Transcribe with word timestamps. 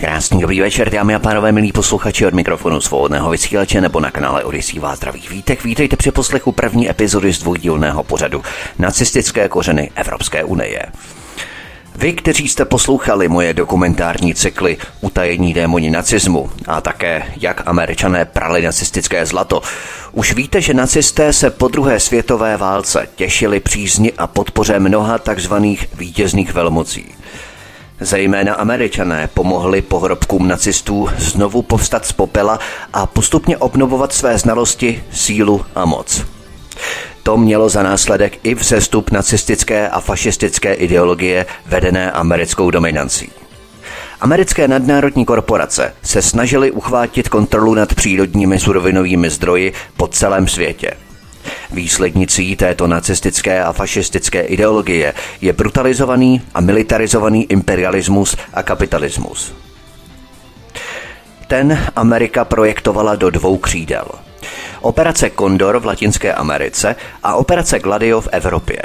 Krásný, 0.00 0.40
dobrý 0.40 0.60
večer, 0.60 0.90
dámy 0.90 1.14
a 1.14 1.18
pánové, 1.18 1.52
milí 1.52 1.72
posluchači 1.72 2.26
od 2.26 2.34
mikrofonu 2.34 2.80
svobodného 2.80 3.30
vysílače 3.30 3.80
nebo 3.80 4.00
na 4.00 4.10
kanále 4.10 4.44
Odisí 4.44 4.78
vás 4.78 4.98
zdraví 4.98 5.22
vítek. 5.30 5.64
Vítejte 5.64 5.96
při 5.96 6.10
poslechu 6.10 6.52
první 6.52 6.90
epizody 6.90 7.32
z 7.32 7.38
dvoudílného 7.38 8.04
pořadu 8.04 8.42
Nacistické 8.78 9.48
kořeny 9.48 9.90
Evropské 9.94 10.44
unie. 10.44 10.82
Vy, 11.96 12.12
kteří 12.12 12.48
jste 12.48 12.64
poslouchali 12.64 13.28
moje 13.28 13.54
dokumentární 13.54 14.34
cykly 14.34 14.76
Utajení 15.00 15.54
démoni 15.54 15.90
nacismu 15.90 16.50
a 16.66 16.80
také 16.80 17.22
Jak 17.40 17.62
američané 17.66 18.24
prali 18.24 18.62
nacistické 18.62 19.26
zlato, 19.26 19.62
už 20.12 20.32
víte, 20.32 20.60
že 20.60 20.74
nacisté 20.74 21.32
se 21.32 21.50
po 21.50 21.68
druhé 21.68 22.00
světové 22.00 22.56
válce 22.56 23.08
těšili 23.14 23.60
přízni 23.60 24.12
a 24.12 24.26
podpoře 24.26 24.78
mnoha 24.78 25.18
takzvaných 25.18 25.88
vítězných 25.94 26.52
velmocí. 26.54 27.14
Zejména 28.00 28.54
američané 28.54 29.28
pomohli 29.34 29.82
pohrobkům 29.82 30.48
nacistů 30.48 31.08
znovu 31.18 31.62
povstat 31.62 32.06
z 32.06 32.12
popela 32.12 32.58
a 32.92 33.06
postupně 33.06 33.56
obnovovat 33.56 34.12
své 34.12 34.38
znalosti, 34.38 35.04
sílu 35.12 35.64
a 35.74 35.84
moc. 35.84 36.24
To 37.22 37.36
mělo 37.36 37.68
za 37.68 37.82
následek 37.82 38.38
i 38.42 38.54
vzestup 38.54 39.10
nacistické 39.10 39.88
a 39.88 40.00
fašistické 40.00 40.74
ideologie 40.74 41.46
vedené 41.66 42.12
americkou 42.12 42.70
dominancí. 42.70 43.30
Americké 44.20 44.68
nadnárodní 44.68 45.24
korporace 45.24 45.94
se 46.02 46.22
snažily 46.22 46.70
uchvátit 46.70 47.28
kontrolu 47.28 47.74
nad 47.74 47.94
přírodními 47.94 48.58
surovinovými 48.58 49.30
zdroji 49.30 49.72
po 49.96 50.06
celém 50.06 50.48
světě– 50.48 50.90
Výslednicí 51.72 52.56
této 52.56 52.86
nacistické 52.86 53.62
a 53.62 53.72
fašistické 53.72 54.40
ideologie 54.40 55.14
je 55.40 55.52
brutalizovaný 55.52 56.42
a 56.54 56.60
militarizovaný 56.60 57.44
imperialismus 57.44 58.36
a 58.54 58.62
kapitalismus. 58.62 59.54
Ten 61.46 61.86
Amerika 61.96 62.44
projektovala 62.44 63.16
do 63.16 63.30
dvou 63.30 63.56
křídel. 63.56 64.04
Operace 64.80 65.30
Condor 65.30 65.78
v 65.78 65.86
Latinské 65.86 66.34
Americe 66.34 66.96
a 67.22 67.34
operace 67.34 67.78
Gladio 67.78 68.20
v 68.20 68.28
Evropě. 68.32 68.82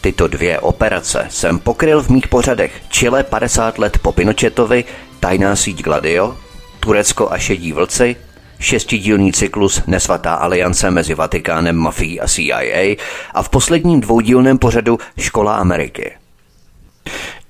Tyto 0.00 0.28
dvě 0.28 0.58
operace 0.58 1.26
jsem 1.30 1.58
pokryl 1.58 2.02
v 2.02 2.08
mých 2.08 2.28
pořadech 2.28 2.72
Chile 2.88 3.24
50 3.24 3.78
let 3.78 3.98
po 3.98 4.12
Pinochetovi, 4.12 4.84
Tajná 5.20 5.56
síť 5.56 5.82
Gladio, 5.82 6.36
Turecko 6.80 7.32
a 7.32 7.38
šedí 7.38 7.72
vlci 7.72 8.16
šestidílný 8.60 9.32
cyklus 9.32 9.82
Nesvatá 9.86 10.34
aliance 10.34 10.90
mezi 10.90 11.14
Vatikánem, 11.14 11.76
mafií 11.76 12.20
a 12.20 12.28
CIA 12.28 12.96
a 13.34 13.42
v 13.42 13.48
posledním 13.48 14.00
dvoudílném 14.00 14.58
pořadu 14.58 14.98
Škola 15.18 15.56
Ameriky. 15.56 16.12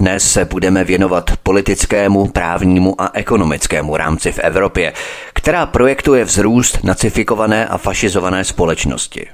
Dnes 0.01 0.33
se 0.33 0.45
budeme 0.45 0.85
věnovat 0.85 1.31
politickému, 1.43 2.29
právnímu 2.29 3.01
a 3.01 3.11
ekonomickému 3.15 3.97
rámci 3.97 4.33
v 4.33 4.39
Evropě, 4.39 4.93
která 5.33 5.67
projektuje 5.67 6.25
vzrůst 6.25 6.85
nacifikované 6.85 7.67
a 7.67 7.79
fašizované 7.79 8.45
společnosti. 8.45 9.27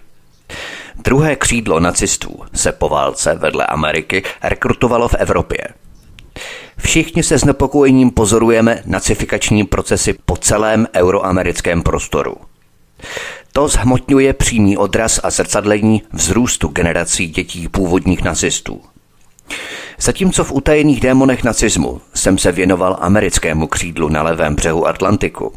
Druhé 1.05 1.37
křídlo 1.37 1.81
nacistů 1.81 2.41
se 2.55 2.73
po 2.73 2.89
válce 2.89 3.35
vedle 3.35 3.67
Ameriky 3.67 4.23
rekrutovalo 4.43 5.09
v 5.09 5.15
Evropě– 5.15 5.59
Všichni 6.79 7.23
se 7.23 7.39
znepokojením 7.39 8.11
pozorujeme 8.11 8.83
nacifikační 8.87 9.65
procesy 9.65 10.15
po 10.25 10.37
celém 10.37 10.87
euroamerickém 10.95 11.83
prostoru. 11.83 12.37
To 13.53 13.69
zhmotňuje 13.69 14.33
přímý 14.33 14.77
odraz 14.77 15.21
a 15.23 15.31
zrcadlení 15.31 16.03
vzrůstu 16.13 16.69
generací 16.69 17.27
dětí 17.27 17.69
původních 17.69 18.23
nacistů. 18.23 18.81
Zatímco 20.01 20.45
v 20.45 20.53
utajených 20.53 21.01
démonech 21.01 21.45
nacismu 21.45 22.01
jsem 22.15 22.39
se 22.39 22.53
věnoval 22.53 22.97
americkému 23.01 23.67
křídlu 23.67 24.09
na 24.09 24.23
levém 24.23 24.55
břehu 24.55 24.87
Atlantiku. 24.87 25.53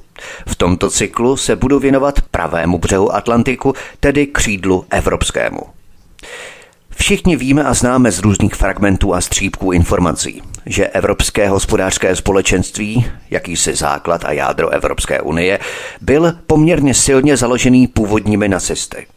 V 0.47 0.55
tomto 0.55 0.89
cyklu 0.89 1.37
se 1.37 1.55
budu 1.55 1.79
věnovat 1.79 2.21
pravému 2.31 2.77
břehu 2.77 3.15
Atlantiku, 3.15 3.73
tedy 3.99 4.27
křídlu 4.27 4.85
evropskému. 4.89 5.59
Všichni 6.95 7.35
víme 7.35 7.63
a 7.63 7.73
známe 7.73 8.11
z 8.11 8.19
různých 8.19 8.55
fragmentů 8.55 9.13
a 9.13 9.21
střípků 9.21 9.71
informací, 9.71 10.41
že 10.69 10.87
Evropské 10.87 11.49
hospodářské 11.49 12.15
společenství, 12.15 13.05
jakýsi 13.29 13.75
základ 13.75 14.25
a 14.25 14.31
jádro 14.31 14.69
Evropské 14.69 15.21
unie, 15.21 15.59
byl 16.01 16.33
poměrně 16.47 16.93
silně 16.93 17.37
založený 17.37 17.87
původními 17.87 18.47
nacisty. 18.47 19.07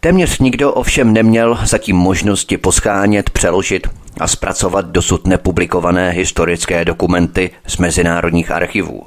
Téměř 0.00 0.38
nikdo 0.38 0.72
ovšem 0.72 1.12
neměl 1.12 1.58
zatím 1.64 1.96
možnosti 1.96 2.56
poschánět, 2.56 3.30
přeložit 3.30 3.86
a 4.20 4.28
zpracovat 4.28 4.86
dosud 4.86 5.26
nepublikované 5.26 6.10
historické 6.10 6.84
dokumenty 6.84 7.50
z 7.66 7.76
mezinárodních 7.76 8.50
archivů. 8.50 9.02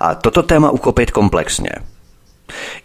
A 0.00 0.14
toto 0.14 0.42
téma 0.42 0.70
uchopit 0.70 1.10
komplexně– 1.10 1.70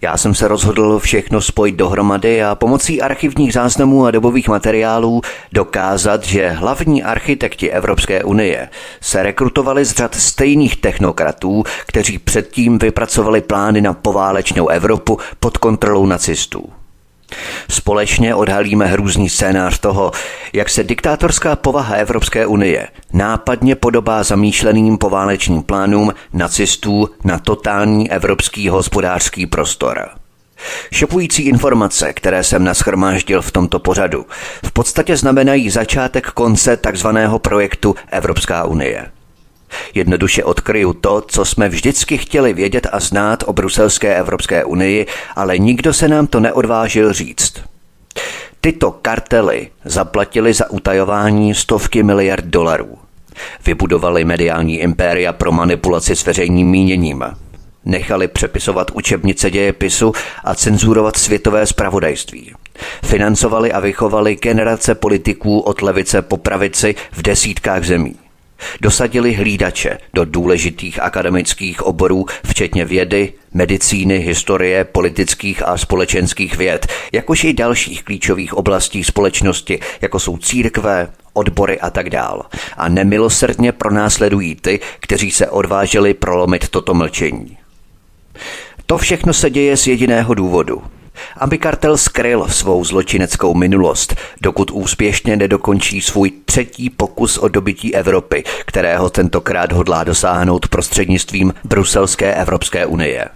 já 0.02 0.18
jsem 0.18 0.36
se 0.36 0.48
rozhodl 0.48 1.00
všechno 1.00 1.42
spojit 1.42 1.76
dohromady 1.76 2.44
a 2.44 2.56
pomocí 2.56 3.02
archivních 3.02 3.54
záznamů 3.54 4.06
a 4.06 4.12
dobových 4.12 4.50
materiálů 4.50 5.22
dokázat, 5.52 6.24
že 6.24 6.50
hlavní 6.50 7.04
architekti 7.04 7.72
Evropské 7.72 8.24
unie 8.24 8.70
se 9.02 9.24
rekrutovali 9.24 9.86
z 9.86 9.92
řad 9.92 10.16
stejných 10.16 10.76
technokratů, 10.76 11.64
kteří 11.88 12.20
předtím 12.20 12.80
vypracovali 12.80 13.42
plány 13.42 13.82
na 13.82 13.94
poválečnou 13.94 14.68
Evropu 14.68 15.18
pod 15.40 15.58
kontrolou 15.58 16.06
nacistů. 16.06 16.81
Společně 17.70 18.36
odhalíme 18.36 18.86
hrůzný 18.86 19.30
scénář 19.30 19.80
toho, 19.80 20.12
jak 20.54 20.70
se 20.70 20.84
diktátorská 20.84 21.56
povaha 21.56 21.96
Evropské 21.96 22.46
unie 22.46 22.88
nápadně 23.14 23.76
podobá 23.76 24.24
zamýšleným 24.24 24.98
poválečným 24.98 25.64
plánům 25.64 26.14
nacistů 26.34 27.10
na 27.24 27.40
totální 27.40 28.12
evropský 28.12 28.70
hospodářský 28.70 29.46
prostor. 29.46 30.10
Šopující 30.92 31.44
informace, 31.44 32.14
které 32.14 32.44
jsem 32.44 32.64
naschromáždil 32.64 33.42
v 33.42 33.52
tomto 33.52 33.80
pořadu, 33.80 34.26
v 34.66 34.72
podstatě 34.72 35.18
znamenají 35.18 35.70
začátek 35.70 36.28
konce 36.28 36.78
takzvaného 36.78 37.40
projektu 37.40 37.96
Evropská 38.12 38.64
unie. 38.64 39.12
Jednoduše 39.94 40.44
odkryju 40.44 40.94
to, 40.94 41.22
co 41.28 41.46
jsme 41.46 41.70
vždycky 41.70 42.18
chtěli 42.18 42.54
vědět 42.54 42.88
a 42.92 43.00
znát 43.00 43.44
o 43.48 43.54
bruselské 43.54 44.16
Evropské 44.16 44.66
unii, 44.66 45.08
ale 45.36 45.58
nikdo 45.58 45.94
se 45.94 46.08
nám 46.08 46.28
to 46.28 46.40
neodvážil 46.40 47.14
říct. 47.14 47.54
Tyto 48.62 48.92
kartely 48.92 49.70
zaplatili 49.86 50.54
za 50.54 50.70
utajování 50.70 51.56
stovky 51.56 52.04
miliard 52.04 52.46
dolarů. 52.46 52.98
Vybudovali 53.66 54.26
mediální 54.26 54.80
impéria 54.80 55.34
pro 55.34 55.52
manipulaci 55.52 56.16
s 56.16 56.26
veřejným 56.26 56.68
míněním. 56.68 57.24
Nechali 57.86 58.28
přepisovat 58.28 58.92
učebnice 58.92 59.52
dějepisu 59.52 60.14
a 60.44 60.56
cenzurovat 60.56 61.18
světové 61.18 61.66
spravodajství. 61.66 62.54
Financovali 63.04 63.72
a 63.72 63.80
vychovali 63.80 64.36
generace 64.36 64.96
politiků 64.96 65.60
od 65.60 65.82
levice 65.82 66.22
po 66.22 66.38
pravici 66.38 66.96
v 67.12 67.22
desítkách 67.22 67.84
zemí. 67.84 68.16
Dosadili 68.82 69.34
hlídače 69.34 69.98
do 70.14 70.26
důležitých 70.26 71.02
akademických 71.02 71.82
oborů, 71.82 72.26
včetně 72.46 72.86
vědy, 72.86 73.34
medicíny, 73.54 74.18
historie, 74.18 74.84
politických 74.84 75.68
a 75.68 75.78
společenských 75.78 76.58
věd, 76.58 76.88
jakož 77.12 77.44
i 77.44 77.54
dalších 77.54 78.04
klíčových 78.04 78.54
oblastí 78.54 79.04
společnosti, 79.04 79.80
jako 80.02 80.20
jsou 80.20 80.38
církve, 80.38 81.08
odbory 81.34 81.80
a 81.80 81.90
tak 81.90 82.10
dál. 82.10 82.46
A 82.78 82.90
nemilosrdně 82.90 83.72
pronásledují 83.72 84.56
ty, 84.56 84.80
kteří 85.00 85.32
se 85.32 85.50
odvážili 85.50 86.14
prolomit 86.14 86.70
toto 86.70 86.94
mlčení. 86.94 87.58
To 88.86 88.98
všechno 88.98 89.34
se 89.34 89.50
děje 89.50 89.78
z 89.78 89.88
jediného 89.88 90.34
důvodu– 90.34 90.84
aby 91.38 91.58
kartel 91.58 91.98
skryl 91.98 92.48
svou 92.48 92.86
zločineckou 92.86 93.54
minulost, 93.54 94.16
dokud 94.42 94.72
úspěšně 94.72 95.36
nedokončí 95.36 96.02
svůj 96.02 96.32
třetí 96.46 96.90
pokus 96.90 97.38
o 97.38 97.48
dobytí 97.48 97.96
Evropy, 97.96 98.44
kterého 98.66 99.10
tentokrát 99.10 99.72
hodlá 99.72 100.04
dosáhnout 100.04 100.68
prostřednictvím 100.68 101.54
Bruselské 101.64 102.34
Evropské 102.34 102.86
unie. 102.86 103.28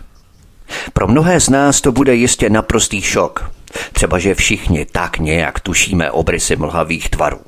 Pro 0.93 1.07
mnohé 1.07 1.39
z 1.39 1.49
nás 1.49 1.81
to 1.81 1.91
bude 1.91 2.15
jistě 2.15 2.49
naprostý 2.49 3.01
šok. 3.01 3.51
Třeba, 3.93 4.19
že 4.19 4.35
všichni 4.35 4.85
tak 4.85 5.17
nějak 5.19 5.59
tušíme 5.59 6.11
obrysy 6.11 6.55
mlhavých 6.55 7.09
tvarů. 7.09 7.39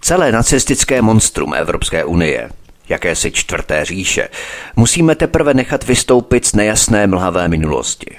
Celé 0.00 0.32
nacistické 0.32 1.02
monstrum 1.02 1.54
Evropské 1.54 2.04
unie, 2.04 2.50
jakési 2.88 3.30
čtvrté 3.30 3.84
říše, 3.84 4.28
musíme 4.76 5.14
teprve 5.14 5.54
nechat 5.54 5.84
vystoupit 5.84 6.46
z 6.46 6.54
nejasné 6.54 7.06
mlhavé 7.06 7.48
minulosti. 7.48 8.16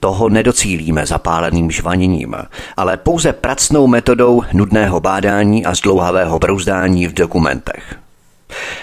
Toho 0.00 0.28
nedocílíme 0.28 1.06
zapáleným 1.06 1.70
žvaněním, 1.70 2.34
ale 2.76 2.96
pouze 2.96 3.32
pracnou 3.32 3.86
metodou 3.86 4.42
nudného 4.52 5.00
bádání 5.00 5.66
a 5.66 5.74
zdlouhavého 5.74 6.38
brouzdání 6.38 7.06
v 7.06 7.14
dokumentech. 7.14 7.96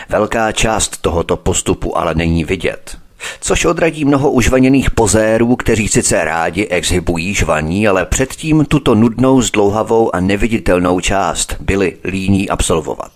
Velká 0.09 0.51
část 0.51 1.01
tohoto 1.01 1.37
postupu 1.37 1.97
ale 1.97 2.15
není 2.15 2.43
vidět, 2.43 2.97
což 3.41 3.65
odradí 3.65 4.05
mnoho 4.05 4.31
užvaněných 4.31 4.91
pozérů, 4.91 5.55
kteří 5.55 5.87
sice 5.87 6.23
rádi 6.23 6.67
exhibují 6.67 7.33
žvaní, 7.33 7.87
ale 7.87 8.05
předtím 8.05 8.65
tuto 8.65 8.95
nudnou, 8.95 9.41
zdlouhavou 9.41 10.15
a 10.15 10.19
neviditelnou 10.19 10.99
část 10.99 11.55
byli 11.59 11.97
líní 12.03 12.49
absolvovat. 12.49 13.11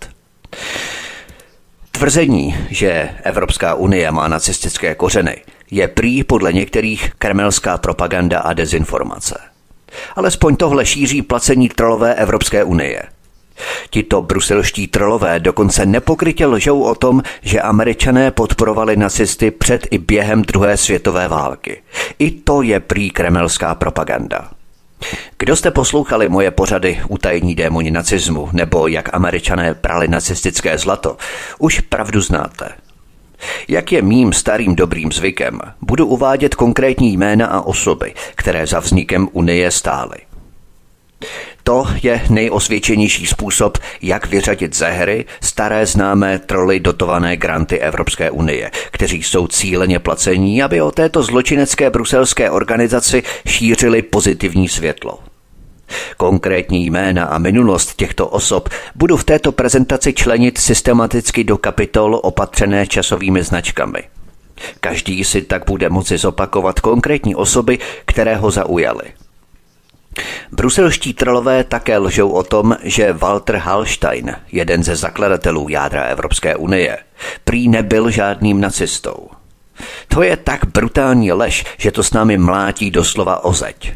Tvrzení, 1.92 2.56
že 2.70 3.10
Evropská 3.24 3.74
unie 3.74 4.12
má 4.12 4.28
nacistické 4.28 4.96
kořeny, 4.96 5.38
je 5.72 5.88
prý 5.88 6.24
podle 6.24 6.54
některých 6.54 7.12
kremelská 7.18 7.78
propaganda 7.78 8.40
a 8.40 8.54
dezinformace. 8.54 9.40
Alespoň 10.16 10.56
tohle 10.56 10.86
šíří 10.86 11.22
placení 11.22 11.70
trolové 11.70 12.16
Evropské 12.16 12.64
unie– 12.64 13.04
Tito 13.90 14.22
bruselští 14.22 14.88
trolové 14.88 15.40
dokonce 15.40 15.86
nepokrytě 15.86 16.46
lžou 16.46 16.82
o 16.82 16.96
tom, 16.96 17.24
že 17.42 17.62
američané 17.62 18.32
podporovali 18.32 18.98
nacisty 18.98 19.52
před 19.52 19.88
i 19.92 19.98
během 19.98 20.42
druhé 20.42 20.78
světové 20.78 21.28
války. 21.28 21.82
I 22.20 22.32
to 22.32 22.62
je 22.62 22.80
prý 22.80 23.10
kremelská 23.10 23.76
propaganda. 23.76 24.50
Kdo 25.40 25.56
jste 25.56 25.72
poslouchali 25.72 26.30
moje 26.30 26.52
pořady 26.52 27.02
Utajení 27.08 27.56
démoni 27.56 27.92
nacismu 27.92 28.50
nebo 28.54 28.88
jak 28.88 29.16
američané 29.16 29.74
prali 29.74 30.08
nacistické 30.08 30.78
zlato, 30.78 31.18
už 31.60 31.80
pravdu 31.80 32.22
znáte. 32.22 32.70
Jak 33.68 33.92
je 33.92 34.02
mým 34.02 34.34
starým 34.34 34.76
dobrým 34.76 35.12
zvykem, 35.12 35.60
budu 35.82 36.06
uvádět 36.06 36.56
konkrétní 36.56 37.14
jména 37.14 37.48
a 37.48 37.62
osoby, 37.62 38.14
které 38.36 38.68
za 38.68 38.80
vznikem 38.80 39.30
Unie 39.32 39.72
stály. 39.72 40.18
To 41.64 41.86
je 42.04 42.22
nejosvědčenější 42.30 43.26
způsob, 43.26 43.78
jak 44.02 44.28
vyřadit 44.28 44.76
ze 44.76 44.90
hry 44.90 45.26
staré 45.42 45.86
známé 45.86 46.40
troly 46.40 46.80
dotované 46.80 47.38
granty 47.38 47.80
Evropské 47.80 48.32
unie, 48.32 48.72
kteří 48.92 49.24
jsou 49.24 49.48
cíleně 49.48 50.00
placení, 50.00 50.64
aby 50.64 50.82
o 50.82 50.92
této 50.92 51.24
zločinecké 51.24 51.90
bruselské 51.90 52.50
organizaci 52.52 53.24
šířili 53.48 54.02
pozitivní 54.02 54.70
světlo. 54.70 55.20
Konkrétní 56.18 56.86
jména 56.86 57.26
a 57.26 57.38
minulost 57.38 57.96
těchto 57.96 58.28
osob 58.28 58.70
budu 58.96 59.18
v 59.18 59.24
této 59.24 59.52
prezentaci 59.52 60.14
členit 60.14 60.58
systematicky 60.58 61.44
do 61.44 61.58
kapitol 61.58 62.20
opatřené 62.24 62.88
časovými 62.88 63.44
značkami. 63.44 64.04
Každý 64.80 65.24
si 65.24 65.42
tak 65.42 65.66
bude 65.66 65.90
moci 65.90 66.18
zopakovat 66.18 66.80
konkrétní 66.80 67.36
osoby, 67.36 67.80
které 68.06 68.36
ho 68.36 68.52
zaujaly. 68.52 69.14
Bruselští 70.52 71.14
trolové 71.14 71.64
také 71.64 71.98
lžou 71.98 72.30
o 72.30 72.44
tom, 72.44 72.78
že 72.84 73.14
Walter 73.14 73.56
Hallstein, 73.56 74.36
jeden 74.52 74.84
ze 74.84 74.96
zakladatelů 74.96 75.70
jádra 75.70 76.04
Evropské 76.04 76.56
unie, 76.56 76.98
prý 77.44 77.70
nebyl 77.70 78.12
žádným 78.12 78.62
nacistou. 78.62 79.30
To 80.08 80.24
je 80.24 80.38
tak 80.38 80.66
brutální 80.66 81.32
lež, 81.32 81.66
že 81.78 81.92
to 81.92 82.04
s 82.04 82.14
námi 82.14 82.38
mlátí 82.38 82.92
doslova 82.92 83.44
o 83.44 83.54
zeď. 83.54 83.94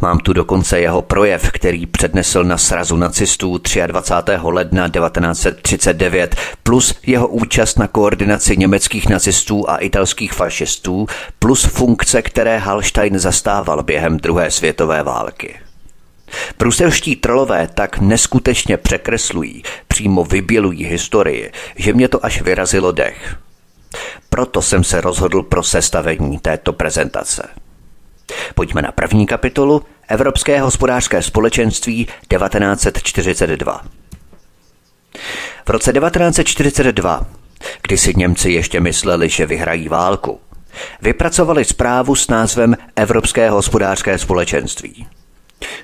Mám 0.00 0.18
tu 0.18 0.32
dokonce 0.32 0.80
jeho 0.80 1.02
projev, 1.02 1.50
který 1.52 1.86
přednesl 1.86 2.44
na 2.44 2.58
srazu 2.58 2.96
nacistů 2.96 3.60
23. 3.86 4.32
ledna 4.42 4.88
1939, 4.88 6.36
plus 6.62 6.94
jeho 7.06 7.28
účast 7.28 7.78
na 7.78 7.88
koordinaci 7.88 8.56
německých 8.56 9.08
nacistů 9.08 9.70
a 9.70 9.76
italských 9.76 10.32
fašistů, 10.32 11.06
plus 11.38 11.64
funkce, 11.64 12.22
které 12.22 12.58
Hallstein 12.58 13.18
zastával 13.18 13.82
během 13.82 14.16
druhé 14.16 14.50
světové 14.50 15.02
války. 15.02 15.54
Bruselští 16.58 17.16
trolové 17.16 17.68
tak 17.74 17.98
neskutečně 17.98 18.76
překreslují, 18.76 19.62
přímo 19.88 20.24
vybělují 20.24 20.84
historii, 20.84 21.52
že 21.76 21.92
mě 21.92 22.08
to 22.08 22.26
až 22.26 22.42
vyrazilo 22.42 22.92
dech. 22.92 23.36
Proto 24.28 24.62
jsem 24.62 24.84
se 24.84 25.00
rozhodl 25.00 25.42
pro 25.42 25.62
sestavení 25.62 26.38
této 26.38 26.72
prezentace. 26.72 27.48
Pojďme 28.54 28.82
na 28.82 28.92
první 28.92 29.26
kapitolu 29.26 29.82
Evropské 30.08 30.60
hospodářské 30.60 31.22
společenství 31.22 32.04
1942. 32.04 33.84
V 35.66 35.70
roce 35.70 35.92
1942, 35.92 37.26
kdy 37.82 37.98
si 37.98 38.14
Němci 38.16 38.50
ještě 38.50 38.80
mysleli, 38.80 39.28
že 39.28 39.46
vyhrají 39.46 39.88
válku, 39.88 40.40
vypracovali 41.02 41.64
zprávu 41.64 42.14
s 42.14 42.28
názvem 42.28 42.76
Evropské 42.96 43.50
hospodářské 43.50 44.18
společenství. 44.18 45.06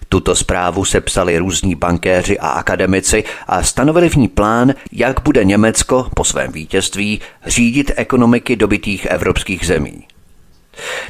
Tuto 0.09 0.37
zprávu 0.37 0.85
sepsali 0.85 1.39
různí 1.39 1.75
bankéři 1.75 2.39
a 2.39 2.49
akademici 2.49 3.25
a 3.47 3.63
stanovili 3.63 4.09
v 4.09 4.17
ní 4.17 4.29
plán, 4.29 4.75
jak 4.93 5.23
bude 5.23 5.45
Německo 5.45 6.09
po 6.15 6.25
svém 6.25 6.53
vítězství 6.53 7.21
řídit 7.47 7.91
ekonomiky 7.97 8.57
dobitých 8.57 9.07
evropských 9.07 9.67
zemí. 9.67 10.07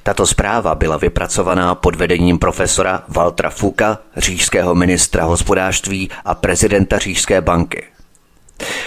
Tato 0.03 0.27
zpráva 0.27 0.75
byla 0.75 0.97
vypracovaná 0.97 1.75
pod 1.75 1.97
vedením 1.97 2.39
profesora 2.39 3.03
Waltra 3.09 3.51
Fuka, 3.51 3.99
říšského 4.17 4.75
ministra 4.75 5.25
hospodářství 5.25 6.11
a 6.25 6.35
prezidenta 6.35 6.99
Říšské 6.99 7.41
banky. 7.41 7.85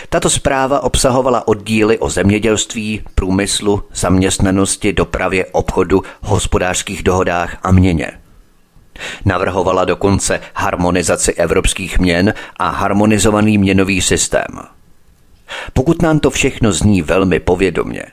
Tato 0.10 0.30
zpráva 0.30 0.84
obsahovala 0.84 1.48
oddíly 1.48 1.98
o 1.98 2.10
zemědělství, 2.10 3.02
průmyslu, 3.16 3.84
zaměstnanosti, 3.94 4.94
dopravě, 4.94 5.46
obchodu, 5.46 6.04
hospodářských 6.22 7.04
dohodách 7.04 7.58
a 7.64 7.72
měně. 7.72 8.12
Navrhovala 9.26 9.86
dokonce 9.86 10.40
harmonizaci 10.56 11.34
evropských 11.34 12.00
měn 12.00 12.34
a 12.58 12.70
harmonizovaný 12.70 13.58
měnový 13.58 14.02
systém. 14.02 14.60
Pokud 15.74 16.02
nám 16.02 16.20
to 16.20 16.30
všechno 16.30 16.72
zní 16.72 17.02
velmi 17.02 17.40
povědomně, 17.40 18.04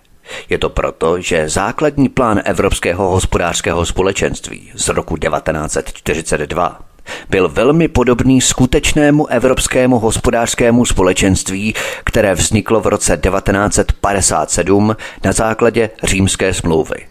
je 0.48 0.58
to 0.58 0.68
proto, 0.68 1.20
že 1.20 1.48
základní 1.48 2.08
plán 2.08 2.40
Evropského 2.44 3.10
hospodářského 3.10 3.87
společenství 3.87 4.70
z 4.75 4.88
roku 4.88 5.16
1942 5.16 6.80
byl 7.30 7.49
velmi 7.49 7.88
podobný 7.88 8.40
skutečnému 8.40 9.26
Evropskému 9.26 9.99
hospodářskému 9.99 10.84
společenství, 10.84 11.75
které 12.04 12.34
vzniklo 12.34 12.80
v 12.80 12.87
roce 12.87 13.16
1957 13.16 14.96
na 15.25 15.32
základě 15.32 15.90
římské 16.02 16.54
smlouvy. 16.54 17.06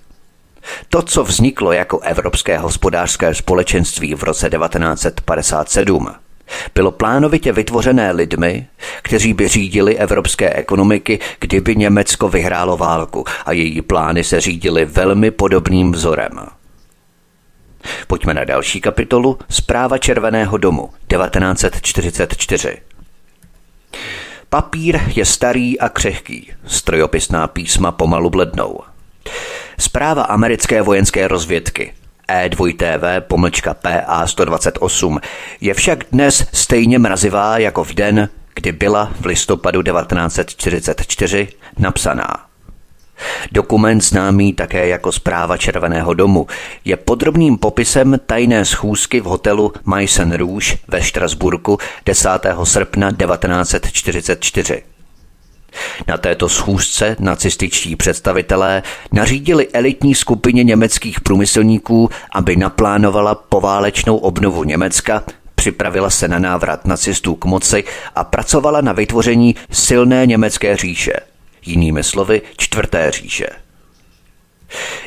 To, 0.89 1.01
co 1.01 1.23
vzniklo 1.23 1.71
jako 1.71 1.99
Evropské 1.99 2.57
hospodářské 2.57 3.35
společenství 3.35 4.15
v 4.15 4.23
roce 4.23 4.49
1957, 4.49 6.07
bylo 6.75 6.91
plánovitě 6.91 7.51
vytvořené 7.51 8.12
lidmi, 8.12 8.68
kteří 9.01 9.34
by 9.34 9.48
řídili 9.48 9.98
evropské 9.98 10.53
ekonomiky, 10.53 11.20
kdyby 11.39 11.75
Německo 11.75 12.29
vyhrálo 12.29 12.77
válku 12.77 13.25
a 13.46 13.51
její 13.51 13.82
plány 13.82 14.24
se 14.24 14.41
řídily 14.41 14.86
velmi 14.86 15.32
podobným 15.32 15.91
vzorem. 15.91 16.39
Pojďme 18.08 18.34
na 18.34 18.44
další 18.44 18.82
kapitolu 18.82 19.39
Zpráva 19.50 19.98
Červeného 19.98 20.58
domu 20.58 20.89
1944. 21.08 22.77
Papír 24.50 25.00
je 25.15 25.25
starý 25.25 25.79
a 25.79 25.89
křehký, 25.89 26.51
strojopisná 26.65 27.48
písma 27.48 27.91
pomalu 27.91 28.29
blednou. 28.29 28.79
Zpráva 29.79 30.24
americké 30.24 30.82
vojenské 30.82 31.27
rozvědky 31.27 31.94
E2TV 32.29 33.21
pomlčka 33.21 33.74
PA 33.74 34.27
128 34.27 35.19
je 35.62 35.74
však 35.74 36.03
dnes 36.12 36.45
stejně 36.53 37.00
mrazivá 37.00 37.57
jako 37.57 37.83
v 37.83 37.93
den, 37.93 38.29
kdy 38.55 38.71
byla 38.71 39.12
v 39.21 39.25
listopadu 39.25 39.83
1944 39.83 41.48
napsaná. 41.77 42.50
Dokument 43.51 44.01
známý 44.01 44.53
také 44.53 44.88
jako 44.88 45.12
zpráva 45.12 45.57
Červeného 45.57 46.13
domu 46.13 46.48
je 46.86 46.95
podrobným 46.98 47.57
popisem 47.57 48.19
tajné 48.25 48.65
schůzky 48.65 49.21
v 49.21 49.24
hotelu 49.24 49.74
Meissen 49.86 50.31
Rouge 50.31 50.77
ve 50.88 51.01
Štrasburku 51.01 51.77
10. 52.05 52.29
srpna 52.63 53.12
1944. 53.12 54.88
Na 56.07 56.17
této 56.17 56.49
schůzce 56.49 57.15
nacističtí 57.19 57.95
představitelé 57.95 58.83
nařídili 59.11 59.67
elitní 59.73 60.15
skupině 60.15 60.63
německých 60.63 61.21
průmyslníků, 61.21 62.09
aby 62.31 62.55
naplánovala 62.55 63.35
poválečnou 63.35 64.17
obnovu 64.17 64.63
Německa, 64.63 65.23
připravila 65.55 66.09
se 66.09 66.27
na 66.27 66.39
návrat 66.39 66.85
nacistů 66.85 67.35
k 67.35 67.45
moci 67.45 67.83
a 68.15 68.23
pracovala 68.23 68.81
na 68.81 68.93
vytvoření 68.93 69.55
silné 69.71 70.25
německé 70.25 70.77
říše, 70.77 71.13
jinými 71.65 72.03
slovy 72.03 72.41
čtvrté 72.57 73.11
říše. 73.11 73.47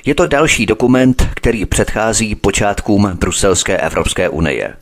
Je 0.04 0.14
to 0.14 0.26
další 0.26 0.66
dokument, 0.66 1.28
který 1.34 1.66
předchází 1.66 2.34
počátkům 2.34 3.10
Bruselské 3.14 3.78
Evropské 3.78 4.28
unie. 4.28 4.76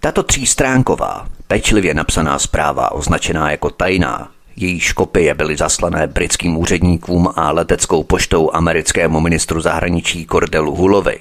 Tato 0.00 0.22
třístránková, 0.22 1.28
pečlivě 1.46 1.94
napsaná 1.94 2.38
zpráva, 2.38 2.92
označená 2.92 3.50
jako 3.50 3.70
tajná, 3.70 4.30
jejíž 4.56 4.92
kopie 4.92 5.34
byly 5.34 5.56
zaslané 5.56 6.06
britským 6.06 6.56
úředníkům 6.56 7.28
a 7.36 7.50
leteckou 7.50 8.02
poštou 8.02 8.50
americkému 8.52 9.20
ministru 9.20 9.60
zahraničí 9.60 10.26
Cordelu 10.32 10.74
Hulovi, 10.74 11.18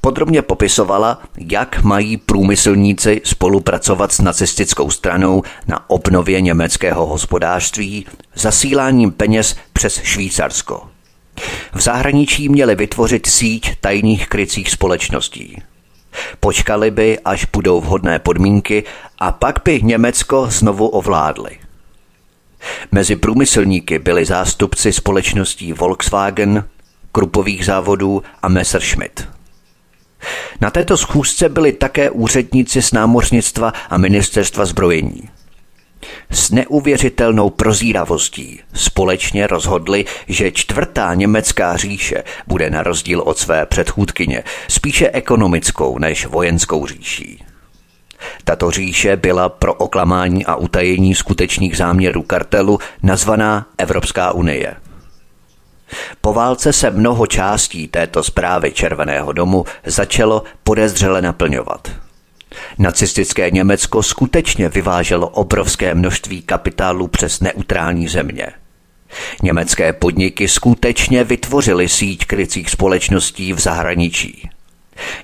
podrobně 0.00 0.42
popisovala, 0.42 1.18
jak 1.50 1.82
mají 1.82 2.16
průmyslníci 2.16 3.20
spolupracovat 3.24 4.12
s 4.12 4.20
nacistickou 4.20 4.90
stranou 4.90 5.42
na 5.66 5.90
obnově 5.90 6.40
německého 6.40 7.06
hospodářství 7.06 8.06
zasíláním 8.34 9.12
peněz 9.12 9.56
přes 9.72 10.00
Švýcarsko. 10.02 10.88
V 11.74 11.80
zahraničí 11.80 12.48
měli 12.48 12.74
vytvořit 12.74 13.26
síť 13.26 13.76
tajných 13.80 14.28
krycích 14.28 14.70
společností. 14.70 15.62
Počkali 16.40 16.90
by, 16.90 17.18
až 17.24 17.46
budou 17.52 17.80
vhodné 17.80 18.18
podmínky 18.18 18.84
a 19.18 19.32
pak 19.32 19.60
by 19.64 19.82
Německo 19.82 20.46
znovu 20.50 20.88
ovládli. 20.88 21.61
Mezi 22.92 23.16
průmyslníky 23.16 23.98
byli 23.98 24.24
zástupci 24.24 24.92
společností 24.92 25.72
Volkswagen, 25.72 26.64
Krupových 27.12 27.64
závodů 27.64 28.22
a 28.42 28.48
Messerschmitt. 28.48 29.28
Na 30.60 30.70
této 30.70 30.96
schůzce 30.96 31.48
byli 31.48 31.72
také 31.72 32.10
úředníci 32.10 32.82
z 32.82 32.92
námořnictva 32.92 33.72
a 33.90 33.98
ministerstva 33.98 34.64
zbrojení. 34.64 35.28
S 36.30 36.50
neuvěřitelnou 36.50 37.50
prozíravostí 37.50 38.60
společně 38.74 39.46
rozhodli, 39.46 40.04
že 40.28 40.52
čtvrtá 40.52 41.14
německá 41.14 41.76
říše 41.76 42.24
bude 42.46 42.70
na 42.70 42.82
rozdíl 42.82 43.20
od 43.20 43.38
své 43.38 43.66
předchůdkyně 43.66 44.44
spíše 44.68 45.10
ekonomickou 45.10 45.98
než 45.98 46.26
vojenskou 46.26 46.86
říší. 46.86 47.44
Tato 48.44 48.70
říše 48.70 49.16
byla 49.16 49.48
pro 49.48 49.74
oklamání 49.74 50.46
a 50.46 50.54
utajení 50.54 51.14
skutečných 51.14 51.76
záměrů 51.76 52.22
kartelu 52.22 52.78
nazvaná 53.02 53.66
Evropská 53.78 54.32
unie. 54.32 54.74
Po 56.20 56.32
válce 56.32 56.72
se 56.72 56.90
mnoho 56.90 57.26
částí 57.26 57.88
této 57.88 58.22
zprávy 58.22 58.72
Červeného 58.72 59.32
domu 59.32 59.64
začalo 59.86 60.42
podezřele 60.64 61.22
naplňovat. 61.22 61.88
Nacistické 62.78 63.50
Německo 63.50 64.02
skutečně 64.02 64.68
vyváželo 64.68 65.28
obrovské 65.28 65.94
množství 65.94 66.42
kapitálu 66.42 67.08
přes 67.08 67.40
neutrální 67.40 68.08
země. 68.08 68.46
Německé 69.42 69.92
podniky 69.92 70.48
skutečně 70.48 71.24
vytvořily 71.24 71.88
síť 71.88 72.26
krycích 72.26 72.70
společností 72.70 73.52
v 73.52 73.60
zahraničí. 73.60 74.50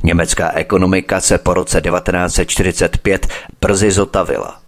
Německá 0.03 0.53
ekonomika 0.53 1.21
se 1.21 1.39
po 1.39 1.55
roce 1.55 1.81
1945 1.81 3.27
brzy 3.61 3.91
zotavila. 3.91 4.61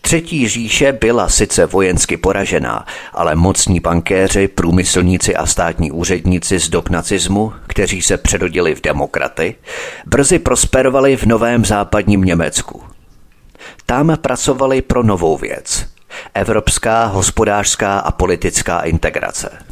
Třetí 0.00 0.48
říše 0.48 0.92
byla 0.92 1.28
sice 1.28 1.66
vojensky 1.66 2.16
poražená, 2.16 2.86
ale 3.12 3.34
mocní 3.34 3.80
bankéři, 3.80 4.48
průmyslníci 4.48 5.36
a 5.36 5.46
státní 5.46 5.92
úředníci 5.92 6.58
z 6.58 6.68
dob 6.68 6.88
nacismu, 6.88 7.52
kteří 7.66 8.02
se 8.02 8.16
předodili 8.16 8.74
v 8.74 8.80
demokraty, 8.80 9.54
brzy 10.06 10.38
prosperovali 10.38 11.16
v 11.16 11.26
novém 11.26 11.64
západním 11.64 12.24
Německu. 12.24 12.82
Tam 13.86 14.16
pracovali 14.20 14.82
pro 14.82 15.02
novou 15.02 15.36
věc– 15.36 15.86
evropská 16.34 17.04
hospodářská 17.04 17.98
a 17.98 18.12
politická 18.12 18.80
integrace. 18.80 19.69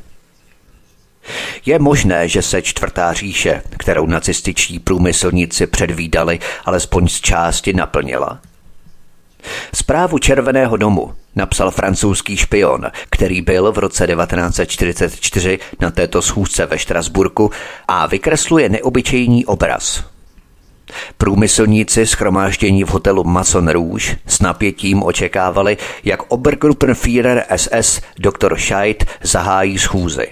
Je 1.66 1.78
možné, 1.78 2.28
že 2.28 2.42
se 2.42 2.62
čtvrtá 2.62 3.12
říše, 3.12 3.62
kterou 3.78 4.06
nacističtí 4.06 4.78
průmyslníci 4.78 5.66
předvídali, 5.66 6.38
alespoň 6.64 7.08
z 7.08 7.20
části 7.20 7.72
naplnila– 7.72 8.40
Zprávu 9.74 10.18
Červeného 10.18 10.76
domu 10.76 11.14
napsal 11.36 11.70
francouzský 11.70 12.36
špion, 12.36 12.86
který 13.10 13.42
byl 13.42 13.72
v 13.72 13.78
roce 13.78 14.06
1944 14.06 15.58
na 15.80 15.90
této 15.90 16.22
schůzce 16.22 16.66
ve 16.66 16.78
Štrasburku 16.78 17.50
a 17.88 18.06
vykresluje 18.06 18.68
neobyčejný 18.68 19.46
obraz. 19.46 20.04
Průmyslníci 21.18 22.06
schromáždění 22.06 22.84
v 22.84 22.88
hotelu 22.88 23.24
Mason 23.24 23.68
Rouge 23.68 24.16
s 24.26 24.40
napětím 24.40 25.02
očekávali, 25.02 25.76
jak 26.04 26.22
Obergruppenführer 26.32 27.44
SS 27.56 28.00
dr. 28.18 28.58
Scheidt 28.58 29.04
zahájí 29.22 29.78
schůzi. 29.78 30.28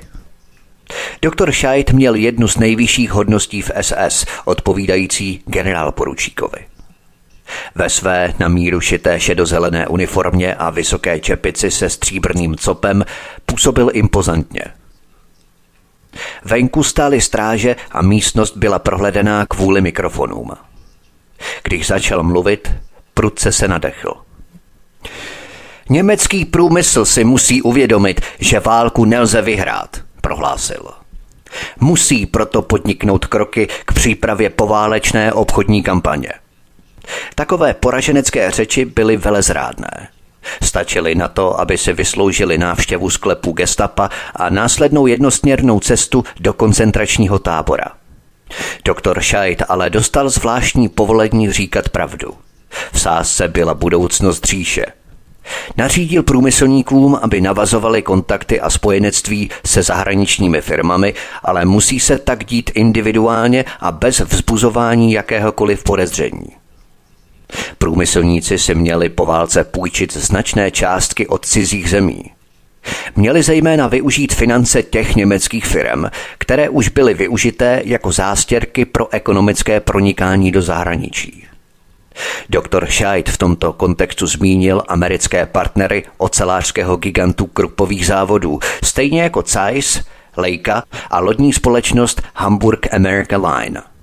Doktor 1.22 1.52
Scheidt 1.52 1.92
měl 1.92 2.14
jednu 2.14 2.48
z 2.48 2.56
nejvyšších 2.56 3.10
hodností 3.10 3.62
v 3.62 3.70
SS, 3.80 4.26
odpovídající 4.44 5.42
generál 5.46 5.92
poručíkovi. 5.92 6.58
Ve 7.74 7.90
své 7.90 8.34
na 8.38 8.48
míru 8.48 8.80
šité 8.80 9.20
šedozelené 9.20 9.86
uniformě 9.88 10.54
a 10.54 10.70
vysoké 10.70 11.20
čepici 11.20 11.70
se 11.70 11.90
stříbrným 11.90 12.56
copem 12.56 13.04
působil 13.46 13.90
impozantně. 13.92 14.62
Venku 16.44 16.82
stály 16.82 17.20
stráže 17.20 17.76
a 17.90 18.02
místnost 18.02 18.56
byla 18.56 18.78
prohledená 18.78 19.46
kvůli 19.46 19.80
mikrofonům. 19.80 20.50
Když 21.62 21.86
začal 21.86 22.22
mluvit, 22.22 22.72
prudce 23.14 23.52
se 23.52 23.68
nadechl. 23.68 24.14
Německý 25.88 26.44
průmysl 26.44 27.04
si 27.04 27.24
musí 27.24 27.62
uvědomit, 27.62 28.20
že 28.38 28.60
válku 28.60 29.04
nelze 29.04 29.42
vyhrát, 29.42 30.05
prohlásil. 30.26 30.90
Musí 31.80 32.26
proto 32.26 32.62
podniknout 32.62 33.26
kroky 33.26 33.68
k 33.84 33.92
přípravě 33.92 34.50
poválečné 34.50 35.32
obchodní 35.32 35.82
kampaně– 35.82 36.32
Takové 37.34 37.74
poraženecké 37.74 38.50
řeči 38.50 38.84
byly 38.84 39.16
velezrádné. 39.16 40.08
Stačili 40.62 41.14
na 41.14 41.28
to, 41.28 41.60
aby 41.60 41.78
si 41.78 41.92
vysloužili 41.92 42.58
návštěvu 42.58 43.10
sklepu 43.10 43.52
gestapa 43.52 44.10
a 44.34 44.50
následnou 44.50 45.06
jednosměrnou 45.06 45.80
cestu 45.80 46.24
do 46.40 46.52
koncentračního 46.52 47.38
tábora. 47.38 47.86
Doktor 48.84 49.22
Scheidt 49.22 49.62
ale 49.68 49.90
dostal 49.90 50.28
zvláštní 50.28 50.88
povolení 50.88 51.52
říkat 51.52 51.88
pravdu. 51.88 52.34
V 52.92 53.00
sásce 53.00 53.48
byla 53.48 53.74
budoucnost 53.74 54.44
říše. 54.44 54.86
Nařídil 55.76 56.22
průmyslníkům, 56.22 57.18
aby 57.22 57.40
navazovali 57.40 58.02
kontakty 58.02 58.60
a 58.60 58.70
spojenectví 58.70 59.50
se 59.66 59.82
zahraničními 59.82 60.60
firmami, 60.60 61.14
ale 61.42 61.64
musí 61.64 62.00
se 62.00 62.18
tak 62.18 62.44
dít 62.44 62.70
individuálně 62.74 63.64
a 63.80 63.92
bez 63.92 64.20
vzbuzování 64.20 65.12
jakéhokoliv 65.12 65.82
podezření. 65.84 66.46
Průmyslníci 67.78 68.58
si 68.58 68.74
měli 68.74 69.08
po 69.08 69.26
válce 69.26 69.64
půjčit 69.64 70.16
značné 70.16 70.70
částky 70.70 71.26
od 71.26 71.46
cizích 71.46 71.90
zemí. 71.90 72.24
Měli 73.16 73.42
zejména 73.42 73.86
využít 73.86 74.34
finance 74.34 74.82
těch 74.82 75.16
německých 75.16 75.66
firm, 75.66 76.04
které 76.38 76.68
už 76.68 76.88
byly 76.88 77.14
využité 77.14 77.82
jako 77.84 78.12
zástěrky 78.12 78.84
pro 78.84 79.14
ekonomické 79.14 79.80
pronikání 79.80 80.52
do 80.52 80.62
zahraničí. 80.62 81.46
Doktor 82.50 82.86
Scheidt 82.90 83.30
v 83.30 83.38
tomto 83.38 83.72
kontextu 83.72 84.26
zmínil 84.26 84.82
americké 84.88 85.46
partnery 85.46 86.04
ocelářského 86.18 86.96
gigantu 86.96 87.46
krupových 87.46 88.06
závodů, 88.06 88.58
stejně 88.84 89.22
jako 89.22 89.42
Zeiss, 89.46 90.00
Leica 90.36 90.82
a 91.10 91.20
lodní 91.20 91.52
společnost 91.52 92.22
Hamburg 92.34 92.94
America 92.94 93.36
Line– 93.36 93.82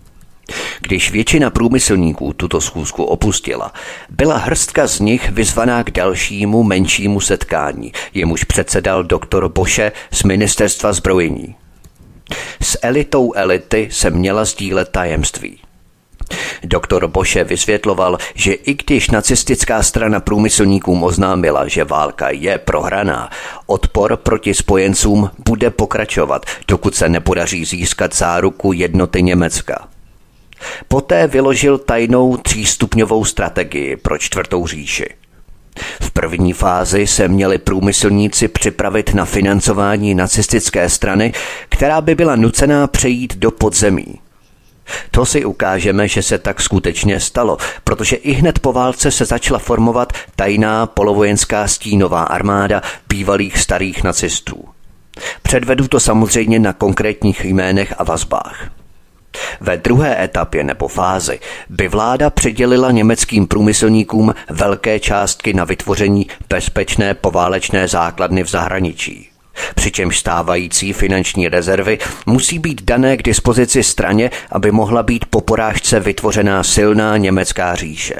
když 0.81 1.11
většina 1.11 1.49
průmyslníků 1.49 2.33
tuto 2.33 2.61
schůzku 2.61 3.03
opustila, 3.03 3.71
byla 4.09 4.37
hrstka 4.37 4.87
z 4.87 4.99
nich 4.99 5.29
vyzvaná 5.29 5.83
k 5.83 5.91
dalšímu 5.91 6.63
menšímu 6.63 7.19
setkání, 7.19 7.91
jemuž 8.13 8.43
předsedal 8.43 9.03
doktor 9.03 9.49
Boše 9.49 9.91
z 10.11 10.23
ministerstva 10.23 10.93
zbrojení. 10.93 11.55
S 12.61 12.77
elitou 12.81 13.33
elity 13.33 13.89
se 13.91 14.09
měla 14.09 14.45
sdílet 14.45 14.89
tajemství. 14.89 15.62
Doktor 16.63 17.07
Boše 17.07 17.43
vysvětloval, 17.43 18.17
že 18.35 18.53
i 18.53 18.73
když 18.73 19.09
nacistická 19.09 19.83
strana 19.83 20.19
průmyslníkům 20.19 21.03
oznámila, 21.03 21.67
že 21.67 21.83
válka 21.83 22.29
je 22.29 22.57
prohraná, 22.57 23.29
odpor 23.65 24.17
proti 24.17 24.53
spojencům 24.53 25.29
bude 25.49 25.69
pokračovat, 25.69 26.45
dokud 26.67 26.95
se 26.95 27.09
nepodaří 27.09 27.65
získat 27.65 28.15
záruku 28.15 28.73
jednoty 28.73 29.23
Německa. 29.23 29.87
Poté 30.87 31.27
vyložil 31.27 31.77
tajnou 31.77 32.37
třístupňovou 32.37 33.25
strategii 33.25 33.95
pro 33.95 34.17
čtvrtou 34.17 34.67
říši. 34.67 35.05
V 36.01 36.11
první 36.11 36.53
fázi 36.53 37.07
se 37.07 37.27
měli 37.27 37.57
průmyslníci 37.57 38.47
připravit 38.47 39.13
na 39.13 39.25
financování 39.25 40.15
nacistické 40.15 40.89
strany, 40.89 41.33
která 41.69 42.01
by 42.01 42.15
byla 42.15 42.35
nucená 42.35 42.87
přejít 42.87 43.35
do 43.35 43.51
podzemí. 43.51 44.22
To 45.11 45.25
si 45.25 45.45
ukážeme, 45.45 46.07
že 46.07 46.21
se 46.21 46.37
tak 46.37 46.61
skutečně 46.61 47.19
stalo, 47.19 47.57
protože 47.83 48.15
i 48.15 48.31
hned 48.31 48.59
po 48.59 48.73
válce 48.73 49.11
se 49.11 49.25
začala 49.25 49.59
formovat 49.59 50.13
tajná 50.35 50.85
polovojenská 50.85 51.67
stínová 51.67 52.23
armáda 52.23 52.81
bývalých 53.07 53.57
starých 53.57 54.03
nacistů. 54.03 54.65
Předvedu 55.41 55.87
to 55.87 55.99
samozřejmě 55.99 56.59
na 56.59 56.73
konkrétních 56.73 57.45
jménech 57.45 57.93
a 57.97 58.03
vazbách. 58.03 58.69
Ve 59.61 59.77
druhé 59.77 60.23
etapě 60.23 60.63
nebo 60.63 60.87
fázi 60.87 61.39
by 61.69 61.87
vláda 61.87 62.29
přidělila 62.29 62.91
německým 62.91 63.47
průmyslníkům 63.47 64.33
velké 64.49 64.99
částky 64.99 65.53
na 65.53 65.63
vytvoření 65.63 66.27
bezpečné 66.49 67.13
poválečné 67.13 67.87
základny 67.87 68.43
v 68.43 68.49
zahraničí. 68.49 69.32
Přičemž 69.75 70.19
stávající 70.19 70.93
finanční 70.93 71.47
rezervy 71.47 71.99
musí 72.25 72.59
být 72.59 72.81
dané 72.81 73.17
k 73.17 73.23
dispozici 73.23 73.83
straně, 73.83 74.31
aby 74.51 74.71
mohla 74.71 75.03
být 75.03 75.25
po 75.25 75.41
porážce 75.41 75.99
vytvořená 75.99 76.63
silná 76.63 77.17
německá 77.17 77.75
říše. 77.75 78.15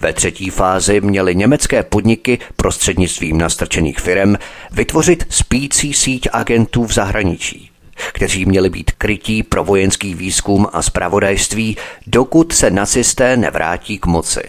Ve 0.00 0.12
třetí 0.12 0.50
fázi 0.50 1.00
měly 1.00 1.34
německé 1.34 1.82
podniky 1.82 2.38
prostřednictvím 2.56 3.38
nastrčených 3.38 3.98
firm 3.98 4.34
vytvořit 4.72 5.26
spící 5.30 5.94
síť 5.94 6.28
agentů 6.32 6.84
v 6.84 6.92
zahraničí 6.92 7.70
kteří 8.12 8.46
měli 8.46 8.70
být 8.70 8.90
krytí 8.90 9.42
pro 9.42 9.64
vojenský 9.64 10.14
výzkum 10.14 10.66
a 10.72 10.82
zpravodajství, 10.82 11.76
dokud 12.06 12.52
se 12.52 12.70
nacisté 12.70 13.36
nevrátí 13.36 13.98
k 13.98 14.06
moci. 14.06 14.42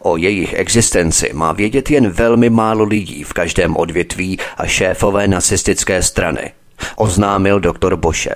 O 0.00 0.16
jejich 0.16 0.54
existenci 0.54 1.30
má 1.32 1.52
vědět 1.52 1.90
jen 1.90 2.10
velmi 2.10 2.50
málo 2.50 2.84
lidí 2.84 3.24
v 3.24 3.32
každém 3.32 3.76
odvětví 3.76 4.38
a 4.56 4.66
šéfové 4.66 5.28
nacistické 5.28 6.02
strany, 6.02 6.52
oznámil 6.96 7.60
doktor 7.60 7.96
Boše. 7.96 8.34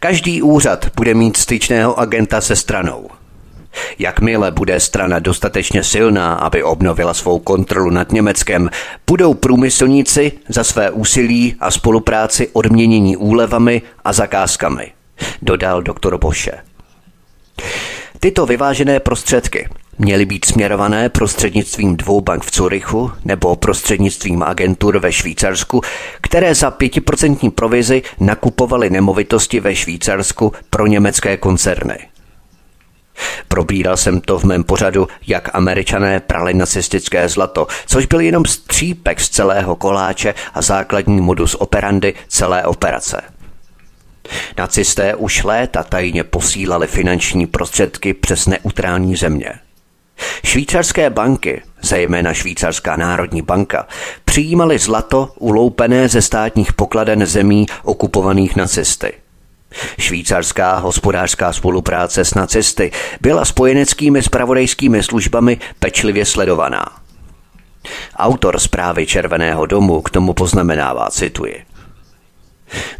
Každý 0.00 0.42
úřad 0.42 0.86
bude 0.96 1.14
mít 1.14 1.36
styčného 1.36 1.98
agenta 1.98 2.40
se 2.40 2.56
stranou– 2.56 3.10
Jakmile 3.98 4.50
bude 4.50 4.80
strana 4.80 5.18
dostatečně 5.18 5.84
silná, 5.84 6.34
aby 6.34 6.62
obnovila 6.62 7.14
svou 7.14 7.38
kontrolu 7.38 7.90
nad 7.90 8.12
Německem, 8.12 8.70
budou 9.06 9.34
průmyslníci 9.34 10.32
za 10.48 10.64
své 10.64 10.90
úsilí 10.90 11.54
a 11.60 11.70
spolupráci 11.70 12.48
odměnění 12.52 13.16
úlevami 13.16 13.82
a 14.04 14.12
zakázkami, 14.12 14.92
dodal 15.42 15.82
doktor 15.82 16.18
Boše. 16.18 16.52
Tyto 18.20 18.46
vyvážené 18.46 19.00
prostředky 19.00 19.68
měly 20.00 20.26
být 20.26 20.44
směrované 20.44 21.08
prostřednictvím 21.08 21.96
dvou 21.96 22.20
bank 22.20 22.44
v 22.44 22.50
Curychu 22.50 23.12
nebo 23.24 23.56
prostřednictvím 23.56 24.42
agentur 24.42 24.98
ve 24.98 25.12
Švýcarsku, 25.12 25.82
které 26.20 26.54
za 26.54 26.70
pětiprocentní 26.70 27.50
provizi 27.50 28.02
nakupovaly 28.20 28.90
nemovitosti 28.90 29.60
ve 29.60 29.76
Švýcarsku 29.76 30.52
pro 30.70 30.86
německé 30.86 31.36
koncerny. 31.36 31.98
Probíral 33.48 33.96
jsem 33.96 34.20
to 34.20 34.38
v 34.38 34.44
mém 34.44 34.64
pořadu, 34.64 35.08
jak 35.26 35.54
američané 35.54 36.20
prali 36.20 36.54
nacistické 36.54 37.28
zlato, 37.28 37.66
což 37.86 38.06
byl 38.06 38.20
jenom 38.20 38.44
střípek 38.44 39.20
z 39.20 39.28
celého 39.28 39.76
koláče 39.76 40.34
a 40.54 40.62
základní 40.62 41.20
modus 41.20 41.54
operandi 41.54 42.14
celé 42.28 42.64
operace. 42.64 43.22
Nacisté 44.58 45.14
už 45.14 45.44
léta 45.44 45.82
tajně 45.82 46.24
posílali 46.24 46.86
finanční 46.86 47.46
prostředky 47.46 48.14
přes 48.14 48.46
neutrální 48.46 49.16
země. 49.16 49.52
Švýcarské 50.44 51.10
banky, 51.10 51.62
zejména 51.82 52.34
Švýcarská 52.34 52.96
národní 52.96 53.42
banka, 53.42 53.86
přijímaly 54.24 54.78
zlato 54.78 55.32
uloupené 55.38 56.08
ze 56.08 56.22
státních 56.22 56.72
pokladen 56.72 57.26
zemí 57.26 57.66
okupovaných 57.84 58.56
nacisty– 58.56 59.12
Švýcarská 59.98 60.78
hospodářská 60.78 61.52
spolupráce 61.52 62.24
s 62.24 62.34
nacisty 62.34 62.90
byla 63.20 63.44
spojeneckými 63.44 64.22
spravodajskými 64.22 65.02
službami 65.02 65.58
pečlivě 65.78 66.24
sledovaná. 66.24 66.84
Autor 68.16 68.58
zprávy 68.58 69.06
Červeného 69.06 69.66
domu 69.66 70.02
k 70.02 70.10
tomu 70.10 70.32
poznamenává, 70.32 71.10
cituji. 71.10 71.64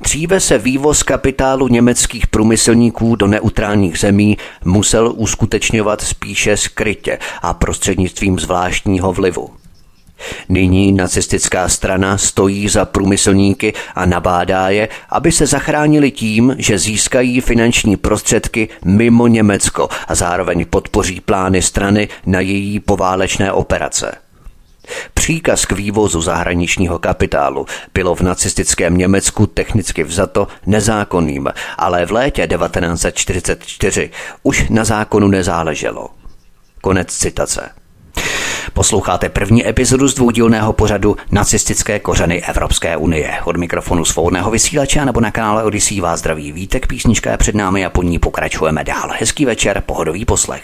Dříve 0.00 0.41
se 0.41 0.59
vývoz 0.59 1.03
kapitálu 1.03 1.69
německých 1.69 2.27
průmyslníků 2.27 3.16
do 3.16 3.27
neutrálních 3.27 3.99
zemí 3.99 4.38
musel 4.64 5.12
uskutečňovat 5.16 6.01
spíše 6.01 6.57
skrytě 6.57 7.18
a 7.42 7.55
prostřednictvím 7.55 8.38
zvláštního 8.38 9.12
vlivu. 9.12 9.51
Nyní 10.49 10.92
nacistická 10.92 11.68
strana 11.68 12.18
stojí 12.18 12.68
za 12.68 12.85
průmyslníky 12.85 13.73
a 13.94 14.07
nabádá 14.07 14.68
je, 14.68 14.88
aby 15.09 15.33
se 15.33 15.47
zachránili 15.47 16.11
tím, 16.11 16.55
že 16.59 16.79
získají 16.79 17.40
finanční 17.40 17.97
prostředky 17.97 18.68
mimo 18.85 19.27
Německo 19.27 19.88
a 20.09 20.14
zároveň 20.14 20.66
podpoří 20.71 21.21
plány 21.21 21.62
strany 21.62 22.09
na 22.27 22.40
její 22.40 22.81
poválečné 22.81 23.53
operace. 23.53 24.30
Příkaz 25.14 25.66
k 25.66 25.72
vývozu 25.72 26.20
zahraničního 26.20 26.98
kapitálu 26.98 27.66
bylo 27.94 28.14
v 28.14 28.20
nacistickém 28.20 28.96
Německu 28.96 29.46
technicky 29.46 30.05
vzato 30.05 30.48
nezákonným, 30.66 31.48
ale 31.79 32.07
v 32.07 32.12
létě 32.12 32.46
1944 32.46 34.11
už 34.42 34.68
na 34.68 34.85
zákonu 34.85 35.29
nezáleželo. 35.29 36.09
Konec 36.81 37.14
citace. 37.14 37.70
Posloucháte 38.72 39.29
první 39.29 39.68
epizodu 39.68 40.09
z 40.09 40.14
dvoudílného 40.14 40.72
pořadu 40.72 41.16
Nacistické 41.31 41.98
kořeny 41.98 42.42
Evropské 42.42 42.96
unie. 42.96 43.38
Od 43.44 43.57
mikrofonu 43.57 44.05
svobodného 44.05 44.50
vysílače 44.50 45.05
nebo 45.05 45.20
na 45.20 45.31
kanále 45.31 45.64
Odisí 45.64 46.00
vás 46.00 46.20
zdraví 46.20 46.53
vítek, 46.53 46.87
písnička 46.87 47.31
je 47.31 47.37
před 47.37 47.55
námi 47.55 47.85
a 47.85 47.90
po 47.90 48.03
ní 48.03 48.18
pokračujeme 48.18 48.85
dál. 48.85 49.11
Hezký 49.18 49.44
večer, 49.44 49.83
pohodový 49.87 50.24
poslech. 50.24 50.62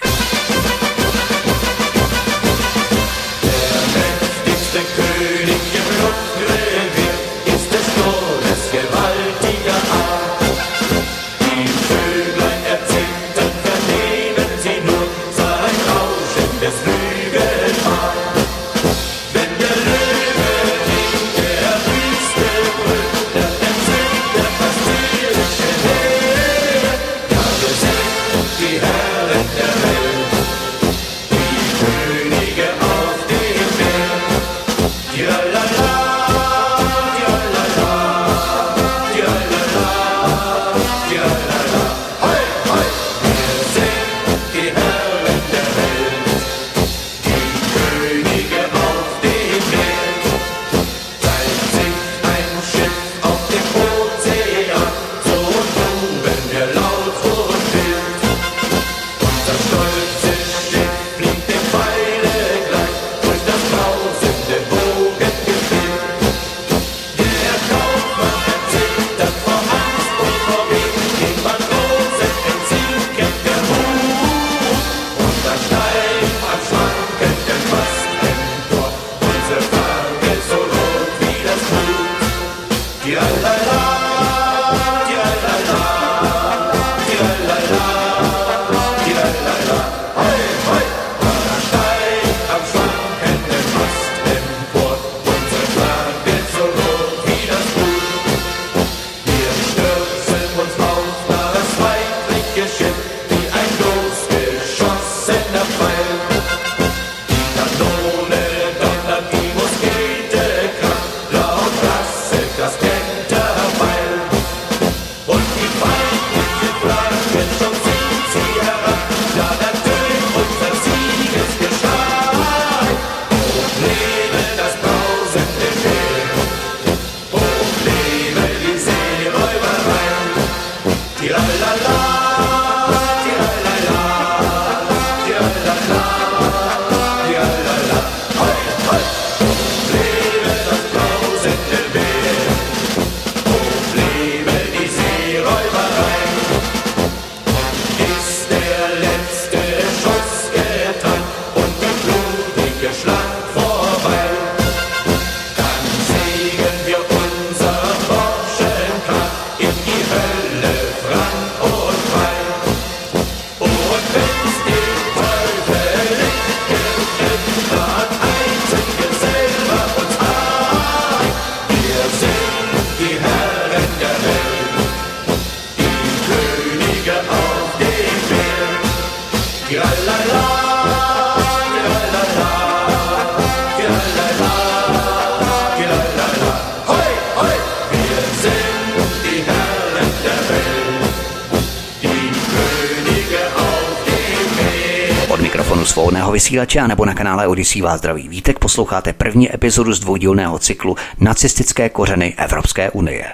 Vysílače 196.36 196.88
nebo 196.88 197.04
na 197.04 197.14
kanále 197.14 197.46
Odisí 197.46 197.82
vás 197.82 197.98
zdraví 197.98 198.28
vítek. 198.28 198.58
Posloucháte 198.58 199.12
první 199.12 199.54
epizodu 199.54 199.92
z 199.92 200.00
dvoudílného 200.00 200.58
cyklu 200.58 200.96
Nacistické 201.20 201.88
kořeny 201.88 202.34
Evropské 202.36 202.90
unie. 202.90 203.24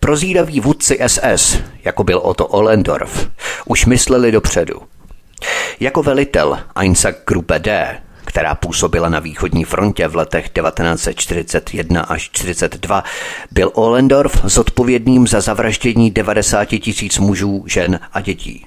Prozíraví 0.00 0.60
vůdci 0.60 0.98
SS, 1.06 1.58
jako 1.84 2.04
byl 2.04 2.18
Otto 2.18 2.46
Ollendorf, 2.46 3.28
už 3.66 3.86
mysleli 3.86 4.32
dopředu. 4.32 4.82
Jako 5.80 6.02
velitel 6.02 6.58
Einsatzgruppe 6.74 7.58
D, 7.58 7.98
která 8.24 8.54
působila 8.54 9.08
na 9.08 9.20
východní 9.20 9.64
frontě 9.64 10.08
v 10.08 10.16
letech 10.16 10.48
1941 10.48 12.00
až 12.00 12.28
1942, 12.28 13.04
byl 13.50 13.70
Ollendorf 13.74 14.40
zodpovědným 14.44 15.26
za 15.26 15.40
zavraždění 15.40 16.10
90 16.10 16.64
tisíc 16.64 17.18
mužů, 17.18 17.64
žen 17.66 18.00
a 18.12 18.20
dětí. 18.20 18.66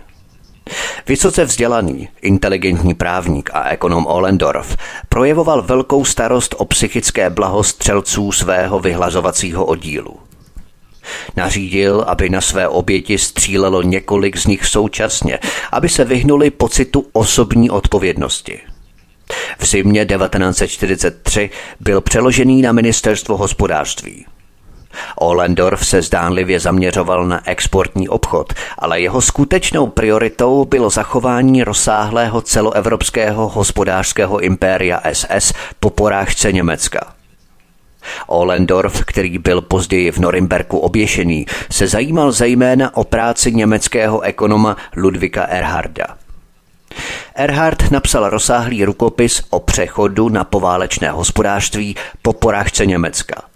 Vysoce 1.08 1.45
vzdělaný, 1.45 2.10
inteligentní 2.21 2.93
právník 2.93 3.49
a 3.54 3.69
ekonom 3.69 4.08
Ollendorf 4.08 4.78
projevoval 5.10 5.62
velkou 5.62 6.06
starost 6.06 6.56
o 6.58 6.65
psychické 6.65 7.30
blaho 7.30 7.63
střelců 7.63 8.32
svého 8.32 8.80
vyhlazovacího 8.80 9.65
oddílu. 9.65 10.19
Nařídil, 11.36 12.06
aby 12.08 12.30
na 12.30 12.41
své 12.41 12.67
oběti 12.67 13.17
střílelo 13.17 13.82
několik 13.82 14.38
z 14.38 14.45
nich 14.45 14.65
současně, 14.65 15.39
aby 15.71 15.89
se 15.89 16.06
vyhnuli 16.06 16.51
pocitu 16.51 17.06
osobní 17.13 17.69
odpovědnosti. 17.69 18.60
V 19.60 19.65
zimě 19.65 20.06
1943 20.06 21.49
byl 21.80 22.01
přeložený 22.01 22.62
na 22.62 22.71
ministerstvo 22.71 23.38
hospodářství. 23.38 24.25
Ohlendorf 25.15 25.88
se 25.88 26.01
zdánlivě 26.01 26.60
zaměřoval 26.60 27.25
na 27.25 27.41
exportní 27.45 28.10
obchod, 28.10 28.53
ale 28.79 29.01
jeho 29.01 29.21
skutečnou 29.21 29.88
prioritou 29.88 30.65
bylo 30.65 30.89
zachování 30.89 31.63
rozsáhlého 31.63 32.41
celoevropského 32.41 33.49
hospodářského 33.49 34.39
impéria 34.39 35.01
SS 35.13 35.53
po 35.79 35.89
porážce 35.89 36.51
Německa. 36.51 37.15
Ohlendorf, 38.27 39.05
který 39.05 39.38
byl 39.38 39.62
později 39.62 40.12
v 40.12 40.17
Norimberku 40.17 40.77
oběšený, 40.77 41.45
se 41.71 41.88
zajímal 41.88 42.31
zejména 42.31 42.97
o 42.97 43.03
práci 43.03 43.51
německého 43.51 44.21
ekonoma 44.21 44.77
Ludvika 44.95 45.43
Erharda. 45.43 46.05
Erhard 47.36 47.91
napsal 47.91 48.29
rozsáhlý 48.29 48.86
rukopis 48.86 49.43
o 49.49 49.60
přechodu 49.60 50.29
na 50.29 50.43
poválečné 50.43 51.12
hospodářství 51.12 51.95
po 52.21 52.34
porážce 52.34 52.86
Německa– 52.86 53.41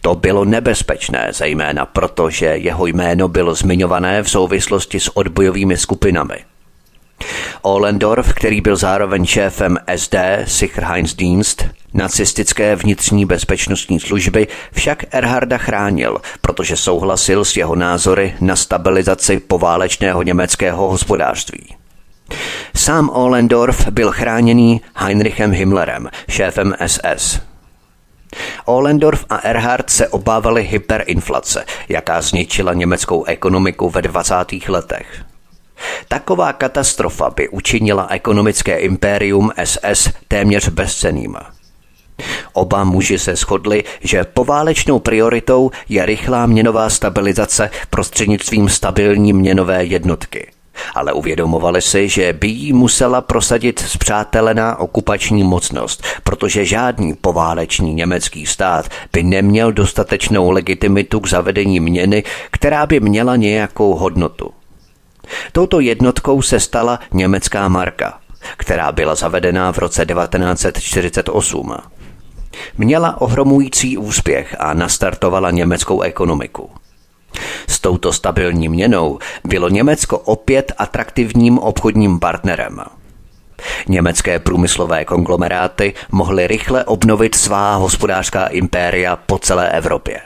to 0.00 0.14
bylo 0.14 0.44
nebezpečné, 0.44 1.28
zejména 1.32 1.86
proto, 1.86 2.30
že 2.30 2.46
jeho 2.46 2.86
jméno 2.86 3.28
bylo 3.28 3.54
zmiňované 3.54 4.22
v 4.22 4.30
souvislosti 4.30 5.00
s 5.00 5.16
odbojovými 5.16 5.76
skupinami. 5.76 6.36
Ohlendorf, 7.62 8.32
který 8.34 8.60
byl 8.60 8.76
zároveň 8.76 9.26
šéfem 9.26 9.78
SD 9.96 10.14
Sicherheitsdienst, 10.44 11.64
nacistické 11.94 12.76
vnitřní 12.76 13.24
bezpečnostní 13.24 14.00
služby, 14.00 14.46
však 14.72 15.04
Erharda 15.10 15.58
chránil, 15.58 16.18
protože 16.40 16.76
souhlasil 16.76 17.44
s 17.44 17.56
jeho 17.56 17.76
názory 17.76 18.34
na 18.40 18.56
stabilizaci 18.56 19.40
poválečného 19.40 20.22
německého 20.22 20.90
hospodářství. 20.90 21.76
Sám 22.76 23.10
Ohlendorf 23.10 23.88
byl 23.88 24.12
chráněný 24.12 24.80
Heinrichem 24.94 25.52
Himmlerem, 25.52 26.08
šéfem 26.28 26.74
SS. 26.86 27.47
Ohlendorf 28.64 29.24
a 29.28 29.36
Erhard 29.36 29.90
se 29.90 30.08
obávali 30.08 30.62
hyperinflace, 30.62 31.64
jaká 31.88 32.22
zničila 32.22 32.74
německou 32.74 33.24
ekonomiku 33.24 33.90
ve 33.90 34.02
20. 34.02 34.34
letech. 34.68 35.24
Taková 36.08 36.52
katastrofa 36.52 37.30
by 37.30 37.48
učinila 37.48 38.06
ekonomické 38.10 38.78
impérium 38.78 39.52
SS 39.64 40.10
téměř 40.28 40.68
bezceným. 40.68 41.36
Oba 42.52 42.84
muži 42.84 43.18
se 43.18 43.36
shodli, 43.36 43.84
že 44.00 44.24
poválečnou 44.24 44.98
prioritou 44.98 45.70
je 45.88 46.06
rychlá 46.06 46.46
měnová 46.46 46.90
stabilizace 46.90 47.70
prostřednictvím 47.90 48.68
stabilní 48.68 49.32
měnové 49.32 49.84
jednotky– 49.84 50.50
ale 50.94 51.12
uvědomovali 51.12 51.82
si, 51.82 52.08
že 52.08 52.32
by 52.32 52.48
jí 52.48 52.72
musela 52.72 53.20
prosadit 53.20 53.78
zpřátelená 53.78 54.76
okupační 54.76 55.42
mocnost, 55.42 56.04
protože 56.24 56.64
žádný 56.64 57.14
poválečný 57.14 57.94
německý 57.94 58.46
stát 58.46 58.88
by 59.12 59.22
neměl 59.22 59.72
dostatečnou 59.72 60.50
legitimitu 60.50 61.20
k 61.20 61.28
zavedení 61.28 61.80
měny, 61.80 62.24
která 62.50 62.86
by 62.86 63.00
měla 63.00 63.36
nějakou 63.36 63.94
hodnotu. 63.94 64.50
Touto 65.52 65.80
jednotkou 65.80 66.42
se 66.42 66.60
stala 66.60 67.00
německá 67.12 67.68
marka, 67.68 68.18
která 68.56 68.92
byla 68.92 69.14
zavedená 69.14 69.72
v 69.72 69.78
roce 69.78 70.06
1948. 70.06 71.76
Měla 72.78 73.20
ohromující 73.20 73.98
úspěch 73.98 74.56
a 74.58 74.74
nastartovala 74.74 75.50
německou 75.50 76.00
ekonomiku. 76.00 76.70
S 77.68 77.80
touto 77.80 78.12
stabilní 78.12 78.68
měnou 78.68 79.18
bylo 79.44 79.68
Německo 79.68 80.18
opět 80.18 80.72
atraktivním 80.78 81.58
obchodním 81.58 82.20
partnerem. 82.20 82.80
Německé 83.88 84.38
průmyslové 84.38 85.04
konglomeráty 85.04 85.94
mohly 86.10 86.46
rychle 86.46 86.84
obnovit 86.84 87.34
svá 87.34 87.74
hospodářská 87.76 88.46
impéria 88.46 89.16
po 89.16 89.38
celé 89.38 89.70
Evropě. 89.70 90.20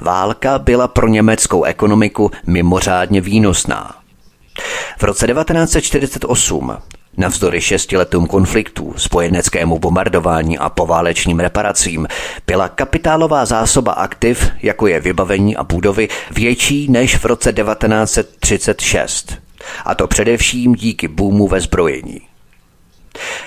Válka 0.00 0.58
byla 0.58 0.88
pro 0.88 1.08
německou 1.08 1.64
ekonomiku 1.64 2.30
mimořádně 2.46 3.20
výnosná. 3.20 3.94
V 4.98 5.02
roce 5.02 5.26
1948 5.26 6.76
Navzdory 7.16 7.60
šesti 7.60 7.96
letům 7.96 8.26
konfliktů, 8.26 8.94
spojeneckému 8.96 9.78
bombardování 9.78 10.58
a 10.58 10.68
poválečným 10.68 11.40
reparacím 11.40 12.06
byla 12.46 12.68
kapitálová 12.68 13.44
zásoba 13.44 13.92
aktiv, 13.92 14.50
jako 14.62 14.86
je 14.86 15.00
vybavení 15.00 15.56
a 15.56 15.64
budovy, 15.64 16.08
větší 16.30 16.90
než 16.90 17.16
v 17.16 17.24
roce 17.24 17.52
1936. 17.52 19.38
A 19.84 19.94
to 19.94 20.06
především 20.06 20.74
díky 20.74 21.08
boomu 21.08 21.48
ve 21.48 21.60
zbrojení. 21.60 22.20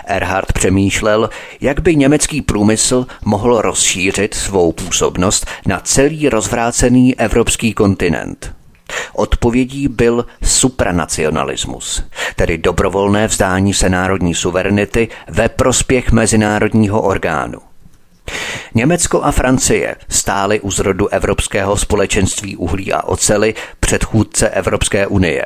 Erhard 0.06 0.54
přemýšlel, 0.54 1.30
jak 1.62 1.80
by 1.80 1.96
německý 1.96 2.42
průmysl 2.42 3.06
mohl 3.26 3.62
rozšířit 3.62 4.34
svou 4.34 4.72
působnost 4.72 5.46
na 5.66 5.80
celý 5.80 6.30
rozvrácený 6.30 7.20
evropský 7.20 7.74
kontinent– 7.74 8.54
Odpovědí 9.14 9.88
byl 9.88 10.26
supranacionalismus, 10.44 12.04
tedy 12.36 12.58
dobrovolné 12.58 13.28
vzdání 13.28 13.74
se 13.74 13.90
národní 13.90 14.36
suverenity 14.36 15.08
ve 15.28 15.50
prospěch 15.50 16.12
mezinárodního 16.12 17.02
orgánu. 17.02 17.60
Německo 18.76 19.24
a 19.24 19.32
Francie 19.32 19.96
stály 20.10 20.60
u 20.60 20.72
zrodu 20.72 21.08
Evropského 21.08 21.78
společenství 21.78 22.56
uhlí 22.56 22.94
a 22.94 23.04
ocely 23.04 23.54
předchůdce 23.80 24.50
Evropské 24.50 25.08
unie. 25.08 25.46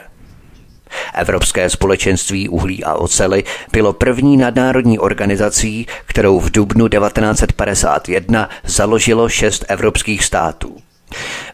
Evropské 1.13 1.69
společenství 1.69 2.49
uhlí 2.49 2.83
a 2.83 2.93
ocely 2.93 3.43
bylo 3.71 3.93
první 3.93 4.37
nadnárodní 4.37 4.99
organizací, 4.99 5.87
kterou 6.05 6.39
v 6.39 6.51
dubnu 6.51 6.87
1951 6.87 8.49
založilo 8.63 9.29
šest 9.29 9.65
evropských 9.67 10.23
států. 10.25 10.77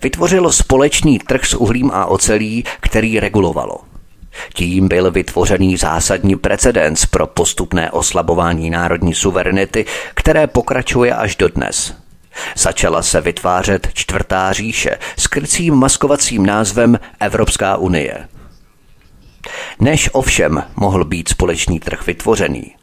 Vytvořilo 0.02 0.52
společný 0.52 1.20
trh 1.20 1.46
s 1.46 1.54
uhlím 1.54 1.92
a 1.94 2.06
ocelí, 2.06 2.64
který 2.80 3.20
regulovalo. 3.20 3.78
Tím 4.54 4.88
byl 4.88 5.12
vytvořený 5.12 5.78
zásadní 5.78 6.36
precedens 6.36 7.06
pro 7.06 7.28
postupné 7.28 7.92
oslabování 7.92 8.70
národní 8.70 9.16
suverenity, 9.16 9.86
které 10.14 10.48
pokračuje 10.48 11.16
až 11.16 11.36
dodnes. 11.36 11.94
Začala 12.56 13.04
se 13.04 13.22
vytvářet 13.22 13.88
čtvrtá 13.94 14.54
říše 14.54 14.98
s 15.18 15.28
krycím 15.28 15.76
maskovacím 15.76 16.46
názvem 16.46 17.00
Evropská 17.20 17.78
unie. 17.78 18.28
Než 19.80 20.10
ovšem 20.14 20.64
mohl 20.76 21.06
být 21.06 21.30
společný 21.30 21.80
trh 21.80 22.06
vytvořený, 22.08 22.76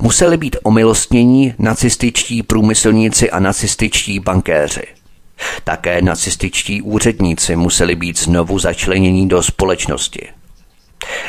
museli 0.00 0.36
být 0.36 0.56
omilostnění 0.62 1.54
nacističtí 1.58 2.42
průmyslníci 2.42 3.30
a 3.30 3.38
nacističtí 3.38 4.20
bankéři– 4.20 4.82
také 5.64 6.02
nacističtí 6.02 6.82
úředníci 6.82 7.56
museli 7.56 7.94
být 7.94 8.18
znovu 8.18 8.58
začlenění 8.58 9.28
do 9.28 9.42
společnosti. 9.42 10.28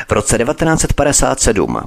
V 0.08 0.12
roce 0.12 0.38
1957 0.38 1.80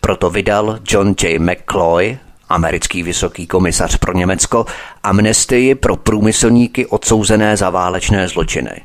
proto 0.00 0.30
vydal 0.30 0.78
John 0.88 1.14
J. 1.22 1.38
McCloy, 1.38 2.18
americký 2.48 3.02
vysoký 3.02 3.46
komisař 3.46 3.96
pro 3.96 4.12
Německo, 4.12 4.66
amnestii 5.02 5.74
pro 5.74 5.96
průmyslníky 5.96 6.86
odsouzené 6.86 7.56
za 7.56 7.70
válečné 7.70 8.28
zločiny. 8.28 8.80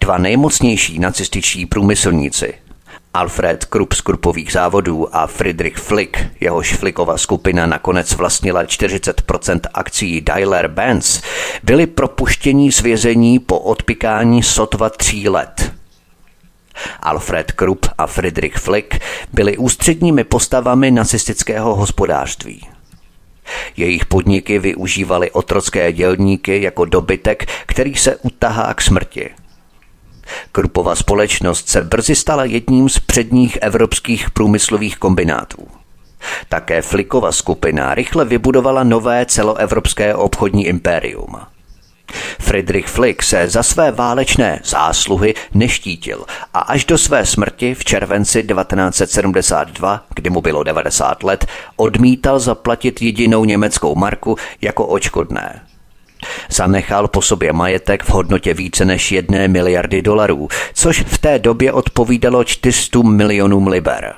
Dva 0.00 0.18
nejmocnější 0.18 0.98
nacističtí 0.98 1.66
průmyslníci, 1.66 2.54
Alfred 3.14 3.64
Krupp 3.64 3.92
z 3.92 4.00
Kruppových 4.00 4.52
závodů 4.52 5.16
a 5.16 5.26
Friedrich 5.26 5.76
Flick, 5.76 6.16
jehož 6.40 6.74
Flickova 6.74 7.18
skupina 7.18 7.66
nakonec 7.66 8.12
vlastnila 8.12 8.64
40% 8.64 9.60
akcí 9.74 10.20
Daimler 10.20 10.68
Benz, 10.68 11.22
byli 11.62 11.86
propuštění 11.86 12.72
z 12.72 12.80
vězení 12.80 13.38
po 13.38 13.58
odpikání 13.58 14.42
sotva 14.42 14.90
tří 14.90 15.28
let. 15.28 15.72
Alfred 17.00 17.52
Krupp 17.52 17.86
a 17.98 18.06
Friedrich 18.06 18.54
Flick 18.54 18.98
byli 19.32 19.56
ústředními 19.56 20.24
postavami 20.24 20.90
nacistického 20.90 21.74
hospodářství. 21.74 22.68
Jejich 23.76 24.06
podniky 24.06 24.58
využívaly 24.58 25.30
otrocké 25.30 25.92
dělníky 25.92 26.62
jako 26.62 26.84
dobytek, 26.84 27.46
který 27.66 27.94
se 27.94 28.16
utahá 28.16 28.74
k 28.74 28.82
smrti. 28.82 29.30
Krupova 30.52 30.94
společnost 30.94 31.68
se 31.68 31.80
brzy 31.80 32.14
stala 32.14 32.44
jedním 32.44 32.88
z 32.88 32.98
předních 32.98 33.58
evropských 33.60 34.30
průmyslových 34.30 34.96
kombinátů. 34.98 35.68
Také 36.48 36.82
Flikova 36.82 37.32
skupina 37.32 37.94
rychle 37.94 38.24
vybudovala 38.24 38.84
nové 38.84 39.26
celoevropské 39.26 40.14
obchodní 40.14 40.66
impérium– 40.66 41.36
Friedrich 42.40 42.86
Flick 42.86 43.22
se 43.22 43.48
za 43.48 43.62
své 43.62 43.90
válečné 43.90 44.60
zásluhy 44.64 45.34
neštítil 45.54 46.24
a 46.54 46.60
až 46.60 46.84
do 46.84 46.98
své 46.98 47.26
smrti 47.26 47.74
v 47.74 47.84
červenci 47.84 48.42
1972, 48.42 50.04
kdy 50.14 50.30
mu 50.30 50.40
bylo 50.40 50.62
90 50.62 51.22
let, 51.22 51.46
odmítal 51.76 52.40
zaplatit 52.40 53.02
jedinou 53.02 53.44
německou 53.44 53.94
marku 53.94 54.36
jako 54.60 54.86
očkodné. 54.86 55.62
Zanechal 56.50 57.08
po 57.08 57.22
sobě 57.22 57.52
majetek 57.52 58.02
v 58.02 58.10
hodnotě 58.10 58.54
více 58.54 58.84
než 58.84 59.12
jedné 59.12 59.48
miliardy 59.48 60.02
dolarů, 60.02 60.48
což 60.74 61.04
v 61.06 61.18
té 61.18 61.38
době 61.38 61.72
odpovídalo 61.72 62.44
400 62.44 62.98
milionům 63.02 63.66
liber. 63.66 64.14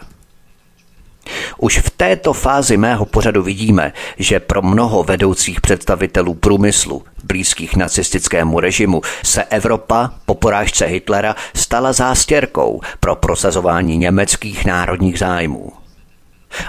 Už 1.58 1.78
v 1.78 1.90
této 1.90 2.32
fázi 2.32 2.76
mého 2.76 3.04
pořadu 3.04 3.42
vidíme, 3.42 3.92
že 4.18 4.40
pro 4.40 4.62
mnoho 4.62 5.02
vedoucích 5.02 5.60
představitelů 5.60 6.34
průmyslu, 6.34 7.02
blízkých 7.24 7.76
nacistickému 7.76 8.60
režimu, 8.60 9.02
se 9.22 9.44
Evropa 9.44 10.10
po 10.26 10.34
porážce 10.34 10.86
Hitlera 10.86 11.36
stala 11.54 11.92
zástěrkou 11.92 12.80
pro 13.00 13.16
prosazování 13.16 13.96
německých 13.96 14.64
národních 14.64 15.18
zájmů. 15.18 15.72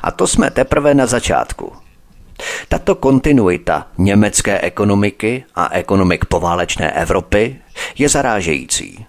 A 0.03 0.11
to 0.11 0.27
jsme 0.27 0.51
teprve 0.51 0.93
na 0.93 1.05
začátku. 1.05 1.84
Tato 2.67 2.95
kontinuita 2.95 3.87
německé 3.97 4.59
ekonomiky 4.59 5.43
a 5.55 5.73
ekonomik 5.73 6.25
poválečné 6.25 6.91
Evropy 6.91 7.55
je 7.97 8.09
zarážející. 8.09 9.05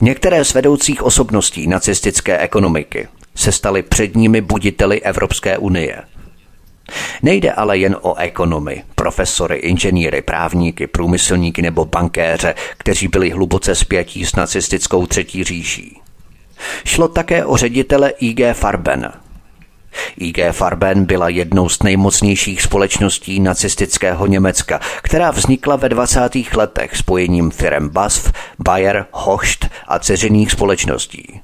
Některé 0.00 0.44
z 0.44 0.54
vedoucích 0.54 1.02
osobností 1.02 1.66
nacistické 1.66 2.38
ekonomiky 2.38 3.08
se 3.34 3.52
stali 3.52 3.82
předními 3.82 4.40
buditeli 4.40 5.02
Evropské 5.02 5.58
unie. 5.58 6.02
Nejde 7.22 7.52
ale 7.52 7.78
jen 7.78 7.96
o 8.00 8.14
ekonomy, 8.14 8.84
profesory, 8.94 9.56
inženýry, 9.56 10.22
právníky, 10.22 10.86
průmyslníky 10.86 11.62
nebo 11.62 11.84
bankéře, 11.84 12.54
kteří 12.78 13.08
byli 13.08 13.30
hluboce 13.30 13.74
spjatí 13.74 14.26
s 14.26 14.36
nacistickou 14.36 15.06
třetí 15.06 15.44
říší. 15.44 16.00
Šlo 16.84 17.08
také 17.08 17.44
o 17.44 17.56
ředitele 17.56 18.10
IG 18.10 18.40
Farben. 18.52 19.12
IG 20.18 20.38
Farben 20.52 21.04
byla 21.04 21.28
jednou 21.28 21.68
z 21.68 21.82
nejmocnějších 21.82 22.62
společností 22.62 23.40
nacistického 23.40 24.26
Německa, 24.26 24.80
která 25.02 25.30
vznikla 25.30 25.76
ve 25.76 25.88
20. 25.88 26.30
letech 26.56 26.96
spojením 26.96 27.50
firem 27.50 27.88
BASF, 27.88 28.32
Bayer, 28.58 29.06
Hocht 29.12 29.70
a 29.88 29.98
ceřiných 29.98 30.52
společností 30.52 31.40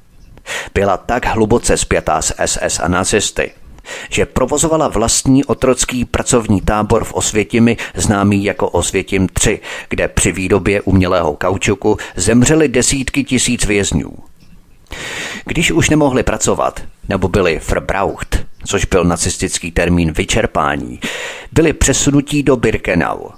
byla 0.75 0.97
tak 0.97 1.27
hluboce 1.27 1.77
spjatá 1.77 2.23
s 2.23 2.35
SS 2.47 2.81
a 2.81 2.89
nacisty, 2.89 3.51
že 4.11 4.27
provozovala 4.27 4.89
vlastní 4.89 5.45
otrocký 5.45 6.05
pracovní 6.05 6.61
tábor 6.61 7.05
v 7.05 7.15
Osvětimi, 7.15 7.77
známý 7.95 8.45
jako 8.45 8.69
Osvětim 8.69 9.29
3, 9.29 9.61
kde 9.89 10.09
při 10.09 10.33
výrobě 10.33 10.81
umělého 10.81 11.37
kaučuku 11.37 11.97
zemřely 12.17 12.69
desítky 12.69 13.25
tisíc 13.25 13.67
vězňů. 13.67 14.17
Když 15.45 15.71
už 15.71 15.91
nemohli 15.91 16.23
pracovat, 16.23 16.83
nebo 17.09 17.29
byli 17.29 17.61
verbraucht, 17.69 18.47
což 18.65 18.85
byl 18.85 19.05
nacistický 19.05 19.71
termín 19.71 20.13
vyčerpání, 20.13 21.01
byli 21.53 21.73
přesunutí 21.73 22.43
do 22.43 22.57
Birkenau. 22.57 23.29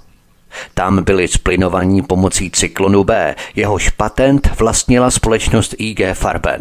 Tam 0.75 1.05
byli 1.05 1.29
splinovaní 1.29 2.03
pomocí 2.03 2.51
cyklonu 2.51 3.05
B, 3.05 3.35
jehož 3.55 3.91
patent 3.91 4.51
vlastnila 4.59 5.11
společnost 5.11 5.75
IG 5.79 6.01
Farben. 6.15 6.61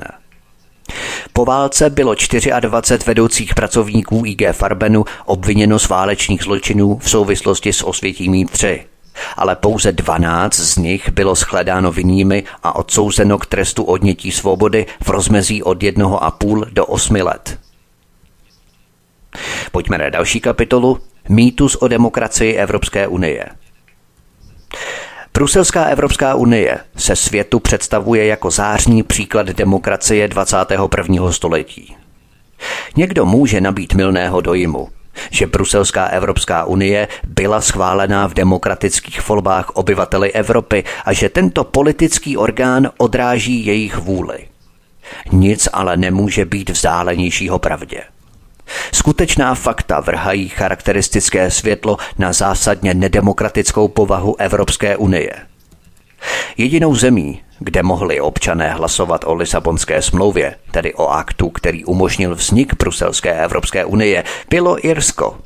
Po 1.34 1.46
válce 1.46 1.90
bylo 1.90 2.16
24 2.60 3.06
vedoucích 3.06 3.56
pracovníků 3.56 4.24
IG 4.26 4.42
Farbenu 4.52 5.06
obviněno 5.26 5.80
z 5.80 5.90
válečných 5.90 6.44
zločinů 6.44 6.98
v 6.98 7.10
souvislosti 7.10 7.74
s 7.74 7.86
osvětímí 7.86 8.46
3 8.46 8.86
ale 9.38 9.56
pouze 9.56 9.92
12 9.92 10.56
z 10.56 10.78
nich 10.78 11.10
bylo 11.12 11.36
shledáno 11.36 11.92
vinnými 11.92 12.44
a 12.64 12.76
odsouzeno 12.76 13.38
k 13.38 13.46
trestu 13.46 13.84
odnětí 13.84 14.32
svobody 14.32 14.86
v 15.04 15.10
rozmezí 15.10 15.64
od 15.64 15.78
1,5 15.78 16.66
do 16.72 16.86
8 16.86 17.16
let. 17.16 17.60
Pojďme 19.72 19.98
na 19.98 20.10
další 20.10 20.40
kapitolu. 20.40 21.00
Mýtus 21.30 21.76
o 21.76 21.88
demokracii 21.88 22.54
Evropské 22.54 23.08
unie. 23.08 23.46
Bruselská 25.34 25.84
Evropská 25.84 26.36
unie 26.36 26.78
se 26.96 27.16
světu 27.16 27.60
představuje 27.60 28.26
jako 28.26 28.52
zářný 28.52 29.04
příklad 29.04 29.48
demokracie 29.48 30.28
21. 30.28 31.32
století. 31.32 31.96
Někdo 32.96 33.26
může 33.26 33.62
nabít 33.62 33.94
milného 33.94 34.42
dojmu, 34.42 34.90
že 35.32 35.48
Bruselská 35.48 36.06
Evropská 36.06 36.64
unie 36.64 37.08
byla 37.28 37.62
schválená 37.62 38.28
v 38.28 38.34
demokratických 38.34 39.28
volbách 39.28 39.70
obyvateli 39.70 40.32
Evropy 40.32 40.84
a 41.06 41.14
že 41.14 41.30
tento 41.30 41.64
politický 41.64 42.38
orgán 42.38 42.90
odráží 42.98 43.66
jejich 43.66 43.98
vůli. 43.98 44.40
Nic 45.32 45.70
ale 45.74 45.98
nemůže 45.98 46.46
být 46.46 46.70
vzdálenějšího 46.70 47.60
pravdě. 47.60 48.02
Skutečná 48.92 49.56
fakta 49.56 50.00
vrhají 50.00 50.50
charakteristické 50.50 51.52
světlo 51.52 51.98
na 52.18 52.34
zásadně 52.34 52.94
nedemokratickou 52.94 53.88
povahu 53.88 54.36
Evropské 54.40 54.98
unie. 54.98 55.49
Jedinou 56.58 56.96
zemí, 56.96 57.42
kde 57.60 57.84
mohli 57.84 58.22
občané 58.22 58.70
hlasovat 58.70 59.22
o 59.28 59.34
Lisabonské 59.34 60.02
smlouvě, 60.02 60.56
tedy 60.72 60.94
o 60.94 61.08
aktu, 61.08 61.50
který 61.50 61.86
umožnil 61.86 62.36
vznik 62.36 62.74
Bruselské 62.74 63.44
Evropské 63.44 63.86
unie, 63.86 64.24
bylo 64.50 64.86
Irsko. 64.88 65.38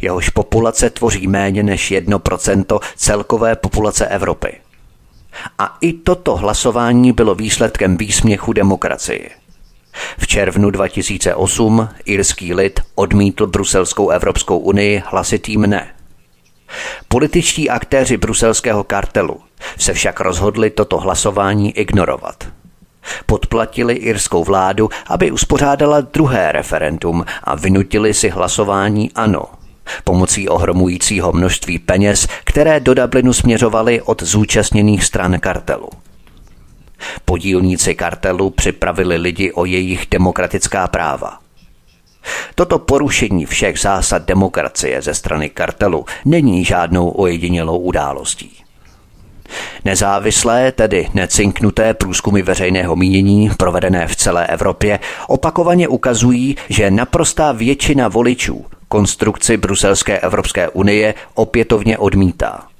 Jehož 0.00 0.28
populace 0.28 0.90
tvoří 0.90 1.26
méně 1.26 1.62
než 1.62 1.92
1% 1.92 2.80
celkové 2.96 3.56
populace 3.56 4.06
Evropy. 4.06 4.52
A 5.58 5.76
i 5.80 5.92
toto 5.92 6.36
hlasování 6.36 7.12
bylo 7.12 7.34
výsledkem 7.34 7.96
výsměchu 7.96 8.52
demokracie. 8.52 9.30
V 10.18 10.26
červnu 10.26 10.70
2008 10.70 11.88
irský 12.04 12.54
lid 12.54 12.80
odmítl 12.94 13.46
Bruselskou 13.46 14.10
Evropskou 14.10 14.58
unii 14.58 15.02
hlasitým 15.06 15.60
ne. 15.60 15.94
Političtí 17.08 17.70
aktéři 17.70 18.16
bruselského 18.16 18.84
kartelu 18.84 19.40
se 19.78 19.92
však 19.92 20.20
rozhodli 20.20 20.70
toto 20.70 20.98
hlasování 20.98 21.78
ignorovat. 21.78 22.44
Podplatili 23.26 23.94
irskou 23.94 24.44
vládu, 24.44 24.88
aby 25.06 25.30
uspořádala 25.30 26.00
druhé 26.00 26.52
referendum 26.52 27.24
a 27.44 27.54
vynutili 27.54 28.14
si 28.14 28.28
hlasování 28.28 29.10
ano, 29.14 29.44
pomocí 30.04 30.48
ohromujícího 30.48 31.32
množství 31.32 31.78
peněz, 31.78 32.28
které 32.44 32.80
do 32.80 32.94
Dublinu 32.94 33.32
směřovaly 33.32 34.02
od 34.02 34.22
zúčastněných 34.22 35.04
stran 35.04 35.40
kartelu. 35.40 35.88
Podílníci 37.24 37.94
kartelu 37.94 38.50
připravili 38.50 39.16
lidi 39.16 39.52
o 39.52 39.64
jejich 39.64 40.06
demokratická 40.10 40.88
práva. 40.88 41.43
Toto 42.54 42.78
porušení 42.78 43.46
všech 43.46 43.78
zásad 43.78 44.22
demokracie 44.22 45.02
ze 45.02 45.14
strany 45.14 45.50
kartelu 45.50 46.06
není 46.24 46.64
žádnou 46.64 47.08
ojedinělou 47.08 47.78
událostí. 47.78 48.50
Nezávislé, 49.84 50.72
tedy 50.72 51.08
necinknuté 51.14 51.94
průzkumy 51.94 52.42
veřejného 52.42 52.96
mínění 52.96 53.50
provedené 53.56 54.06
v 54.06 54.16
celé 54.16 54.46
Evropě 54.46 54.98
opakovaně 55.28 55.88
ukazují, 55.88 56.56
že 56.68 56.90
naprostá 56.90 57.52
většina 57.52 58.08
voličů 58.08 58.64
konstrukci 58.88 59.56
Bruselské 59.56 60.18
Evropské 60.18 60.68
unie 60.68 61.14
opětovně 61.34 61.98
odmítá. 61.98 62.73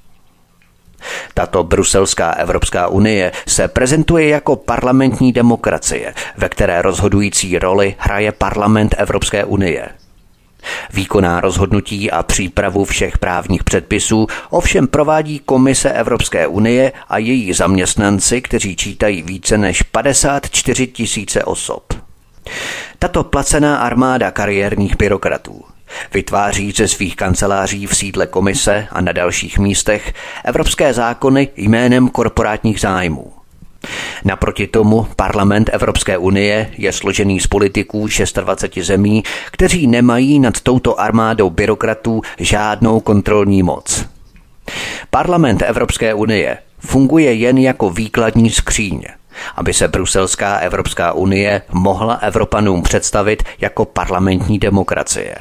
Tato 1.33 1.63
bruselská 1.63 2.31
Evropská 2.31 2.87
unie 2.87 3.31
se 3.47 3.67
prezentuje 3.67 4.27
jako 4.27 4.55
parlamentní 4.55 5.31
demokracie, 5.31 6.13
ve 6.37 6.49
které 6.49 6.81
rozhodující 6.81 7.59
roli 7.59 7.95
hraje 7.97 8.31
parlament 8.31 8.95
Evropské 8.97 9.45
unie. 9.45 9.89
Výkonná 10.93 11.41
rozhodnutí 11.41 12.11
a 12.11 12.23
přípravu 12.23 12.85
všech 12.85 13.17
právních 13.17 13.63
předpisů 13.63 14.27
ovšem 14.49 14.87
provádí 14.87 15.39
Komise 15.39 15.91
Evropské 15.91 16.47
unie 16.47 16.91
a 17.09 17.17
její 17.17 17.53
zaměstnanci, 17.53 18.41
kteří 18.41 18.75
čítají 18.75 19.21
více 19.21 19.57
než 19.57 19.81
54 19.81 20.87
tisíce 20.87 21.43
osob. 21.43 21.93
Tato 22.99 23.23
placená 23.23 23.77
armáda 23.77 24.31
kariérních 24.31 24.97
byrokratů 24.97 25.74
Vytváří 26.13 26.71
ze 26.71 26.87
svých 26.87 27.15
kanceláří 27.15 27.87
v 27.87 27.95
sídle 27.95 28.27
komise 28.27 28.87
a 28.91 29.01
na 29.01 29.11
dalších 29.11 29.59
místech 29.59 30.13
evropské 30.45 30.93
zákony 30.93 31.47
jménem 31.57 32.09
korporátních 32.09 32.79
zájmů. 32.79 33.31
Naproti 34.25 34.67
tomu 34.67 35.07
parlament 35.15 35.69
Evropské 35.73 36.17
unie 36.17 36.71
je 36.77 36.91
složený 36.91 37.39
z 37.39 37.47
politiků 37.47 38.07
26 38.41 38.87
zemí, 38.87 39.23
kteří 39.51 39.87
nemají 39.87 40.39
nad 40.39 40.61
touto 40.61 40.99
armádou 40.99 41.49
byrokratů 41.49 42.21
žádnou 42.39 42.99
kontrolní 42.99 43.63
moc. 43.63 44.05
Parlament 45.09 45.61
Evropské 45.65 46.13
unie 46.13 46.57
funguje 46.79 47.33
jen 47.33 47.57
jako 47.57 47.89
výkladní 47.89 48.49
skříň, 48.49 49.03
aby 49.55 49.73
se 49.73 49.87
Bruselská 49.87 50.57
Evropská 50.57 51.13
unie 51.13 51.61
mohla 51.71 52.13
Evropanům 52.13 52.81
představit 52.81 53.43
jako 53.61 53.85
parlamentní 53.85 54.59
demokracie. 54.59 55.35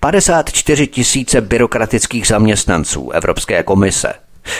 54 0.00 0.86
tisíce 0.86 1.40
byrokratických 1.40 2.26
zaměstnanců 2.26 3.10
Evropské 3.10 3.62
komise 3.62 4.12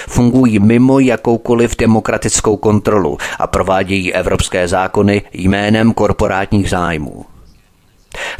fungují 0.08 0.58
mimo 0.58 0.98
jakoukoliv 0.98 1.76
demokratickou 1.76 2.56
kontrolu 2.56 3.18
a 3.38 3.46
provádějí 3.46 4.14
evropské 4.14 4.68
zákony 4.68 5.22
jménem 5.32 5.92
korporátních 5.92 6.70
zájmů. 6.70 7.24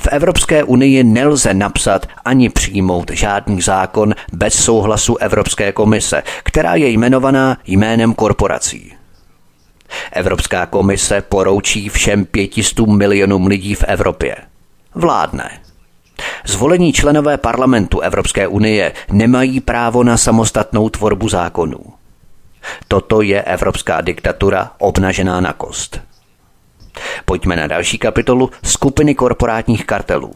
V 0.00 0.06
Evropské 0.10 0.64
unii 0.64 1.04
nelze 1.04 1.54
napsat 1.54 2.06
ani 2.24 2.48
přijmout 2.48 3.10
žádný 3.10 3.60
zákon 3.60 4.14
bez 4.32 4.54
souhlasu 4.64 5.16
Evropské 5.16 5.72
komise, 5.72 6.22
která 6.42 6.74
je 6.74 6.88
jmenovaná 6.88 7.56
jménem 7.66 8.14
korporací. 8.14 8.92
Evropská 10.12 10.66
komise 10.66 11.20
poroučí 11.20 11.88
všem 11.88 12.24
pětistům 12.24 12.98
milionům 12.98 13.46
lidí 13.46 13.74
v 13.74 13.84
Evropě. 13.84 14.36
Vládne. 14.94 15.50
Zvolení 16.44 16.92
členové 16.92 17.36
parlamentu 17.36 18.00
Evropské 18.00 18.46
unie 18.46 18.92
nemají 19.10 19.60
právo 19.60 20.04
na 20.04 20.16
samostatnou 20.16 20.88
tvorbu 20.88 21.28
zákonů. 21.28 21.84
Toto 22.88 23.22
je 23.22 23.42
evropská 23.42 24.00
diktatura 24.00 24.70
obnažená 24.78 25.40
na 25.40 25.52
kost. 25.52 26.00
Pojďme 27.24 27.56
na 27.56 27.66
další 27.66 27.98
kapitolu 27.98 28.50
skupiny 28.64 29.14
korporátních 29.14 29.86
kartelů. 29.86 30.34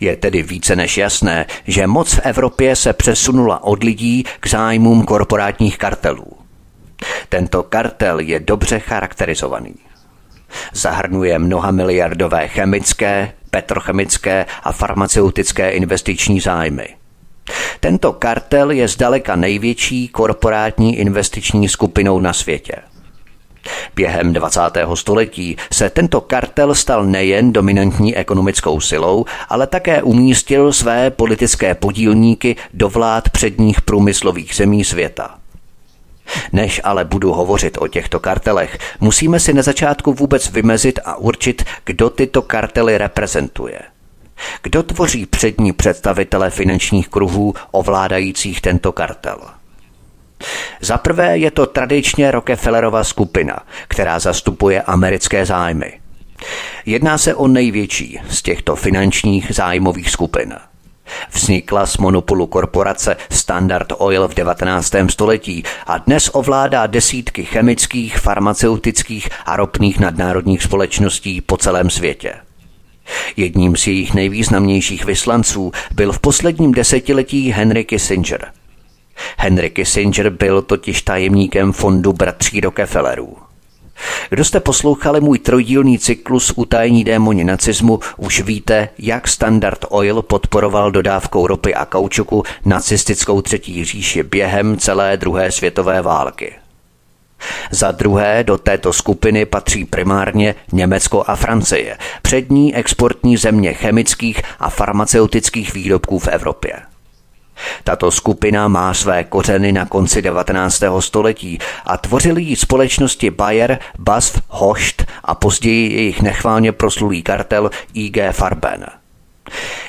Je 0.00 0.16
tedy 0.16 0.42
více 0.42 0.76
než 0.76 0.98
jasné, 0.98 1.46
že 1.66 1.86
moc 1.86 2.14
v 2.14 2.20
Evropě 2.24 2.76
se 2.76 2.92
přesunula 2.92 3.62
od 3.64 3.82
lidí 3.82 4.24
k 4.40 4.46
zájmům 4.48 5.04
korporátních 5.04 5.78
kartelů. 5.78 6.26
Tento 7.28 7.62
kartel 7.62 8.20
je 8.20 8.40
dobře 8.40 8.78
charakterizovaný. 8.78 9.74
Zahrnuje 10.72 11.38
mnoha 11.38 11.70
miliardové 11.70 12.48
chemické, 12.48 13.32
petrochemické 13.52 14.46
a 14.62 14.72
farmaceutické 14.72 15.70
investiční 15.70 16.40
zájmy. 16.40 16.88
Tento 17.80 18.12
kartel 18.12 18.70
je 18.70 18.88
zdaleka 18.88 19.36
největší 19.36 20.08
korporátní 20.08 20.98
investiční 20.98 21.68
skupinou 21.68 22.20
na 22.20 22.32
světě. 22.32 22.74
Během 23.94 24.32
20. 24.32 24.60
století 24.94 25.56
se 25.72 25.90
tento 25.90 26.20
kartel 26.20 26.74
stal 26.74 27.04
nejen 27.04 27.52
dominantní 27.52 28.16
ekonomickou 28.16 28.80
silou, 28.80 29.24
ale 29.48 29.66
také 29.66 30.02
umístil 30.02 30.72
své 30.72 31.10
politické 31.10 31.74
podílníky 31.74 32.56
do 32.74 32.88
vlád 32.88 33.28
předních 33.28 33.80
průmyslových 33.80 34.54
zemí 34.54 34.84
světa. 34.84 35.41
Než 36.52 36.80
ale 36.84 37.04
budu 37.04 37.32
hovořit 37.32 37.78
o 37.80 37.88
těchto 37.88 38.20
kartelech, 38.20 38.78
musíme 39.00 39.40
si 39.40 39.52
na 39.52 39.62
začátku 39.62 40.12
vůbec 40.12 40.50
vymezit 40.50 40.98
a 41.04 41.16
určit, 41.16 41.64
kdo 41.84 42.10
tyto 42.10 42.42
kartely 42.42 42.98
reprezentuje. 42.98 43.80
Kdo 44.62 44.82
tvoří 44.82 45.26
přední 45.26 45.72
představitele 45.72 46.50
finančních 46.50 47.08
kruhů 47.08 47.54
ovládajících 47.70 48.60
tento 48.60 48.92
kartel? 48.92 49.38
Za 50.80 50.98
prvé 50.98 51.38
je 51.38 51.50
to 51.50 51.66
tradičně 51.66 52.30
Rockefellerova 52.30 53.04
skupina, 53.04 53.58
která 53.88 54.18
zastupuje 54.18 54.82
americké 54.82 55.46
zájmy. 55.46 56.00
Jedná 56.86 57.18
se 57.18 57.34
o 57.34 57.48
největší 57.48 58.20
z 58.28 58.42
těchto 58.42 58.76
finančních 58.76 59.54
zájmových 59.54 60.10
skupin– 60.10 60.54
Vznikla 61.32 61.86
z 61.86 61.96
monopolu 61.96 62.46
korporace 62.46 63.16
Standard 63.30 63.92
Oil 63.98 64.28
v 64.28 64.34
19. 64.34 64.92
století 65.10 65.62
a 65.86 65.98
dnes 65.98 66.30
ovládá 66.32 66.86
desítky 66.86 67.44
chemických, 67.44 68.18
farmaceutických 68.18 69.28
a 69.46 69.56
ropných 69.56 70.00
nadnárodních 70.00 70.62
společností 70.62 71.40
po 71.40 71.56
celém 71.56 71.90
světě. 71.90 72.34
Jedním 73.36 73.76
z 73.76 73.86
jejich 73.86 74.14
nejvýznamnějších 74.14 75.04
vyslanců 75.04 75.72
byl 75.94 76.12
v 76.12 76.18
posledním 76.18 76.72
desetiletí 76.72 77.50
Henry 77.50 77.84
Kissinger. 77.84 78.52
Henry 79.38 79.70
Kissinger 79.70 80.30
byl 80.30 80.62
totiž 80.62 81.02
tajemníkem 81.02 81.72
fondu 81.72 82.12
bratří 82.12 82.60
Rockefellerů. 82.60 83.51
Kdo 84.30 84.44
jste 84.44 84.60
poslouchali 84.60 85.20
můj 85.20 85.38
trojdílný 85.38 85.98
cyklus 85.98 86.52
Utajení 86.56 87.04
démoni 87.04 87.44
nacismu, 87.44 88.00
už 88.16 88.40
víte, 88.40 88.88
jak 88.98 89.28
Standard 89.28 89.84
Oil 89.88 90.22
podporoval 90.22 90.90
dodávkou 90.90 91.46
ropy 91.46 91.74
a 91.74 91.84
kaučuku 91.84 92.42
nacistickou 92.64 93.42
třetí 93.42 93.84
říši 93.84 94.22
během 94.22 94.78
celé 94.78 95.16
druhé 95.16 95.52
světové 95.52 96.02
války. 96.02 96.54
Za 97.70 97.92
druhé 97.92 98.44
do 98.44 98.58
této 98.58 98.92
skupiny 98.92 99.46
patří 99.46 99.84
primárně 99.84 100.54
Německo 100.72 101.24
a 101.26 101.36
Francie, 101.36 101.98
přední 102.22 102.74
exportní 102.74 103.36
země 103.36 103.72
chemických 103.72 104.42
a 104.60 104.70
farmaceutických 104.70 105.74
výrobků 105.74 106.18
v 106.18 106.28
Evropě. 106.28 106.72
Tato 107.84 108.10
skupina 108.10 108.68
má 108.68 108.94
své 108.94 109.24
kořeny 109.24 109.72
na 109.72 109.86
konci 109.86 110.22
19. 110.22 110.82
století 111.00 111.58
a 111.86 111.96
tvořili 111.96 112.42
ji 112.42 112.56
společnosti 112.56 113.30
Bayer, 113.30 113.78
BASF, 113.98 114.42
Hocht 114.48 115.06
a 115.24 115.34
později 115.34 115.92
jejich 115.92 116.22
nechválně 116.22 116.72
proslulý 116.72 117.22
kartel 117.22 117.70
IG 117.94 118.18
Farben. 118.32 118.86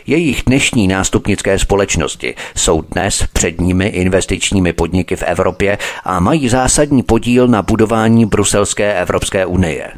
Jejich 0.08 0.44
dnešní 0.46 0.88
nástupnické 0.88 1.60
společnosti 1.60 2.36
jsou 2.56 2.82
dnes 2.82 3.24
předními 3.34 3.88
investičními 3.88 4.74
podniky 4.74 5.16
v 5.16 5.24
Evropě 5.24 5.78
a 6.04 6.20
mají 6.20 6.50
zásadní 6.50 7.04
podíl 7.04 7.48
na 7.48 7.62
budování 7.62 8.26
Bruselské 8.26 8.94
Evropské 8.94 9.46
unie. 9.46 9.92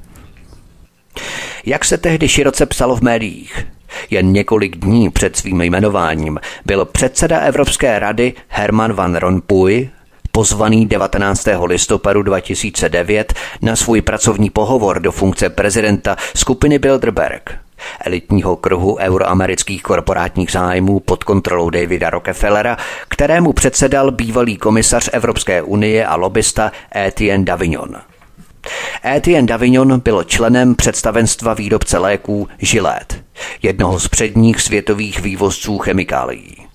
Jak 1.65 1.85
se 1.85 1.97
tehdy 1.97 2.27
široce 2.27 2.65
psalo 2.65 2.95
v 2.95 3.01
médiích, 3.01 3.67
jen 4.09 4.31
několik 4.31 4.77
dní 4.77 5.09
před 5.09 5.35
svým 5.35 5.61
jmenováním 5.61 6.39
byl 6.65 6.85
předseda 6.85 7.39
Evropské 7.39 7.99
rady 7.99 8.33
Herman 8.47 8.93
Van 8.93 9.15
Rompuy 9.15 9.89
pozvaný 10.35 10.85
19. 10.85 11.47
listopadu 11.65 12.23
2009 12.23 13.33
na 13.61 13.75
svůj 13.75 14.01
pracovní 14.01 14.49
pohovor 14.49 14.99
do 14.99 15.11
funkce 15.11 15.49
prezidenta 15.49 16.15
skupiny 16.35 16.79
Bilderberg, 16.79 17.57
elitního 18.05 18.55
kruhu 18.55 18.97
euroamerických 18.97 19.83
korporátních 19.83 20.51
zájmů 20.51 20.99
pod 20.99 21.23
kontrolou 21.23 21.69
Davida 21.69 22.09
Rockefellera, 22.09 22.77
kterému 23.07 23.53
předsedal 23.53 24.11
bývalý 24.11 24.57
komisař 24.57 25.09
Evropské 25.13 25.61
unie 25.61 26.05
a 26.05 26.15
lobista 26.15 26.71
Etienne 26.95 27.45
Davignon. 27.45 27.95
Etienne 29.05 29.47
Davignon 29.47 29.99
byl 29.99 30.23
členem 30.23 30.75
představenstva 30.75 31.53
výrobce 31.53 31.97
léků 31.97 32.47
Gillette, 32.59 33.15
jednoho 33.61 33.99
z 33.99 34.07
předních 34.07 34.61
světových 34.61 35.19
vývozců 35.19 35.77
chemikálií. 35.77 36.67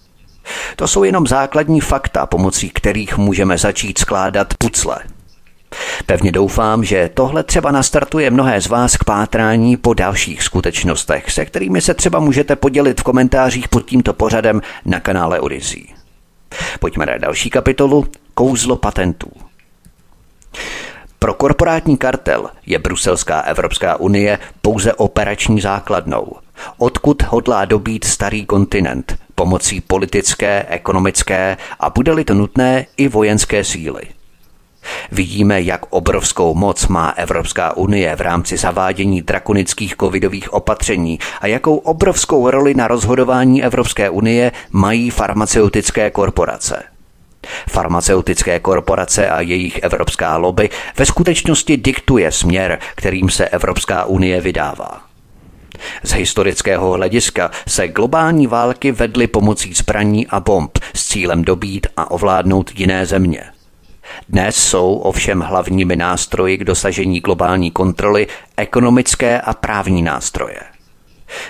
To 0.77 0.89
jsou 0.89 1.05
jenom 1.05 1.27
základní 1.27 1.81
fakta, 1.81 2.27
pomocí 2.27 2.71
kterých 2.71 3.19
můžeme 3.19 3.59
začít 3.59 3.99
skládat 3.99 4.55
pucle. 4.55 4.99
Pevně 6.07 6.33
doufám, 6.33 6.85
že 6.85 7.11
tohle 7.15 7.43
třeba 7.43 7.71
nastartuje 7.71 8.31
mnohé 8.31 8.61
z 8.61 8.67
vás 8.67 8.97
k 8.97 9.05
pátrání 9.05 9.77
po 9.77 9.95
dalších 9.95 10.43
skutečnostech, 10.43 11.31
se 11.31 11.45
kterými 11.45 11.81
se 11.81 11.95
třeba 11.95 12.21
můžete 12.21 12.57
podělit 12.57 13.01
v 13.01 13.05
komentářích 13.05 13.69
pod 13.69 13.87
tímto 13.87 14.13
pořadem 14.13 14.63
na 14.85 15.01
kanále 15.01 15.41
Odyssey. 15.41 15.87
Pojďme 16.81 17.07
na 17.07 17.19
další 17.19 17.51
kapitolu 17.51 18.07
Kouzlo 18.35 18.77
patentů. 18.77 19.31
Pro 21.23 21.35
korporátní 21.35 21.97
kartel 21.97 22.51
je 22.67 22.79
Bruselská 22.79 23.41
Evropská 23.41 23.97
unie 23.97 24.39
pouze 24.63 24.95
operační 24.95 25.61
základnou, 25.61 26.37
odkud 26.79 27.23
hodlá 27.23 27.65
dobít 27.65 28.05
starý 28.05 28.47
kontinent 28.47 29.19
pomocí 29.35 29.81
politické, 29.81 30.67
ekonomické 30.69 31.57
a 31.81 31.91
bude-li 31.91 32.25
to 32.25 32.35
nutné 32.35 32.87
i 32.97 33.09
vojenské 33.09 33.65
síly. 33.65 34.03
Vidíme, 35.13 35.63
jak 35.63 35.87
obrovskou 35.91 36.55
moc 36.55 36.87
má 36.89 37.11
Evropská 37.11 37.77
unie 37.77 38.17
v 38.17 38.21
rámci 38.21 38.57
zavádění 38.57 39.23
drakonických 39.23 39.97
covidových 39.97 40.53
opatření 40.53 41.19
a 41.41 41.47
jakou 41.47 41.77
obrovskou 41.77 42.51
roli 42.51 42.75
na 42.75 42.89
rozhodování 42.89 43.65
Evropské 43.65 44.11
unie 44.11 44.53
mají 44.73 45.11
farmaceutické 45.11 46.11
korporace. 46.11 46.83
Farmaceutické 47.69 48.61
korporace 48.61 49.31
a 49.31 49.41
jejich 49.41 49.79
evropská 49.83 50.37
lobby 50.37 50.71
ve 50.97 51.07
skutečnosti 51.07 51.77
diktuje 51.77 52.33
směr, 52.33 52.79
kterým 52.95 53.31
se 53.31 53.49
Evropská 53.49 54.05
unie 54.05 54.41
vydává. 54.41 55.11
Z 56.03 56.13
historického 56.13 56.91
hlediska 56.93 57.51
se 57.69 57.89
globální 57.89 58.47
války 58.47 58.93
vedly 58.93 59.27
pomocí 59.27 59.75
zbraní 59.75 60.27
a 60.27 60.41
bomb 60.41 60.79
s 60.95 61.09
cílem 61.09 61.45
dobít 61.45 61.87
a 61.97 62.11
ovládnout 62.11 62.71
jiné 62.75 63.07
země. 63.07 63.43
Dnes 64.29 64.57
jsou 64.57 64.95
ovšem 64.95 65.41
hlavními 65.41 65.97
nástroji 65.97 66.59
k 66.59 66.65
dosažení 66.65 67.21
globální 67.21 67.71
kontroly 67.71 68.27
ekonomické 68.57 69.41
a 69.41 69.55
právní 69.55 70.03
nástroje. 70.03 70.70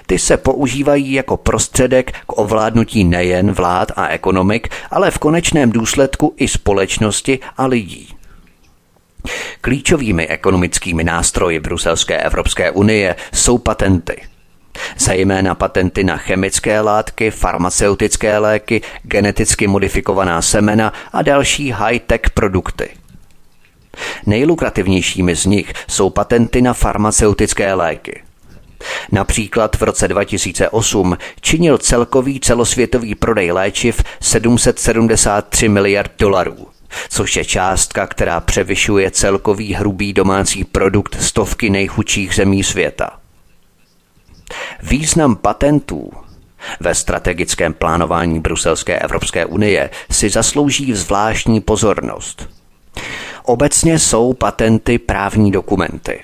Ty 0.07 0.19
se 0.19 0.37
používají 0.37 1.13
jako 1.13 1.37
prostředek 1.37 2.13
k 2.13 2.39
ovládnutí 2.39 3.05
nejen 3.05 3.53
vlád 3.53 3.93
a 3.97 4.09
ekonomik, 4.09 4.69
ale 4.91 5.11
v 5.11 5.19
konečném 5.19 5.73
důsledku 5.73 6.35
i 6.37 6.49
společnosti 6.49 7.39
a 7.57 7.67
lidí. 7.67 8.09
Klíčovými 9.61 10.29
ekonomickými 10.29 11.05
nástroji 11.05 11.61
Bruselské 11.61 12.19
Evropské 12.19 12.71
unie 12.71 13.17
jsou 13.33 13.59
patenty. 13.59 14.23
Zejména 14.99 15.55
patenty 15.55 16.05
na 16.05 16.17
chemické 16.17 16.81
látky, 16.81 17.31
farmaceutické 17.31 18.39
léky, 18.39 18.83
geneticky 19.03 19.67
modifikovaná 19.67 20.43
semena 20.43 20.93
a 21.13 21.23
další 21.23 21.73
high-tech 21.73 22.21
produkty. 22.35 22.89
Nejlukrativnějšími 24.27 25.37
z 25.37 25.47
nich 25.47 25.73
jsou 25.89 26.11
patenty 26.11 26.63
na 26.63 26.75
farmaceutické 26.75 27.75
léky. 27.75 28.23
Například 29.13 29.77
v 29.77 29.83
roce 29.83 30.09
2008 30.09 31.19
činil 31.41 31.79
celkový 31.79 32.41
celosvětový 32.41 33.15
prodej 33.15 33.53
léčiv 33.53 34.03
773 34.21 35.69
miliard 35.69 36.13
dolarů 36.19 36.67
což 37.09 37.37
je 37.37 37.45
částka, 37.45 38.07
která 38.07 38.41
převyšuje 38.41 39.11
celkový 39.11 39.75
hrubý 39.75 40.13
domácí 40.13 40.65
produkt 40.65 41.23
stovky 41.23 41.71
nejchudších 41.71 42.35
zemí 42.35 42.65
světa. 42.65 43.11
Význam 44.83 45.37
patentů 45.37 46.13
ve 46.81 46.95
strategickém 46.95 47.73
plánování 47.73 48.41
Bruselské 48.41 48.99
Evropské 48.99 49.47
unie 49.47 49.91
si 50.11 50.31
zaslouží 50.31 50.95
zvláštní 50.95 51.61
pozornost. 51.61 52.49
Obecně 53.45 53.99
jsou 53.99 54.33
patenty 54.33 54.99
právní 54.99 55.53
dokumenty. 55.53 56.21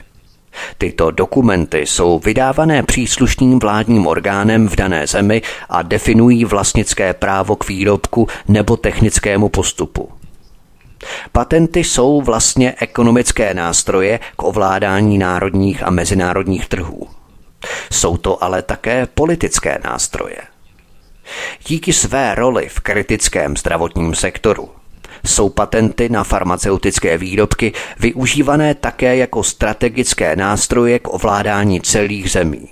Tyto 0.78 1.10
dokumenty 1.10 1.78
jsou 1.78 2.18
vydávané 2.18 2.82
příslušným 2.82 3.58
vládním 3.58 4.06
orgánem 4.06 4.68
v 4.68 4.76
dané 4.76 5.06
zemi 5.06 5.42
a 5.68 5.82
definují 5.82 6.44
vlastnické 6.44 7.14
právo 7.14 7.56
k 7.56 7.68
výrobku 7.68 8.28
nebo 8.48 8.76
technickému 8.76 9.48
postupu. 9.48 10.08
Patenty 11.32 11.84
jsou 11.84 12.22
vlastně 12.22 12.74
ekonomické 12.80 13.54
nástroje 13.54 14.20
k 14.36 14.42
ovládání 14.42 15.18
národních 15.18 15.82
a 15.82 15.90
mezinárodních 15.90 16.68
trhů. 16.68 17.08
Jsou 17.92 18.16
to 18.16 18.44
ale 18.44 18.62
také 18.62 19.06
politické 19.06 19.78
nástroje. 19.84 20.38
Díky 21.66 21.92
své 21.92 22.34
roli 22.34 22.68
v 22.68 22.80
kritickém 22.80 23.56
zdravotním 23.56 24.14
sektoru 24.14 24.70
jsou 25.26 25.48
patenty 25.48 26.08
na 26.08 26.24
farmaceutické 26.24 27.18
výrobky 27.18 27.72
využívané 27.98 28.74
také 28.74 29.16
jako 29.16 29.42
strategické 29.42 30.36
nástroje 30.36 30.98
k 30.98 31.14
ovládání 31.14 31.80
celých 31.80 32.30
zemí. 32.30 32.68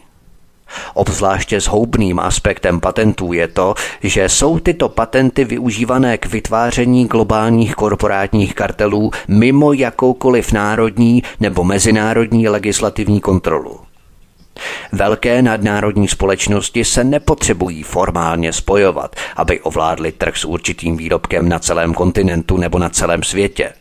Obzvláště 0.95 1.61
zhoubným 1.61 2.19
aspektem 2.19 2.81
patentů 2.81 3.33
je 3.33 3.49
to, 3.49 3.75
že 4.03 4.29
jsou 4.29 4.59
tyto 4.59 4.89
patenty 4.89 5.45
využívané 5.45 6.19
k 6.19 6.27
vytváření 6.27 7.07
globálních 7.07 7.75
korporátních 7.75 8.55
kartelů 8.55 9.11
mimo 9.29 9.73
jakoukoliv 9.73 10.53
národní 10.53 11.23
nebo 11.41 11.65
mezinárodní 11.65 12.49
legislativní 12.49 13.21
kontrolu. 13.21 13.81
Velké 14.93 15.43
nadnárodní 15.43 16.09
společnosti 16.09 16.85
se 16.85 17.05
nepotřebují 17.05 17.83
formálně 17.83 18.53
spojovat, 18.53 19.17
aby 19.37 19.61
ovládli 19.61 20.13
trh 20.13 20.37
s 20.37 20.45
určitým 20.45 20.97
výrobkem 20.97 21.49
na 21.49 21.59
celém 21.59 21.95
kontinentu 21.95 22.57
nebo 22.57 22.79
na 22.79 22.89
celém 22.89 23.23
světě. 23.23 23.73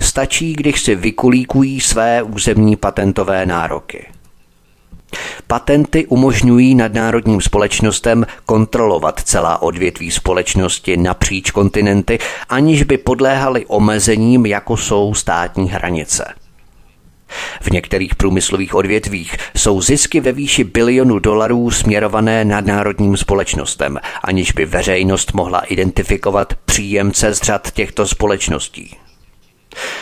Stačí, 0.00 0.52
když 0.52 0.82
si 0.82 0.94
vykulíkují 0.94 1.80
své 1.80 2.22
územní 2.22 2.76
patentové 2.76 3.46
nároky. 3.46 4.06
Patenty 5.46 6.06
umožňují 6.06 6.74
nadnárodním 6.74 7.40
společnostem 7.40 8.26
kontrolovat 8.46 9.20
celá 9.20 9.62
odvětví 9.62 10.10
společnosti 10.10 10.96
napříč 10.96 11.50
kontinenty, 11.50 12.18
aniž 12.48 12.82
by 12.82 12.98
podléhaly 12.98 13.66
omezením, 13.66 14.46
jako 14.46 14.76
jsou 14.76 15.14
státní 15.14 15.70
hranice. 15.70 16.34
V 17.60 17.70
některých 17.70 18.14
průmyslových 18.14 18.74
odvětvích 18.74 19.36
jsou 19.56 19.80
zisky 19.80 20.20
ve 20.20 20.32
výši 20.32 20.64
bilionu 20.64 21.18
dolarů 21.18 21.70
směrované 21.70 22.44
nadnárodním 22.44 23.16
společnostem, 23.16 23.98
aniž 24.24 24.52
by 24.52 24.66
veřejnost 24.66 25.32
mohla 25.32 25.60
identifikovat 25.60 26.54
příjemce 26.64 27.34
z 27.34 27.42
řad 27.42 27.70
těchto 27.70 28.06
společností. 28.06 28.96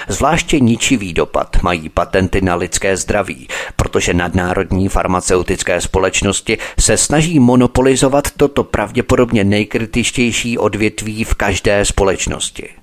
Zvláště 0.09 0.61
ničivý 0.61 1.13
dopad 1.13 1.63
mají 1.63 1.89
patenty 1.89 2.41
na 2.41 2.55
lidské 2.55 2.97
zdraví, 2.97 3.49
protože 3.77 4.15
nadnárodní 4.15 4.89
farmaceutické 4.89 5.81
společnosti 5.81 6.59
se 6.81 6.97
snaží 6.97 7.41
monopolizovat 7.41 8.31
toto 8.37 8.65
pravděpodobně 8.65 9.45
nejkritičtější 9.45 10.59
odvětví 10.59 11.25
v 11.25 11.35
každé 11.35 11.85
společnosti. 11.85 12.82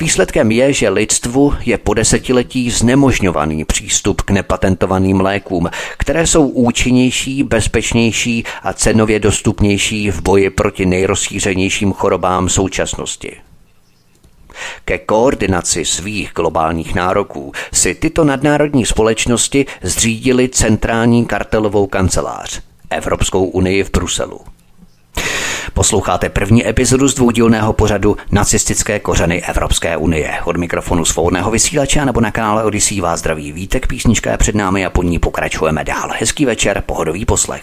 Výsledkem 0.00 0.50
je, 0.50 0.72
že 0.72 0.88
lidstvu 0.88 1.54
je 1.64 1.78
po 1.78 1.94
desetiletí 1.94 2.70
znemožňovaný 2.70 3.64
přístup 3.64 4.22
k 4.22 4.30
nepatentovaným 4.30 5.20
lékům, 5.20 5.70
které 5.98 6.26
jsou 6.26 6.48
účinnější, 6.48 7.42
bezpečnější 7.42 8.44
a 8.62 8.72
cenově 8.72 9.18
dostupnější 9.18 10.10
v 10.10 10.22
boji 10.22 10.50
proti 10.50 10.86
nejrozšířenějším 10.86 11.92
chorobám 11.92 12.48
současnosti. 12.48 13.36
Ke 14.84 14.98
koordinaci 14.98 15.84
svých 15.84 16.32
globálních 16.34 16.94
nároků 16.94 17.52
si 17.72 17.94
tyto 17.94 18.24
nadnárodní 18.24 18.86
společnosti 18.86 19.66
zřídili 19.82 20.48
centrální 20.48 21.26
kartelovou 21.26 21.86
kancelář 21.86 22.60
Evropskou 22.90 23.44
unii 23.44 23.84
v 23.84 23.90
Bruselu. 23.90 24.40
Posloucháte 25.74 26.28
první 26.28 26.68
epizodu 26.68 27.08
z 27.08 27.14
dvoudílného 27.14 27.72
pořadu 27.72 28.16
Nacistické 28.30 28.98
kořeny 28.98 29.42
Evropské 29.42 29.96
unie. 29.96 30.38
Od 30.44 30.56
mikrofonu 30.56 31.04
svobodného 31.04 31.50
vysílače 31.50 32.04
nebo 32.04 32.20
na 32.20 32.30
kanále 32.30 32.64
Odisí 32.64 33.00
vás 33.00 33.20
zdraví 33.20 33.52
vítek, 33.52 33.86
písnička 33.86 34.30
je 34.30 34.36
před 34.36 34.54
námi 34.54 34.86
a 34.86 34.90
pod 34.90 35.02
ní 35.02 35.18
pokračujeme 35.18 35.84
dál. 35.84 36.10
Hezký 36.18 36.44
večer, 36.44 36.82
pohodový 36.86 37.24
poslech. 37.24 37.62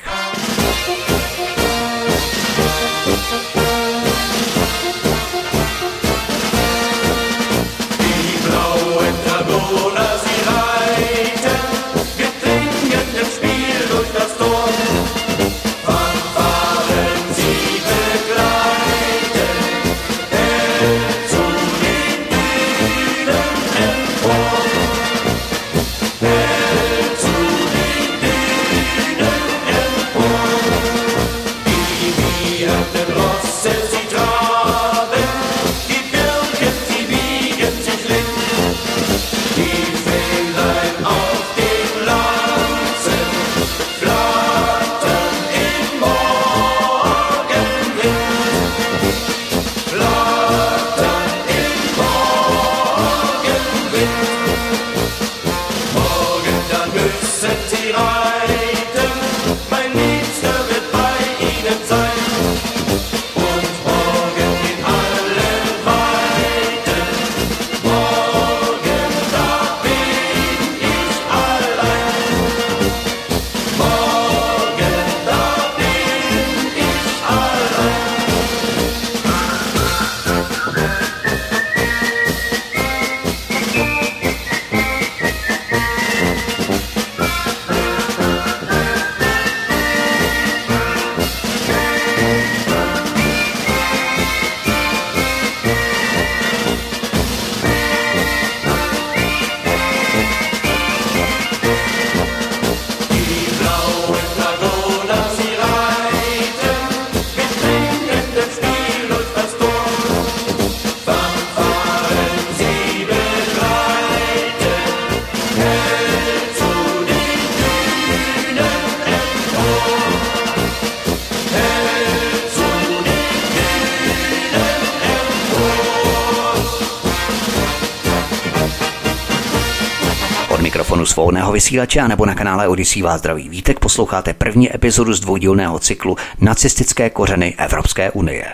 Mikrofonu 130.78 131.06
svobodného 131.06 131.52
vysílače 131.52 132.08
nebo 132.08 132.26
na 132.26 132.36
kanále 132.36 132.68
Odisí 132.68 133.02
vás 133.02 133.20
zdraví 133.20 133.50
Vítek 133.50 133.80
posloucháte 133.80 134.34
první 134.34 134.76
epizodu 134.76 135.14
z 135.14 135.20
dvoudílného 135.20 135.80
cyklu 135.80 136.18
Nacistické 136.42 137.10
kořeny 137.10 137.56
Evropské 137.58 138.12
unie. 138.12 138.46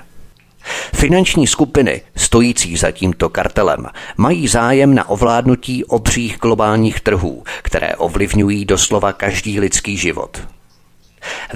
Finanční 0.95 1.47
skupiny 1.47 2.01
stojící 2.15 2.77
za 2.77 2.91
tímto 2.91 3.29
kartelem 3.29 3.87
mají 4.17 4.47
zájem 4.47 4.95
na 4.95 5.09
ovládnutí 5.09 5.85
obřích 5.85 6.37
globálních 6.41 6.99
trhů, 6.99 7.43
které 7.61 7.95
ovlivňují 7.95 8.65
doslova 8.65 9.13
každý 9.13 9.59
lidský 9.59 9.97
život. 9.97 10.47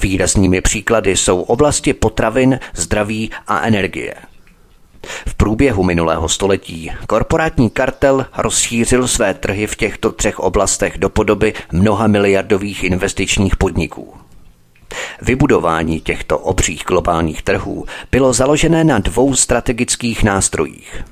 Výraznými 0.01 0.61
příklady 0.61 1.17
jsou 1.17 1.41
oblasti 1.41 1.93
potravin, 1.93 2.59
zdraví 2.75 3.31
a 3.47 3.61
energie– 3.61 4.13
v 5.27 5.35
průběhu 5.35 5.83
minulého 5.83 6.29
století 6.29 6.91
korporátní 7.07 7.69
kartel 7.69 8.25
rozšířil 8.37 9.07
své 9.07 9.33
trhy 9.33 9.67
v 9.67 9.75
těchto 9.75 10.11
třech 10.11 10.39
oblastech 10.39 10.97
do 10.97 11.09
podoby 11.09 11.53
mnoha 11.71 12.07
miliardových 12.07 12.83
investičních 12.83 13.55
podniků. 13.55 14.13
Vybudování 15.21 16.01
těchto 16.01 16.39
obřích 16.39 16.83
globálních 16.87 17.41
trhů 17.41 17.85
bylo 18.11 18.33
založené 18.33 18.83
na 18.83 18.99
dvou 18.99 19.35
strategických 19.35 20.23
nástrojích. 20.23 21.03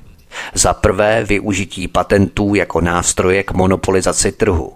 Za 0.54 0.74
prvé 0.74 1.24
využití 1.24 1.88
patentů 1.88 2.56
jako 2.56 2.82
nástroje 2.82 3.44
k 3.44 3.52
monopolizaci 3.52 4.32
trhu. 4.32 4.74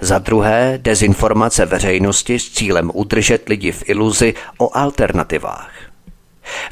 Za 0.00 0.18
druhé 0.18 0.78
dezinformace 0.82 1.66
veřejnosti 1.66 2.38
s 2.38 2.50
cílem 2.50 2.90
udržet 2.94 3.48
lidi 3.48 3.72
v 3.72 3.88
iluzi 3.88 4.34
o 4.58 4.76
alternativách. 4.76 5.93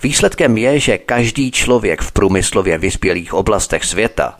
Výsledkem 0.02 0.58
je, 0.58 0.80
že 0.80 0.98
každý 0.98 1.50
člověk 1.50 2.02
v 2.02 2.12
průmyslově 2.12 2.78
vyspělých 2.78 3.34
oblastech 3.34 3.84
světa 3.84 4.38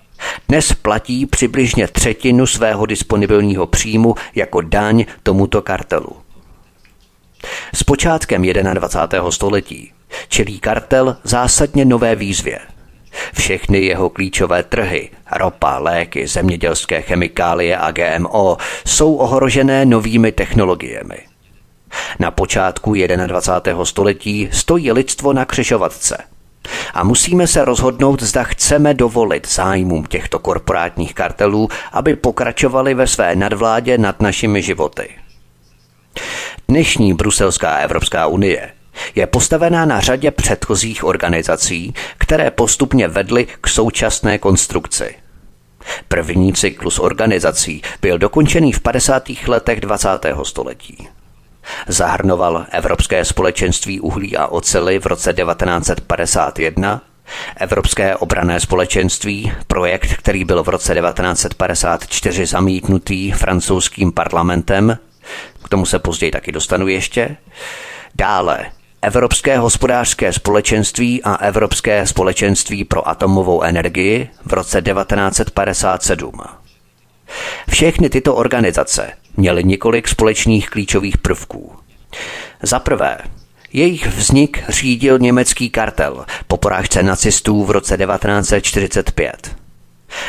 dnes 0.49 0.73
platí 0.73 1.27
přibližně 1.27 1.89
třetinu 1.89 2.47
svého 2.47 2.87
disponibilního 2.87 3.67
příjmu 3.67 4.15
jako 4.35 4.61
daň 4.61 5.05
tomuto 5.23 5.63
kartelu. 5.63 6.17
S 7.75 7.83
počátkem 7.83 8.43
21. 8.43 9.31
století 9.31 9.93
čelí 10.29 10.61
kartel 10.61 11.17
zásadně 11.25 11.85
nové 11.85 12.15
výzvě. 12.15 12.59
Všechny 13.35 13.79
jeho 13.79 14.11
klíčové 14.11 14.63
trhy, 14.63 15.11
ropa, 15.33 15.79
léky, 15.79 16.27
zemědělské 16.27 17.03
chemikálie 17.03 17.77
a 17.77 17.91
GMO, 17.91 18.57
jsou 18.87 19.15
ohrožené 19.15 19.87
novými 19.87 20.33
technologiemi– 20.33 21.17
na 22.19 22.31
počátku 22.31 22.95
21. 23.27 23.85
století 23.85 24.49
stojí 24.53 24.93
lidstvo 24.93 25.33
na 25.33 25.45
křižovatce. 25.45 26.19
A 26.95 27.05
musíme 27.05 27.47
se 27.47 27.65
rozhodnout, 27.65 28.23
zda 28.23 28.43
chceme 28.43 28.95
dovolit 28.95 29.49
zájmům 29.49 30.05
těchto 30.05 30.39
korporátních 30.39 31.15
kartelů, 31.15 31.69
aby 31.93 32.17
pokračovali 32.17 32.95
ve 32.95 33.07
své 33.07 33.37
nadvládě 33.37 33.99
nad 33.99 34.21
našimi 34.21 34.63
životy. 34.63 35.09
Dnešní 36.69 37.15
Bruselská 37.15 37.77
Evropská 37.77 38.27
unie 38.27 38.73
je 39.15 39.27
postavená 39.27 39.85
na 39.85 40.01
řadě 40.01 40.31
předchozích 40.31 41.05
organizací, 41.05 41.95
které 42.19 42.51
postupně 42.51 43.09
vedly 43.09 43.47
k 43.61 43.69
současné 43.69 44.39
konstrukci. 44.39 45.15
První 46.09 46.53
cyklus 46.53 46.99
organizací 46.99 47.83
byl 48.01 48.19
dokončený 48.19 48.73
v 48.73 48.81
50. 48.81 49.23
letech 49.47 49.81
20. 49.81 50.09
století. 50.43 51.09
Zahrnoval 51.89 52.67
Evropské 52.71 53.25
společenství 53.25 54.01
uhlí 54.01 54.37
a 54.37 54.47
ocely 54.47 54.99
v 54.99 55.07
roce 55.07 55.33
1951, 55.33 57.01
Evropské 57.57 58.17
obrané 58.17 58.61
společenství, 58.61 59.53
projekt, 59.67 60.15
který 60.19 60.45
byl 60.45 60.63
v 60.63 60.69
roce 60.69 60.95
1954 60.95 62.47
zamítnutý 62.47 63.33
francouzským 63.33 64.13
parlamentem, 64.13 64.99
k 65.65 65.69
tomu 65.69 65.87
se 65.87 65.99
později 65.99 66.33
taky 66.33 66.53
dostanu 66.53 66.89
ještě, 66.89 67.37
dále 68.15 68.67
Evropské 69.03 69.59
hospodářské 69.59 70.33
společenství 70.33 71.23
a 71.23 71.35
Evropské 71.35 72.07
společenství 72.07 72.85
pro 72.85 73.09
atomovou 73.09 73.63
energii 73.63 74.31
v 74.47 74.53
roce 74.53 74.83
1957. 74.83 76.33
Všechny 77.71 78.11
tyto 78.11 78.35
organizace 78.35 79.13
měly 79.37 79.65
několik 79.65 80.09
společných 80.09 80.71
klíčových 80.71 81.19
prvků. 81.19 81.73
Za 82.63 82.79
prvé, 82.79 83.19
jejich 83.73 84.07
vznik 84.07 84.65
řídil 84.69 85.19
německý 85.19 85.71
kartel 85.71 86.25
po 86.47 86.57
porážce 86.57 87.03
nacistů 87.03 87.65
v 87.65 87.71
roce 87.71 87.97
1945. 87.97 89.57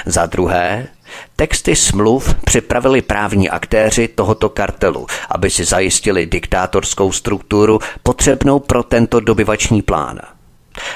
Za 0.05 0.25
druhé, 0.25 0.87
texty 1.35 1.75
smluv 1.75 2.33
připravili 2.33 3.01
právní 3.01 3.49
aktéři 3.49 4.07
tohoto 4.07 4.49
kartelu, 4.49 5.07
aby 5.29 5.49
si 5.49 5.63
zajistili 5.65 6.25
diktátorskou 6.25 7.11
strukturu 7.11 7.79
potřebnou 8.03 8.59
pro 8.59 8.83
tento 8.83 9.19
dobyvační 9.19 9.81
plán. 9.81 10.19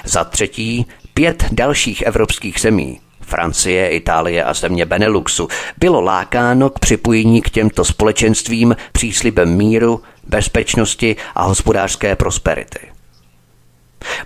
Za 0.05 0.23
třetí, 0.23 0.85
pět 1.13 1.45
dalších 1.51 2.01
evropských 2.01 2.59
zemí 2.59 2.99
Francie, 3.27 3.89
Itálie 3.89 4.43
a 4.43 4.53
země 4.53 4.85
Beneluxu, 4.85 5.47
bylo 5.77 6.01
lákáno 6.01 6.69
k 6.69 6.79
připojení 6.79 7.41
k 7.41 7.49
těmto 7.49 7.85
společenstvím 7.85 8.75
příslibem 8.91 9.55
míru, 9.55 10.01
bezpečnosti 10.27 11.15
a 11.35 11.43
hospodářské 11.43 12.15
prosperity. 12.15 12.79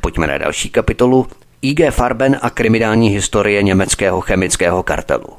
Pojďme 0.02 0.28
na 0.28 0.38
další 0.38 0.70
kapitolu 0.70 1.28
IG 1.62 1.80
Farben 1.90 2.40
a 2.42 2.50
kriminální 2.50 3.10
historie 3.10 3.64
německého 3.64 4.22
chemického 4.22 4.84
kartelu. 4.84 5.30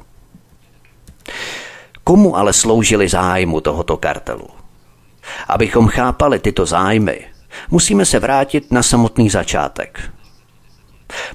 Komu 2.03 2.37
ale 2.37 2.53
sloužily 2.53 3.09
zájmu 3.09 3.61
tohoto 3.61 3.97
kartelu? 3.97 4.47
Abychom 5.47 5.87
chápali 5.87 6.39
tyto 6.39 6.65
zájmy, 6.65 7.25
musíme 7.71 8.05
se 8.05 8.19
vrátit 8.19 8.71
na 8.71 8.83
samotný 8.83 9.29
začátek– 9.29 10.11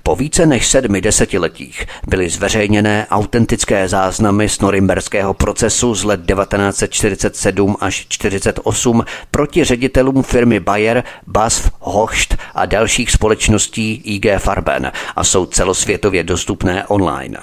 po 0.03 0.16
více 0.16 0.47
než 0.47 0.66
sedmi 0.66 1.01
desetiletích 1.01 1.87
byly 2.07 2.31
zveřejněné 2.31 3.07
autentické 3.11 3.89
záznamy 3.89 4.49
z 4.49 4.61
norimberského 4.61 5.35
procesu 5.35 5.95
z 5.95 6.05
let 6.05 6.20
1947 6.26 7.76
až 7.81 8.07
48 8.09 9.05
proti 9.31 9.64
ředitelům 9.64 10.22
firmy 10.22 10.61
Bayer, 10.61 11.05
BASF, 11.26 11.70
Hochst 11.81 12.37
a 12.55 12.66
dalších 12.66 13.11
společností 13.11 14.03
IG 14.05 14.26
Farben 14.39 14.93
a 15.16 15.24
jsou 15.24 15.47
celosvětově 15.47 16.24
dostupné 16.24 16.87
online. 16.87 17.39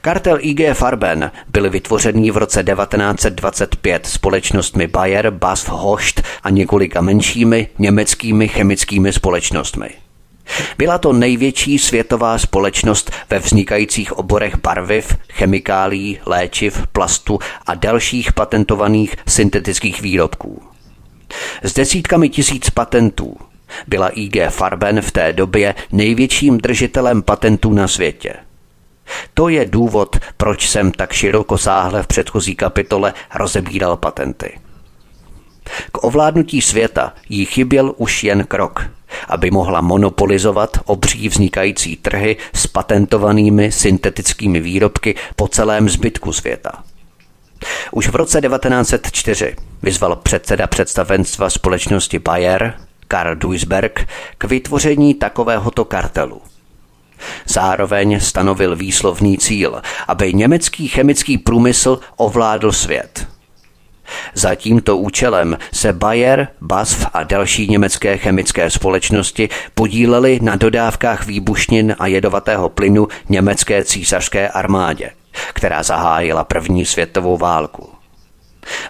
Kartel 0.00 0.38
IG 0.40 0.60
Farben 0.72 1.30
byl 1.48 1.70
vytvořený 1.70 2.30
v 2.30 2.36
roce 2.36 2.64
1925 2.64 4.06
společnostmi 4.06 4.86
Bayer, 4.86 5.30
BASF, 5.30 5.68
Hochst 5.68 6.22
a 6.42 6.50
několika 6.50 7.00
menšími 7.00 7.68
německými 7.78 8.48
chemickými 8.48 9.12
společnostmi. 9.12 10.01
Byla 10.78 10.98
to 10.98 11.12
největší 11.12 11.78
světová 11.78 12.38
společnost 12.38 13.10
ve 13.30 13.38
vznikajících 13.38 14.12
oborech 14.12 14.56
barviv, 14.56 15.16
chemikálí, 15.32 16.18
léčiv, 16.26 16.86
plastu 16.92 17.38
a 17.66 17.74
dalších 17.74 18.32
patentovaných 18.32 19.16
syntetických 19.26 20.02
výrobků. 20.02 20.62
S 21.62 21.74
desítkami 21.74 22.28
tisíc 22.28 22.70
patentů 22.70 23.36
byla 23.86 24.08
IG 24.08 24.36
Farben 24.48 25.00
v 25.00 25.10
té 25.10 25.32
době 25.32 25.74
největším 25.92 26.58
držitelem 26.58 27.22
patentů 27.22 27.72
na 27.72 27.88
světě. 27.88 28.34
To 29.34 29.48
je 29.48 29.64
důvod, 29.64 30.16
proč 30.36 30.68
jsem 30.68 30.92
tak 30.92 31.12
širokosáhle 31.12 32.02
v 32.02 32.06
předchozí 32.06 32.54
kapitole 32.54 33.14
rozebíral 33.34 33.96
patenty. 33.96 34.58
K 35.92 36.04
ovládnutí 36.04 36.62
světa 36.62 37.14
jí 37.28 37.44
chyběl 37.44 37.94
už 37.96 38.24
jen 38.24 38.44
krok– 38.44 38.86
aby 39.28 39.50
mohla 39.50 39.80
monopolizovat 39.80 40.80
obří 40.84 41.28
vznikající 41.28 41.96
trhy 41.96 42.36
s 42.54 42.66
patentovanými 42.66 43.72
syntetickými 43.72 44.60
výrobky 44.60 45.14
po 45.36 45.48
celém 45.48 45.88
zbytku 45.88 46.32
světa. 46.32 46.72
Už 47.90 48.08
v 48.08 48.14
roce 48.14 48.40
1904 48.40 49.56
vyzval 49.82 50.16
předseda 50.16 50.66
představenstva 50.66 51.50
společnosti 51.50 52.18
Bayer, 52.18 52.74
Karl 53.08 53.34
Duisberg, 53.36 54.08
k 54.38 54.44
vytvoření 54.44 55.14
takovéhoto 55.14 55.84
kartelu. 55.84 56.42
Zároveň 57.46 58.20
stanovil 58.20 58.76
výslovný 58.76 59.38
cíl, 59.38 59.82
aby 60.08 60.34
německý 60.34 60.88
chemický 60.88 61.38
průmysl 61.38 62.00
ovládl 62.16 62.72
svět– 62.72 63.26
za 64.34 64.54
tímto 64.54 64.96
účelem 64.96 65.58
se 65.72 65.92
Bayer, 65.92 66.48
BASF 66.60 67.06
a 67.12 67.22
další 67.22 67.68
německé 67.68 68.18
chemické 68.18 68.70
společnosti 68.70 69.48
podílely 69.74 70.38
na 70.42 70.56
dodávkách 70.56 71.26
výbušnin 71.26 71.96
a 71.98 72.06
jedovatého 72.06 72.68
plynu 72.68 73.08
německé 73.28 73.84
císařské 73.84 74.48
armádě, 74.48 75.10
která 75.52 75.82
zahájila 75.82 76.44
první 76.44 76.84
světovou 76.84 77.36
válku. 77.36 77.88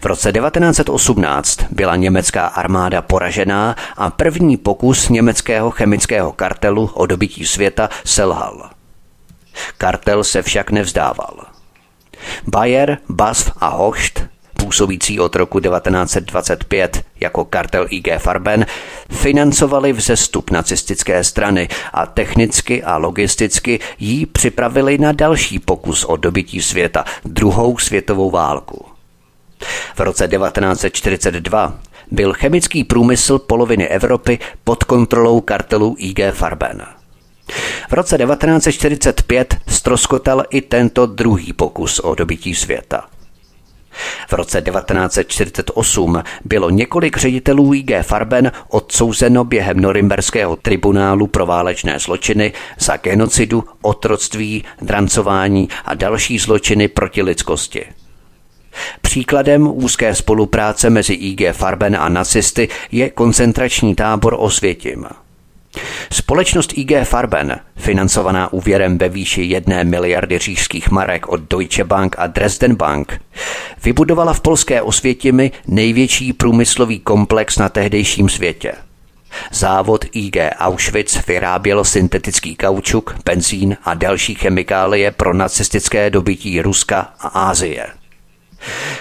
V 0.00 0.06
roce 0.06 0.32
1918 0.32 1.62
byla 1.70 1.96
německá 1.96 2.46
armáda 2.46 3.02
poražená 3.02 3.76
a 3.96 4.10
první 4.10 4.56
pokus 4.56 5.08
německého 5.08 5.70
chemického 5.70 6.32
kartelu 6.32 6.90
o 6.94 7.06
dobytí 7.06 7.46
světa 7.46 7.88
selhal. 8.04 8.70
Kartel 9.78 10.24
se 10.24 10.42
však 10.42 10.70
nevzdával– 10.70 11.36
Bayer, 12.46 12.98
BASF 13.08 13.52
a 13.60 13.68
Hocht 13.68 14.31
působící 14.72 15.20
od 15.20 15.36
roku 15.36 15.60
1925 15.60 17.04
jako 17.20 17.44
kartel 17.44 17.86
IG 17.90 18.08
Farben, 18.18 18.66
financovali 19.10 19.92
vzestup 19.92 20.50
nacistické 20.50 21.24
strany 21.24 21.68
a 21.92 22.06
technicky 22.06 22.82
a 22.82 22.96
logisticky 22.96 23.80
jí 23.98 24.26
připravili 24.26 24.98
na 24.98 25.12
další 25.12 25.58
pokus 25.58 26.04
o 26.04 26.16
dobytí 26.16 26.62
světa, 26.62 27.04
druhou 27.24 27.78
světovou 27.78 28.30
válku. 28.30 28.86
V 29.94 30.00
roce 30.00 30.28
1942 30.28 31.78
byl 32.10 32.32
chemický 32.32 32.84
průmysl 32.84 33.38
poloviny 33.38 33.88
Evropy 33.88 34.38
pod 34.64 34.84
kontrolou 34.84 35.40
kartelu 35.40 35.96
IG 35.98 36.20
Farben. 36.30 36.82
V 37.88 37.92
roce 37.92 38.18
1945 38.18 39.56
stroskotal 39.68 40.44
i 40.50 40.60
tento 40.60 41.06
druhý 41.06 41.52
pokus 41.52 41.98
o 41.98 42.14
dobytí 42.14 42.54
světa. 42.54 43.11
V 44.28 44.32
roce 44.32 44.62
1948 44.62 46.22
bylo 46.44 46.70
několik 46.70 47.16
ředitelů 47.16 47.74
IG 47.74 47.92
Farben 48.02 48.52
odsouzeno 48.68 49.44
během 49.44 49.80
norimberského 49.80 50.56
tribunálu 50.56 51.26
pro 51.26 51.46
válečné 51.46 51.98
zločiny 51.98 52.52
za 52.78 52.96
genocidu, 52.96 53.64
otroctví, 53.82 54.64
drancování 54.82 55.68
a 55.84 55.94
další 55.94 56.38
zločiny 56.38 56.88
proti 56.88 57.22
lidskosti. 57.22 57.84
Příkladem 59.00 59.68
úzké 59.74 60.14
spolupráce 60.14 60.90
mezi 60.90 61.12
IG 61.12 61.42
Farben 61.52 61.96
a 61.96 62.08
nacisty 62.08 62.68
je 62.92 63.10
koncentrační 63.10 63.94
tábor 63.94 64.36
Osvětim– 64.38 65.06
Společnost 66.12 66.72
IG 66.78 66.92
Farben, 67.04 67.60
financovaná 67.76 68.52
úvěrem 68.52 68.98
ve 68.98 69.08
výši 69.08 69.42
jedné 69.42 69.84
miliardy 69.84 70.38
říšských 70.38 70.90
marek 70.90 71.28
od 71.28 71.40
Deutsche 71.40 71.84
Bank 71.84 72.16
a 72.18 72.26
Dresden 72.26 72.74
Bank, 72.74 73.20
vybudovala 73.84 74.32
v 74.32 74.40
polské 74.40 74.82
Osvětimi 74.82 75.52
největší 75.66 76.32
průmyslový 76.32 77.00
komplex 77.00 77.58
na 77.58 77.68
tehdejším 77.68 78.28
světě. 78.28 78.72
Závod 79.52 80.04
IG 80.12 80.36
Auschwitz 80.58 81.26
vyráběl 81.26 81.84
syntetický 81.84 82.56
kaučuk, 82.56 83.16
benzín 83.24 83.76
a 83.84 83.94
další 83.94 84.34
chemikálie 84.34 85.10
pro 85.10 85.34
nacistické 85.34 86.10
dobytí 86.10 86.62
Ruska 86.62 87.08
a 87.20 87.28
Ázie. 87.28 87.86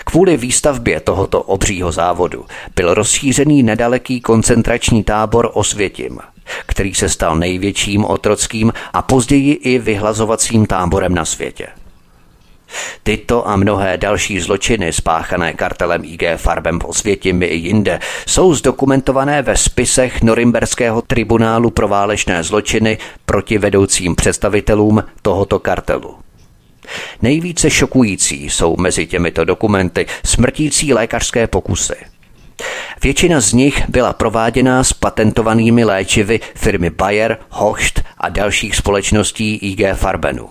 Kvůli 0.06 0.38
výstavbě 0.38 1.00
tohoto 1.00 1.42
obřího 1.42 1.92
závodu 1.92 2.46
byl 2.76 2.94
rozšířený 2.94 3.64
nedaleký 3.64 4.22
koncentrační 4.22 5.04
tábor 5.04 5.50
Osvětim– 5.54 6.20
který 6.66 6.94
se 6.94 7.10
stal 7.10 7.36
největším 7.36 8.06
otrockým 8.06 8.74
a 8.94 9.02
později 9.02 9.54
i 9.54 9.80
vyhlazovacím 9.80 10.66
táborem 10.66 11.16
na 11.16 11.26
světě. 11.26 11.68
Tyto 13.04 13.48
a 13.48 13.56
mnohé 13.56 13.98
další 13.98 14.40
zločiny 14.40 14.94
spáchané 14.94 15.54
kartelem 15.54 16.06
IG 16.06 16.24
Farbem 16.38 16.80
po 16.80 16.94
světě 16.94 17.30
i 17.30 17.56
jinde 17.56 18.00
jsou 18.28 18.54
zdokumentované 18.54 19.42
ve 19.42 19.58
spisech 19.58 20.22
Norimberského 20.22 21.02
tribunálu 21.02 21.70
pro 21.70 21.88
válečné 21.88 22.44
zločiny 22.44 22.98
proti 23.26 23.58
vedoucím 23.58 24.16
představitelům 24.16 25.04
tohoto 25.22 25.60
kartelu. 25.60 26.16
Nejvíce 27.22 27.70
šokující 27.70 28.50
jsou 28.50 28.78
mezi 28.78 29.08
těmito 29.08 29.46
dokumenty 29.46 30.06
smrtící 30.26 30.94
lékařské 30.94 31.48
pokusy– 31.48 31.96
Většina 33.04 33.42
z 33.42 33.54
nich 33.54 33.90
byla 33.90 34.14
prováděna 34.14 34.84
s 34.84 34.94
patentovanými 34.94 35.84
léčivy 35.84 36.40
firmy 36.56 36.90
Bayer, 36.90 37.38
Hocht 37.50 38.04
a 38.18 38.30
dalších 38.30 38.76
společností 38.76 39.56
IG 39.56 39.82
Farbenu. 39.94 40.50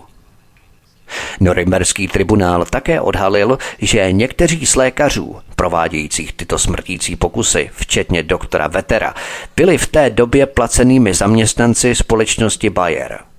Norimberský 1.39 2.07
tribunál 2.07 2.65
také 2.65 3.01
odhalil, 3.01 3.57
že 3.79 4.11
někteří 4.11 4.65
z 4.65 4.75
lékařů, 4.75 5.35
provádějících 5.55 6.33
tyto 6.33 6.59
smrtící 6.59 7.15
pokusy, 7.15 7.69
včetně 7.73 8.23
doktora 8.23 8.67
Vetera, 8.67 9.13
byli 9.55 9.77
v 9.77 9.87
té 9.87 10.09
době 10.09 10.45
placenými 10.45 11.13
zaměstnanci 11.13 11.95
společnosti 11.95 12.69
Bayer– 12.69 13.19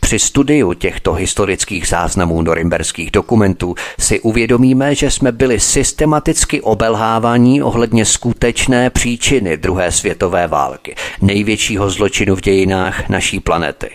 při 0.00 0.18
studiu 0.18 0.72
těchto 0.72 1.12
historických 1.12 1.88
záznamů 1.88 2.42
norimberských 2.42 3.10
dokumentů 3.10 3.74
si 3.98 4.20
uvědomíme, 4.20 4.94
že 4.94 5.10
jsme 5.10 5.32
byli 5.32 5.60
systematicky 5.60 6.60
obelháváni 6.60 7.62
ohledně 7.62 8.04
skutečné 8.04 8.90
příčiny 8.90 9.56
druhé 9.56 9.92
světové 9.92 10.46
války, 10.46 10.94
největšího 11.20 11.90
zločinu 11.90 12.36
v 12.36 12.40
dějinách 12.40 13.08
naší 13.08 13.40
planety. 13.40 13.90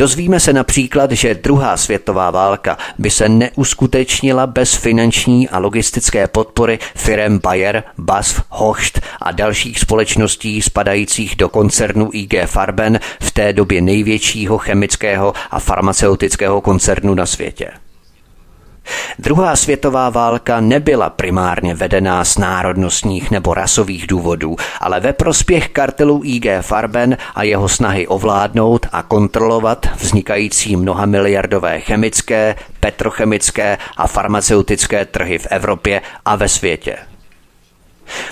Dozvíme 0.00 0.40
se 0.40 0.52
například, 0.52 1.12
že 1.12 1.34
druhá 1.34 1.76
světová 1.76 2.30
válka 2.30 2.78
by 2.98 3.10
se 3.10 3.28
neuskutečnila 3.28 4.46
bez 4.46 4.74
finanční 4.74 5.48
a 5.48 5.58
logistické 5.58 6.26
podpory 6.26 6.78
firem 6.94 7.38
Bayer, 7.38 7.82
BASF, 7.98 8.42
Hocht 8.48 9.00
a 9.20 9.32
dalších 9.32 9.78
společností 9.78 10.62
spadajících 10.62 11.36
do 11.36 11.48
koncernu 11.48 12.10
IG 12.12 12.34
Farben, 12.46 13.00
v 13.20 13.30
té 13.30 13.52
době 13.52 13.80
největšího 13.80 14.58
chemického 14.58 15.32
a 15.50 15.60
farmaceutického 15.60 16.60
koncernu 16.60 17.14
na 17.14 17.26
světě. 17.26 17.70
Druhá 19.18 19.56
světová 19.56 20.10
válka 20.10 20.60
nebyla 20.60 21.10
primárně 21.10 21.74
vedená 21.74 22.24
z 22.24 22.38
národnostních 22.38 23.30
nebo 23.30 23.54
rasových 23.54 24.06
důvodů, 24.06 24.56
ale 24.80 25.00
ve 25.00 25.12
prospěch 25.12 25.68
kartelu 25.68 26.20
IG 26.24 26.46
Farben 26.60 27.16
a 27.34 27.42
jeho 27.42 27.68
snahy 27.68 28.06
ovládnout 28.06 28.86
a 28.92 29.02
kontrolovat 29.02 29.86
vznikající 29.96 30.76
mnohamiliardové 30.76 31.80
chemické, 31.80 32.56
petrochemické 32.80 33.78
a 33.96 34.06
farmaceutické 34.06 35.04
trhy 35.04 35.38
v 35.38 35.46
Evropě 35.50 36.02
a 36.24 36.36
ve 36.36 36.48
světě. 36.48 37.09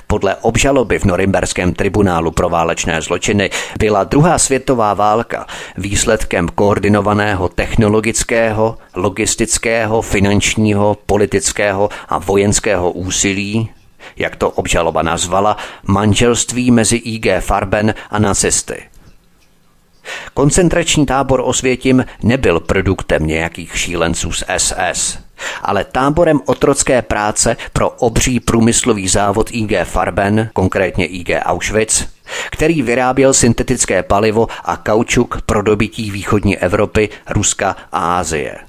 Podle 0.06 0.36
obžaloby 0.36 0.98
v 0.98 1.04
Norimberském 1.04 1.74
tribunálu 1.74 2.30
pro 2.30 2.48
válečné 2.48 3.02
zločiny 3.02 3.50
byla 3.78 4.04
druhá 4.04 4.38
světová 4.38 4.94
válka 4.94 5.46
výsledkem 5.76 6.48
koordinovaného 6.48 7.48
technologického, 7.48 8.78
logistického, 8.94 10.02
finančního, 10.02 10.96
politického 11.06 11.88
a 12.08 12.18
vojenského 12.18 12.90
úsilí, 12.90 13.70
jak 14.16 14.36
to 14.36 14.50
obžaloba 14.50 15.02
nazvala, 15.02 15.56
manželství 15.86 16.70
mezi 16.70 16.96
IG 16.96 17.26
Farben 17.40 17.94
a 18.10 18.18
nacisty. 18.18 18.87
Koncentrační 20.34 21.06
tábor 21.06 21.42
Osvětim 21.44 22.04
nebyl 22.22 22.60
produktem 22.60 23.26
nějakých 23.26 23.78
šílenců 23.78 24.32
z 24.32 24.44
SS 24.56 25.18
ale 25.62 25.84
táborem 25.84 26.40
otrocké 26.46 27.02
práce 27.02 27.56
pro 27.72 27.90
obří 27.90 28.40
průmyslový 28.40 29.08
závod 29.08 29.50
IG 29.52 29.72
Farben, 29.84 30.50
konkrétně 30.52 31.06
IG 31.06 31.30
Auschwitz, 31.42 32.04
který 32.50 32.82
vyráběl 32.82 33.34
syntetické 33.34 34.02
palivo 34.02 34.46
a 34.64 34.76
kaučuk 34.76 35.42
pro 35.42 35.62
dobytí 35.62 36.10
východní 36.10 36.58
Evropy, 36.58 37.08
Ruska 37.30 37.76
a 37.92 38.18
Ázie. 38.18 38.67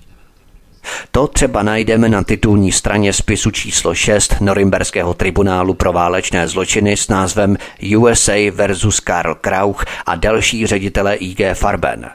To 1.12 1.28
třeba 1.28 1.64
najdeme 1.64 2.10
na 2.10 2.24
titulní 2.24 2.72
straně 2.72 3.14
spisu 3.14 3.52
číslo 3.52 3.96
6 3.96 4.36
Norimberského 4.42 5.14
tribunálu 5.14 5.74
pro 5.74 5.94
válečné 5.94 6.48
zločiny 6.48 6.98
s 6.98 7.08
názvem 7.08 7.58
USA 7.98 8.52
versus 8.52 9.00
Karl 9.00 9.36
Krauch 9.36 9.86
a 10.06 10.16
další 10.16 10.68
ředitele 10.68 11.16
IG 11.16 11.42
Farben 11.54 12.10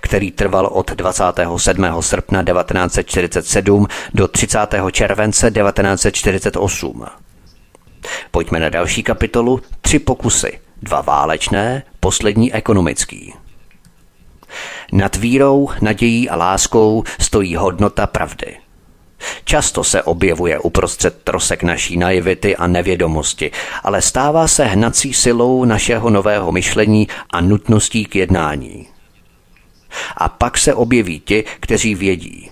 který 0.00 0.30
trval 0.30 0.66
od 0.66 0.90
27. 0.90 2.02
srpna 2.02 2.42
1947 2.42 3.86
do 4.14 4.28
30. 4.28 4.58
července 4.92 5.50
1948. 5.50 7.04
Pojďme 8.30 8.60
na 8.60 8.68
další 8.68 9.02
kapitolu 9.02 9.60
Tři 9.80 9.98
pokusy. 9.98 10.60
Dva 10.82 11.00
válečné, 11.00 11.82
poslední 12.00 12.54
ekonomický. 12.54 13.34
Nad 14.92 15.16
vírou, 15.16 15.68
nadějí 15.82 16.28
a 16.28 16.36
láskou 16.36 17.04
stojí 17.20 17.56
hodnota 17.56 18.06
pravdy. 18.06 18.56
Často 19.44 19.84
se 19.84 20.02
objevuje 20.02 20.58
uprostřed 20.58 21.22
trosek 21.24 21.62
naší 21.62 21.96
naivity 21.96 22.56
a 22.56 22.66
nevědomosti, 22.66 23.50
ale 23.84 24.02
stává 24.02 24.48
se 24.48 24.64
hnací 24.64 25.14
silou 25.14 25.64
našeho 25.64 26.10
nového 26.10 26.52
myšlení 26.52 27.08
a 27.30 27.40
nutností 27.40 28.04
k 28.04 28.16
jednání. 28.16 28.86
A 30.16 30.28
pak 30.28 30.58
se 30.58 30.74
objeví 30.74 31.20
ti, 31.20 31.44
kteří 31.60 31.94
vědí. 31.94 32.50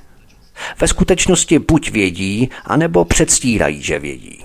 Ve 0.81 0.89
skutečnosti 0.89 1.59
buď 1.59 1.91
vědí, 1.91 2.51
anebo 2.65 3.05
předstírají, 3.05 3.83
že 3.83 3.99
vědí. 3.99 4.45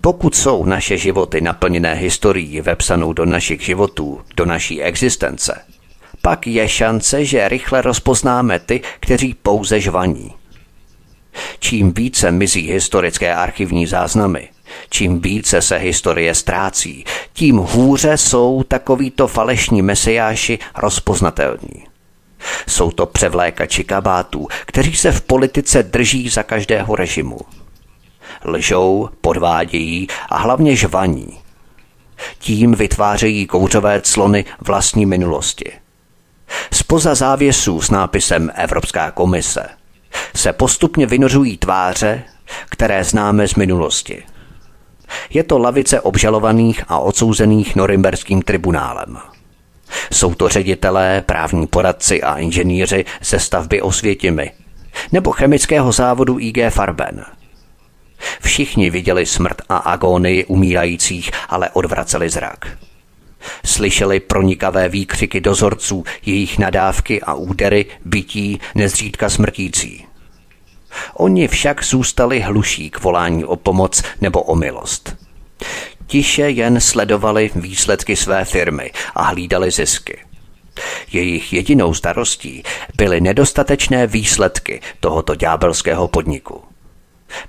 Pokud 0.00 0.34
jsou 0.34 0.64
naše 0.64 0.96
životy 0.96 1.40
naplněné 1.40 1.94
historií 1.94 2.60
vepsanou 2.60 3.12
do 3.12 3.24
našich 3.24 3.64
životů, 3.64 4.20
do 4.36 4.44
naší 4.46 4.82
existence, 4.82 5.60
pak 6.22 6.46
je 6.46 6.68
šance, 6.68 7.24
že 7.24 7.48
rychle 7.48 7.82
rozpoznáme 7.82 8.58
ty, 8.58 8.80
kteří 9.00 9.34
pouze 9.42 9.80
žvaní. 9.80 10.34
Čím 11.58 11.92
více 11.92 12.30
mizí 12.30 12.72
historické 12.72 13.34
archivní 13.34 13.86
záznamy, 13.86 14.48
Čím 14.90 15.20
více 15.20 15.62
se 15.62 15.76
historie 15.76 16.34
ztrácí, 16.34 17.04
tím 17.32 17.56
hůře 17.56 18.16
jsou 18.16 18.62
takovýto 18.62 19.28
falešní 19.28 19.82
mesiáši 19.82 20.58
rozpoznatelní. 20.76 21.86
Jsou 22.68 22.90
to 22.90 23.06
převlékači 23.06 23.84
kabátů, 23.84 24.48
kteří 24.66 24.96
se 24.96 25.12
v 25.12 25.20
politice 25.20 25.82
drží 25.82 26.28
za 26.28 26.42
každého 26.42 26.96
režimu. 26.96 27.38
Lžou, 28.44 29.08
podvádějí 29.20 30.08
a 30.28 30.38
hlavně 30.38 30.76
žvaní. 30.76 31.38
Tím 32.38 32.74
vytvářejí 32.74 33.46
kouřové 33.46 34.00
clony 34.00 34.44
vlastní 34.60 35.06
minulosti. 35.06 35.72
Spoza 36.72 37.14
závěsů 37.14 37.80
s 37.80 37.90
nápisem 37.90 38.50
Evropská 38.54 39.10
komise 39.10 39.66
se 40.36 40.52
postupně 40.52 41.06
vynořují 41.06 41.56
tváře, 41.56 42.22
které 42.70 43.04
známe 43.04 43.48
z 43.48 43.54
minulosti. 43.54 44.22
Je 45.30 45.44
to 45.44 45.58
lavice 45.58 46.00
obžalovaných 46.00 46.84
a 46.88 46.98
odsouzených 46.98 47.76
Norimberským 47.76 48.42
tribunálem. 48.42 49.18
Jsou 50.12 50.34
to 50.34 50.48
ředitelé, 50.48 51.22
právní 51.26 51.66
poradci 51.66 52.22
a 52.22 52.36
inženýři 52.36 53.04
ze 53.22 53.38
stavby 53.38 53.82
Osvětimi 53.82 54.52
nebo 55.12 55.32
chemického 55.32 55.92
závodu 55.92 56.38
IG 56.38 56.58
Farben. 56.70 57.24
Všichni 58.40 58.90
viděli 58.90 59.26
smrt 59.26 59.56
a 59.68 59.76
agónii 59.76 60.44
umírajících, 60.44 61.30
ale 61.48 61.70
odvraceli 61.70 62.30
zrak. 62.30 62.78
Slyšeli 63.64 64.20
pronikavé 64.20 64.88
výkřiky 64.88 65.40
dozorců, 65.40 66.04
jejich 66.26 66.58
nadávky 66.58 67.22
a 67.22 67.34
údery, 67.34 67.86
bytí, 68.04 68.60
nezřídka 68.74 69.28
smrtící. 69.28 70.06
Oni 71.14 71.48
však 71.48 71.84
zůstali 71.84 72.40
hluší 72.40 72.90
k 72.90 73.02
volání 73.02 73.44
o 73.44 73.56
pomoc 73.56 74.02
nebo 74.20 74.42
o 74.42 74.56
milost. 74.56 75.16
Tiše 76.06 76.50
jen 76.50 76.80
sledovali 76.80 77.50
výsledky 77.54 78.16
své 78.16 78.44
firmy 78.44 78.90
a 79.14 79.22
hlídali 79.22 79.70
zisky. 79.70 80.18
Jejich 81.12 81.52
jedinou 81.52 81.94
starostí 81.94 82.62
byly 82.96 83.20
nedostatečné 83.20 84.06
výsledky 84.06 84.80
tohoto 85.00 85.34
ďábelského 85.34 86.08
podniku. 86.08 86.62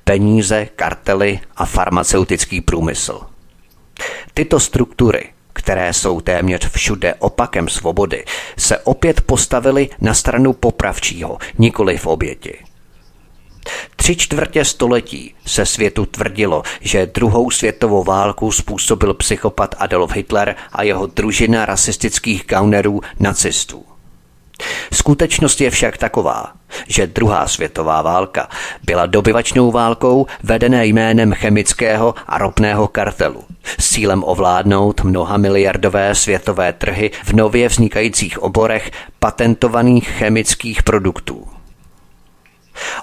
Peníze, 0.04 0.66
kartely 0.76 1.40
a 1.56 1.66
farmaceutický 1.66 2.62
průmysl. 2.62 3.22
Tyto 4.34 4.60
struktury, 4.60 5.30
které 5.54 5.94
jsou 5.94 6.22
téměř 6.22 6.70
všude 6.72 7.14
opakem 7.14 7.70
svobody, 7.70 8.26
se 8.58 8.78
opět 8.78 9.22
postavily 9.22 9.90
na 10.02 10.14
stranu 10.14 10.54
popravčího, 10.54 11.38
nikoli 11.58 11.98
v 11.98 12.08
oběti. 12.08 12.58
Tři 13.96 14.16
čtvrtě 14.16 14.66
století 14.66 15.36
se 15.46 15.66
světu 15.66 16.06
tvrdilo, 16.06 16.64
že 16.82 17.06
druhou 17.06 17.52
světovou 17.52 18.04
válku 18.04 18.52
způsobil 18.52 19.14
psychopat 19.14 19.76
Adolf 19.80 20.12
Hitler 20.12 20.56
a 20.72 20.84
jeho 20.84 21.06
družina 21.08 21.66
rasistických 21.66 22.46
gaunerů 22.48 23.02
nacistů. 23.20 23.93
Skutečnost 24.94 25.62
je 25.62 25.70
však 25.70 25.98
taková, 25.98 26.54
že 26.88 27.08
druhá 27.08 27.48
světová 27.48 28.02
válka 28.02 28.50
byla 28.84 29.06
dobyvačnou 29.06 29.72
válkou 29.72 30.26
vedené 30.44 30.86
jménem 30.86 31.34
chemického 31.34 32.16
a 32.28 32.38
ropného 32.38 32.88
kartelu 32.88 33.44
s 33.80 33.90
cílem 33.90 34.24
ovládnout 34.24 35.04
mnoha 35.04 35.38
miliardové 35.38 36.16
světové 36.16 36.74
trhy 36.74 37.12
v 37.24 37.34
nově 37.34 37.68
vznikajících 37.68 38.44
oborech 38.44 38.92
patentovaných 39.20 40.10
chemických 40.10 40.84
produktů. 40.84 41.53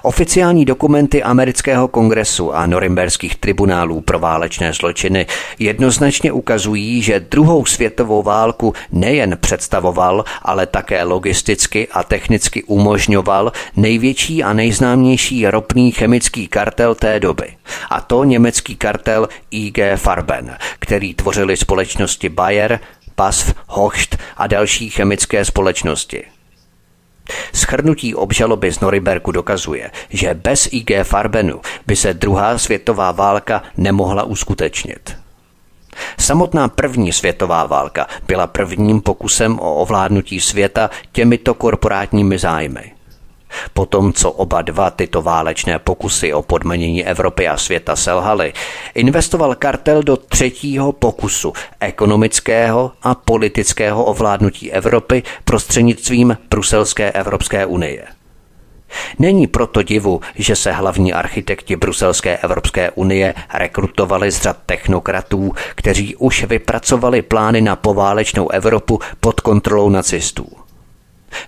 Oficiální 0.01 0.65
dokumenty 0.65 1.23
amerického 1.23 1.87
kongresu 1.87 2.53
a 2.53 2.65
norimberských 2.65 3.35
tribunálů 3.35 4.01
pro 4.01 4.19
válečné 4.19 4.73
zločiny 4.73 5.25
jednoznačně 5.59 6.31
ukazují, 6.31 7.01
že 7.01 7.19
druhou 7.19 7.65
světovou 7.65 8.23
válku 8.23 8.73
nejen 8.91 9.37
představoval, 9.41 10.25
ale 10.41 10.65
také 10.65 11.03
logisticky 11.03 11.87
a 11.91 12.03
technicky 12.03 12.63
umožňoval 12.63 13.51
největší 13.75 14.43
a 14.43 14.53
nejznámější 14.53 15.47
ropný 15.47 15.91
chemický 15.91 16.47
kartel 16.47 16.95
té 16.95 17.19
doby. 17.19 17.53
A 17.89 18.01
to 18.01 18.23
německý 18.23 18.75
kartel 18.75 19.29
IG 19.51 19.77
Farben, 19.95 20.57
který 20.79 21.13
tvořili 21.13 21.57
společnosti 21.57 22.29
Bayer, 22.29 22.79
PASF, 23.15 23.53
Hocht 23.67 24.17
a 24.37 24.47
další 24.47 24.89
chemické 24.89 25.45
společnosti. 25.45 26.23
Schrnutí 27.53 28.15
obžaloby 28.15 28.71
z 28.71 28.79
Norimberku 28.79 29.31
dokazuje, 29.31 29.91
že 30.09 30.33
bez 30.33 30.69
IG 30.71 30.91
Farbenu 31.03 31.61
by 31.87 31.95
se 31.95 32.13
druhá 32.13 32.57
světová 32.57 33.11
válka 33.11 33.63
nemohla 33.77 34.23
uskutečnit. 34.23 35.17
Samotná 36.19 36.67
první 36.67 37.13
světová 37.13 37.65
válka 37.65 38.07
byla 38.27 38.47
prvním 38.47 39.01
pokusem 39.01 39.59
o 39.59 39.75
ovládnutí 39.75 40.41
světa 40.41 40.89
těmito 41.11 41.53
korporátními 41.53 42.37
zájmy. 42.37 43.00
Potom, 43.73 44.13
co 44.13 44.31
oba 44.31 44.61
dva 44.61 44.89
tyto 44.89 45.21
válečné 45.21 45.79
pokusy 45.79 46.33
o 46.33 46.41
podmanění 46.41 47.05
Evropy 47.05 47.47
a 47.47 47.57
světa 47.57 47.95
selhaly, 47.95 48.53
investoval 48.95 49.55
kartel 49.55 50.03
do 50.03 50.17
třetího 50.17 50.91
pokusu 50.91 51.53
ekonomického 51.79 52.91
a 53.03 53.15
politického 53.15 54.03
ovládnutí 54.03 54.71
Evropy 54.71 55.23
prostřednictvím 55.43 56.37
Bruselské 56.49 57.11
Evropské 57.11 57.65
unie. 57.65 58.07
Není 59.19 59.47
proto 59.47 59.83
divu, 59.83 60.21
že 60.35 60.55
se 60.55 60.71
hlavní 60.71 61.13
architekti 61.13 61.75
Bruselské 61.75 62.37
Evropské 62.37 62.91
unie 62.91 63.33
rekrutovali 63.53 64.31
z 64.31 64.41
řad 64.41 64.57
technokratů, 64.65 65.53
kteří 65.75 66.15
už 66.15 66.43
vypracovali 66.43 67.21
plány 67.21 67.61
na 67.61 67.75
poválečnou 67.75 68.49
Evropu 68.49 68.99
pod 69.19 69.39
kontrolou 69.39 69.89
nacistů. 69.89 70.47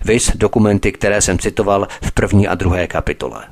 Vys 0.04 0.30
dokumenty, 0.34 0.92
které 0.92 1.20
jsem 1.20 1.38
citoval 1.38 1.88
v 2.02 2.12
první 2.12 2.48
a 2.48 2.54
druhé 2.54 2.86
kapitole. 2.86 3.44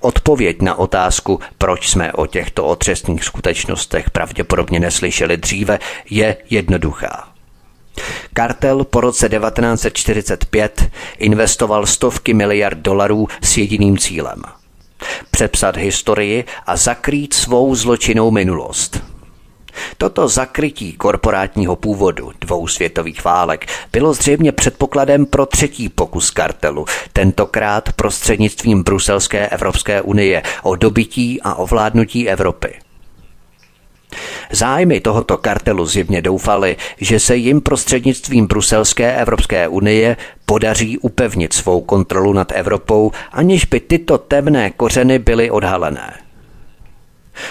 Odpověď 0.00 0.62
na 0.62 0.74
otázku, 0.74 1.40
proč 1.58 1.88
jsme 1.88 2.12
o 2.12 2.26
těchto 2.26 2.64
otřesných 2.64 3.24
skutečnostech 3.24 4.10
pravděpodobně 4.10 4.80
neslyšeli 4.80 5.36
dříve, 5.36 5.78
je 6.10 6.36
jednoduchá. 6.50 7.28
Kartel 8.32 8.84
po 8.84 9.00
roce 9.00 9.28
1945 9.28 10.90
investoval 11.18 11.86
stovky 11.86 12.34
miliard 12.34 12.78
dolarů 12.78 13.28
s 13.42 13.56
jediným 13.56 13.98
cílem. 13.98 14.42
Přepsat 15.30 15.76
historii 15.76 16.44
a 16.66 16.76
zakrýt 16.76 17.34
svou 17.34 17.74
zločinnou 17.74 18.30
minulost– 18.30 19.02
Toto 19.98 20.28
zakrytí 20.28 20.92
korporátního 20.92 21.76
původu 21.76 22.30
dvou 22.40 22.68
světových 22.68 23.24
válek 23.24 23.66
bylo 23.92 24.14
zřejmě 24.14 24.52
předpokladem 24.52 25.26
pro 25.26 25.46
třetí 25.46 25.88
pokus 25.88 26.30
kartelu, 26.30 26.86
tentokrát 27.12 27.92
prostřednictvím 27.92 28.82
Bruselské 28.82 29.48
Evropské 29.48 30.02
unie 30.02 30.42
o 30.62 30.76
dobytí 30.76 31.40
a 31.42 31.54
ovládnutí 31.54 32.28
Evropy. 32.28 32.74
Zájmy 34.50 35.00
tohoto 35.00 35.36
kartelu 35.36 35.86
zjevně 35.86 36.22
doufali, 36.22 36.76
že 37.00 37.20
se 37.20 37.36
jim 37.36 37.60
prostřednictvím 37.60 38.46
Bruselské 38.46 39.16
Evropské 39.16 39.68
unie 39.68 40.16
podaří 40.46 40.98
upevnit 40.98 41.52
svou 41.52 41.80
kontrolu 41.80 42.32
nad 42.32 42.52
Evropou, 42.52 43.12
aniž 43.32 43.64
by 43.64 43.80
tyto 43.80 44.18
temné 44.18 44.70
kořeny 44.70 45.18
byly 45.18 45.50
odhalené. 45.50 46.21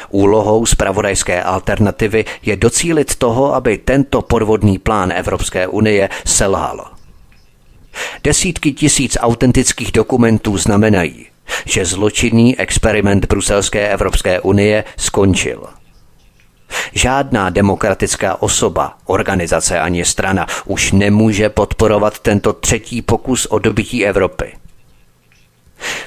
Úlohou 0.10 0.66
zpravodajské 0.66 1.44
alternativy 1.44 2.26
je 2.42 2.56
docílit 2.56 3.16
toho, 3.16 3.56
aby 3.56 3.78
tento 3.78 4.22
podvodný 4.22 4.78
plán 4.78 5.12
Evropské 5.12 5.68
unie 5.68 6.10
selhal. 6.26 6.86
Desítky 8.24 8.74
tisíc 8.74 9.18
autentických 9.20 9.92
dokumentů 9.92 10.58
znamenají, 10.58 11.26
že 11.66 11.86
zločinný 11.86 12.60
experiment 12.60 13.26
Bruselské 13.26 13.90
Evropské 13.90 14.40
unie 14.40 14.84
skončil. 14.98 15.64
Žádná 16.94 17.50
demokratická 17.50 18.42
osoba, 18.42 18.98
organizace 19.06 19.80
ani 19.80 20.06
strana 20.06 20.48
už 20.66 20.92
nemůže 20.92 21.50
podporovat 21.50 22.20
tento 22.20 22.54
třetí 22.54 23.02
pokus 23.02 23.46
o 23.46 23.60
dobytí 23.60 24.06
Evropy. 24.06 24.54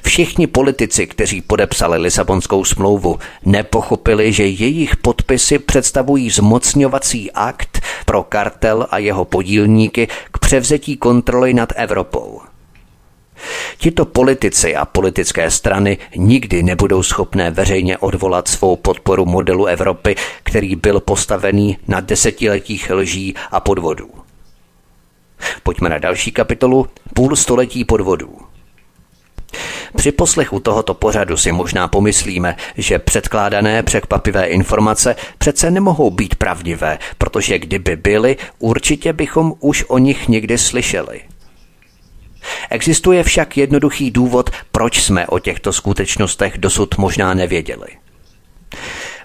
Všichni 0.05 0.47
politici, 0.47 1.07
kteří 1.07 1.41
podepsali 1.43 1.99
Lisabonskou 1.99 2.65
smlouvu, 2.65 3.19
nepochopili, 3.45 4.33
že 4.33 4.47
jejich 4.47 4.97
podpisy 4.97 5.59
představují 5.59 6.31
zmocňovací 6.31 7.33
akt 7.33 7.81
pro 8.07 8.23
kartel 8.23 8.87
a 8.91 8.99
jeho 8.99 9.25
podílníky 9.25 10.09
k 10.33 10.39
převzetí 10.39 10.97
kontroly 10.97 11.55
nad 11.55 11.73
Evropou. 11.77 12.41
Tito 13.79 14.05
politici 14.05 14.77
a 14.77 14.85
politické 14.85 15.51
strany 15.51 15.99
nikdy 16.17 16.63
nebudou 16.63 17.03
schopné 17.03 17.51
veřejně 17.51 17.99
odvolat 17.99 18.49
svou 18.49 18.77
podporu 18.77 19.25
modelu 19.27 19.67
Evropy, 19.67 20.17
který 20.43 20.77
byl 20.77 21.01
postavený 21.01 21.79
na 21.89 22.01
desetiletích 22.01 22.91
lží 22.91 23.35
a 23.51 23.61
podvodů. 23.61 24.11
Pojďme 25.63 25.89
na 25.89 25.99
další 25.99 26.33
kapitolu 26.33 26.87
Půl 27.15 27.37
století 27.37 27.85
podvodů. 27.85 28.54
Při 29.97 30.13
poslechu 30.13 30.61
tohoto 30.61 30.95
pořadu 30.95 31.37
si 31.37 31.53
možná 31.53 31.89
pomyslíme, 31.89 32.57
že 32.77 32.99
předkládané 32.99 33.83
překvapivé 33.83 34.47
informace 34.47 35.17
přece 35.39 35.71
nemohou 35.71 36.11
být 36.11 36.35
pravdivé, 36.35 36.99
protože 37.19 37.59
kdyby 37.59 37.97
byly, 37.97 38.37
určitě 38.59 39.13
bychom 39.13 39.55
už 39.61 39.85
o 39.89 39.99
nich 39.99 40.29
někdy 40.29 40.59
slyšeli. 40.59 41.21
Existuje 42.71 43.23
však 43.23 43.57
jednoduchý 43.57 44.11
důvod, 44.11 44.51
proč 44.73 45.03
jsme 45.03 45.27
o 45.27 45.39
těchto 45.39 45.73
skutečnostech 45.73 46.59
dosud 46.59 46.99
možná 46.99 47.35
nevěděli. 47.35 47.87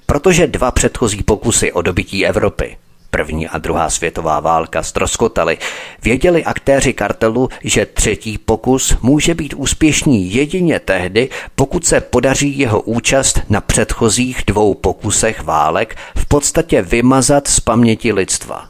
Protože 0.06 0.48
dva 0.48 0.72
předchozí 0.72 1.24
pokusy 1.24 1.72
o 1.72 1.82
dobytí 1.82 2.26
Evropy, 2.26 2.78
první 3.10 3.48
a 3.48 3.58
druhá 3.58 3.90
světová 3.90 4.40
válka 4.40 4.84
stroskotaly, 4.84 5.58
věděli 6.04 6.44
aktéři 6.44 6.94
kartelu, 6.94 7.50
že 7.64 7.86
třetí 7.86 8.38
pokus 8.38 8.98
může 9.02 9.36
být 9.36 9.54
úspěšný 9.54 10.34
jedině 10.34 10.80
tehdy, 10.80 11.30
pokud 11.56 11.86
se 11.86 12.02
podaří 12.02 12.60
jeho 12.60 12.82
účast 12.82 13.40
na 13.50 13.62
předchozích 13.62 14.44
dvou 14.48 14.74
pokusech 14.74 15.44
válek 15.44 15.98
v 16.16 16.26
podstatě 16.26 16.82
vymazat 16.82 17.48
z 17.48 17.60
paměti 17.60 18.14
lidstva. 18.14 18.70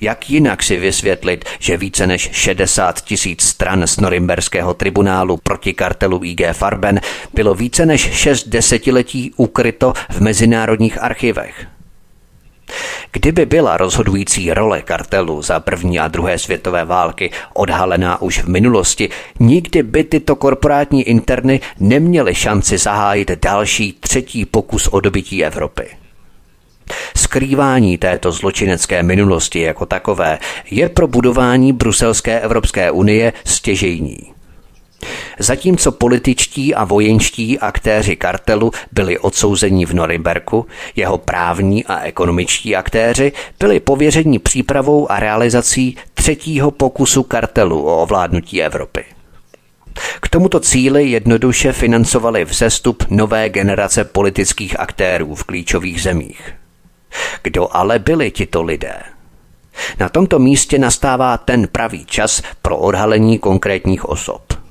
Jak 0.00 0.30
jinak 0.30 0.62
si 0.62 0.76
vysvětlit, 0.76 1.44
že 1.58 1.76
více 1.76 2.06
než 2.06 2.30
60 2.32 3.00
tisíc 3.00 3.42
stran 3.42 3.86
z 3.86 3.96
norimberského 3.96 4.74
tribunálu 4.74 5.36
proti 5.36 5.74
kartelu 5.74 6.20
IG 6.24 6.40
Farben 6.52 7.00
bylo 7.34 7.54
více 7.54 7.86
než 7.86 8.00
6 8.00 8.48
desetiletí 8.48 9.32
ukryto 9.36 9.92
v 10.10 10.20
mezinárodních 10.20 11.02
archivech? 11.02 11.66
Kdyby 13.12 13.46
byla 13.46 13.76
rozhodující 13.76 14.52
role 14.52 14.82
kartelu 14.82 15.42
za 15.42 15.60
první 15.60 15.98
a 15.98 16.08
druhé 16.08 16.38
světové 16.38 16.84
války 16.84 17.30
odhalená 17.54 18.22
už 18.22 18.38
v 18.38 18.48
minulosti, 18.48 19.08
nikdy 19.40 19.82
by 19.82 20.04
tyto 20.04 20.36
korporátní 20.36 21.02
interny 21.02 21.60
neměly 21.80 22.34
šanci 22.34 22.78
zahájit 22.78 23.30
další 23.30 23.92
třetí 23.92 24.44
pokus 24.44 24.88
o 24.88 25.00
dobytí 25.00 25.44
Evropy. 25.44 25.86
Skrývání 27.16 27.98
této 27.98 28.32
zločinecké 28.32 29.02
minulosti 29.02 29.60
jako 29.60 29.86
takové 29.86 30.38
je 30.70 30.88
pro 30.88 31.06
budování 31.08 31.72
bruselské 31.72 32.40
Evropské 32.40 32.90
unie 32.90 33.32
stěžejní. 33.44 34.33
Zatímco 35.38 35.92
političtí 35.92 36.74
a 36.74 36.84
vojenští 36.84 37.58
aktéři 37.58 38.16
kartelu 38.16 38.72
byli 38.92 39.18
odsouzeni 39.18 39.86
v 39.86 39.94
Norimberku, 39.94 40.66
jeho 40.96 41.18
právní 41.18 41.84
a 41.84 42.00
ekonomičtí 42.00 42.76
aktéři 42.76 43.32
byli 43.60 43.80
pověřeni 43.80 44.38
přípravou 44.38 45.10
a 45.10 45.20
realizací 45.20 45.96
třetího 46.14 46.70
pokusu 46.70 47.22
kartelu 47.22 47.86
o 47.86 48.02
ovládnutí 48.02 48.62
Evropy. 48.62 49.04
K 50.20 50.28
tomuto 50.28 50.60
cíli 50.60 51.10
jednoduše 51.10 51.72
financovali 51.72 52.44
vzestup 52.44 53.04
nové 53.10 53.48
generace 53.48 54.04
politických 54.04 54.80
aktérů 54.80 55.34
v 55.34 55.44
klíčových 55.44 56.02
zemích. 56.02 56.54
Kdo 57.42 57.76
ale 57.76 57.98
byli 57.98 58.30
tito 58.30 58.62
lidé? 58.62 58.94
Na 59.98 60.08
tomto 60.08 60.38
místě 60.38 60.78
nastává 60.78 61.38
ten 61.38 61.68
pravý 61.68 62.04
čas 62.04 62.42
pro 62.62 62.78
odhalení 62.78 63.38
konkrétních 63.38 64.04
osob. 64.04 64.63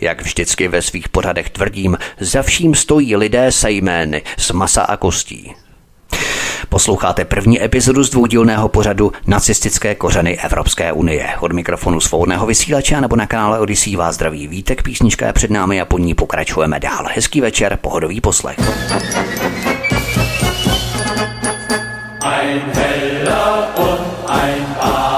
Jak 0.00 0.22
vždycky 0.22 0.68
ve 0.68 0.82
svých 0.82 1.08
pořadech 1.08 1.50
tvrdím, 1.50 1.98
za 2.20 2.42
vším 2.42 2.74
stojí 2.74 3.16
lidé 3.16 3.52
se 3.52 3.70
jmény 3.70 4.22
z 4.36 4.50
masa 4.50 4.82
a 4.82 4.96
kostí. 4.96 5.54
Posloucháte 6.68 7.24
první 7.24 7.62
epizodu 7.62 8.04
z 8.04 8.10
dvoudílného 8.10 8.68
pořadu 8.68 9.12
Nacistické 9.26 9.94
kořeny 9.94 10.38
Evropské 10.38 10.92
unie. 10.92 11.28
Od 11.40 11.52
mikrofonu 11.52 12.00
svobodného 12.00 12.46
vysílače 12.46 13.00
nebo 13.00 13.16
na 13.16 13.26
kanále 13.26 13.60
Odisí 13.60 13.96
vás 13.96 14.14
zdraví 14.14 14.48
vítek, 14.48 14.82
písnička 14.82 15.26
je 15.26 15.32
před 15.32 15.50
námi 15.50 15.80
a 15.80 15.84
po 15.84 15.98
ní 15.98 16.14
pokračujeme 16.14 16.80
dál. 16.80 17.06
Hezký 17.14 17.40
večer, 17.40 17.78
pohodový 17.80 18.20
poslech. 18.20 18.56
Ein 22.22 22.60
heller 22.74 23.64
und 23.76 24.30
ein 24.30 24.66
Batzen, 24.82 25.09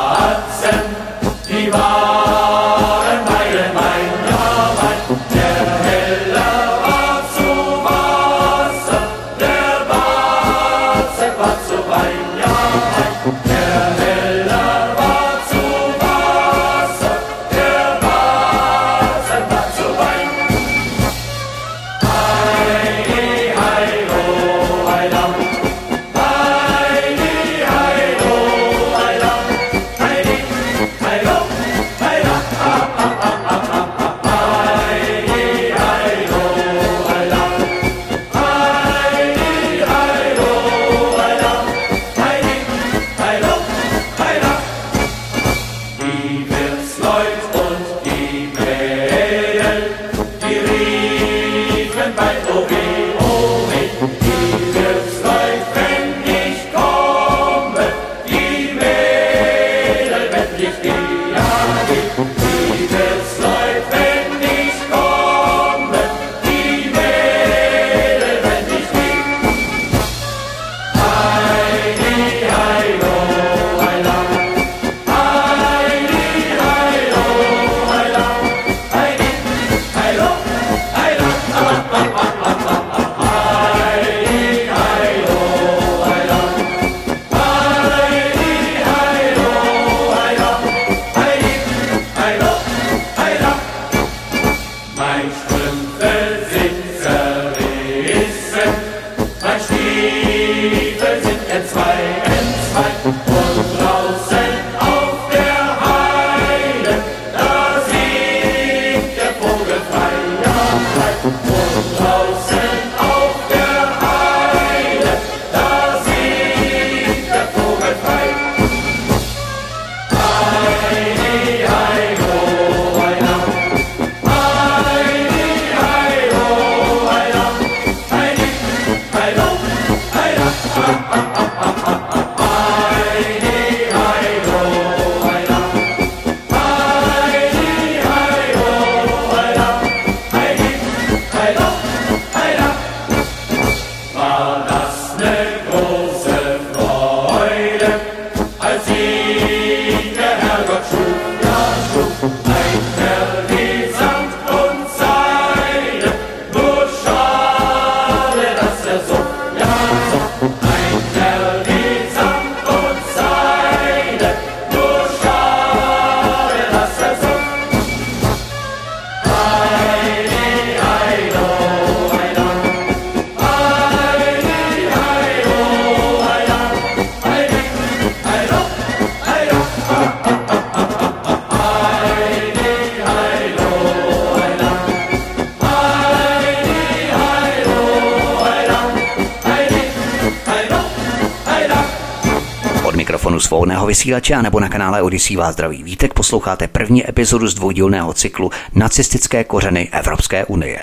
vysílače 194.03 194.43
nebo 194.43 194.61
na 194.61 194.69
kanále 194.69 195.03
Odisí 195.03 195.37
vás 195.37 195.53
zdraví 195.53 195.83
vítek 195.83 196.15
posloucháte 196.15 196.69
první 196.69 197.09
epizodu 197.09 197.49
z 197.49 197.55
dvoudílného 197.55 198.13
cyklu 198.13 198.51
Nacistické 198.75 199.45
kořeny 199.45 199.89
Evropské 199.93 200.45
unie. 200.45 200.81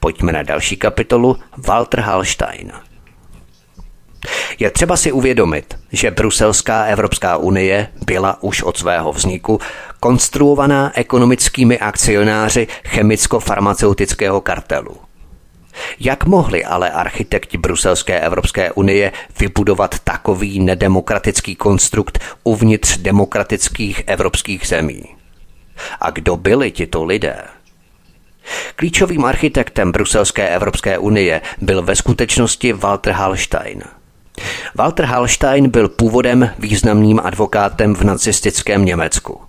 Pojďme 0.00 0.32
na 0.32 0.42
další 0.42 0.76
kapitolu 0.76 1.36
Walter 1.66 2.00
Hallstein. 2.00 2.72
Je 4.58 4.70
třeba 4.70 4.96
si 4.96 5.12
uvědomit, 5.12 5.78
že 5.92 6.10
Bruselská 6.10 6.84
Evropská 6.84 7.36
unie 7.36 7.88
byla 8.06 8.42
už 8.42 8.62
od 8.62 8.76
svého 8.76 9.12
vzniku 9.12 9.60
konstruovaná 10.00 10.92
ekonomickými 10.94 11.78
akcionáři 11.78 12.66
chemicko-farmaceutického 12.84 14.40
kartelu. 14.40 14.96
Jak 16.00 16.24
mohli 16.24 16.64
ale 16.64 16.90
architekti 16.90 17.58
Bruselské 17.58 18.20
Evropské 18.20 18.72
unie 18.72 19.12
vybudovat 19.40 19.98
takový 20.24 20.60
nedemokratický 20.60 21.54
konstrukt 21.54 22.18
uvnitř 22.44 22.98
demokratických 22.98 24.02
evropských 24.06 24.66
zemí? 24.66 25.04
A 26.00 26.10
kdo 26.10 26.36
byli 26.36 26.70
tito 26.70 27.04
lidé? 27.04 27.36
Klíčovým 28.76 29.24
architektem 29.24 29.92
Bruselské 29.92 30.48
Evropské 30.48 30.98
unie 30.98 31.40
byl 31.60 31.82
ve 31.82 31.96
skutečnosti 31.96 32.72
Walter 32.72 33.12
Hallstein– 33.12 33.82
Walter 34.74 35.04
Hallstein 35.04 35.70
byl 35.70 35.88
původem 35.88 36.50
významným 36.58 37.20
advokátem 37.24 37.94
v 37.94 38.04
nacistickém 38.04 38.84
Německu. 38.84 39.40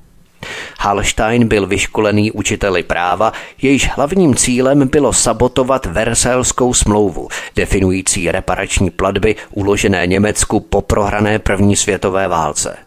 Hallstein 0.80 1.48
byl 1.48 1.68
vyškolený 1.68 2.32
učiteli 2.32 2.84
práva, 2.84 3.34
jejíž 3.62 3.90
hlavním 3.90 4.36
cílem 4.36 4.88
bylo 4.88 5.14
sabotovat 5.14 5.86
Verselskou 5.86 6.74
smlouvu, 6.74 7.28
definující 7.56 8.32
reparační 8.32 8.90
platby 8.90 9.36
uložené 9.52 10.08
Německu 10.08 10.60
po 10.60 10.82
prohrané 10.82 11.40
první 11.40 11.76
světové 11.76 12.28
válce. 12.28 12.78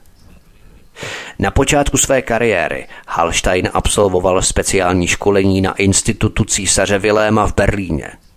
Na 1.38 1.50
počátku 1.50 1.96
své 1.96 2.22
kariéry 2.22 2.86
Hallstein 3.08 3.70
absolvoval 3.74 4.42
speciální 4.42 5.06
školení 5.06 5.60
na 5.60 5.72
Institutu 5.72 6.44
císaře 6.44 6.98
Viléma 6.98 7.46
v 7.46 7.54
Berlíně– 7.54 8.10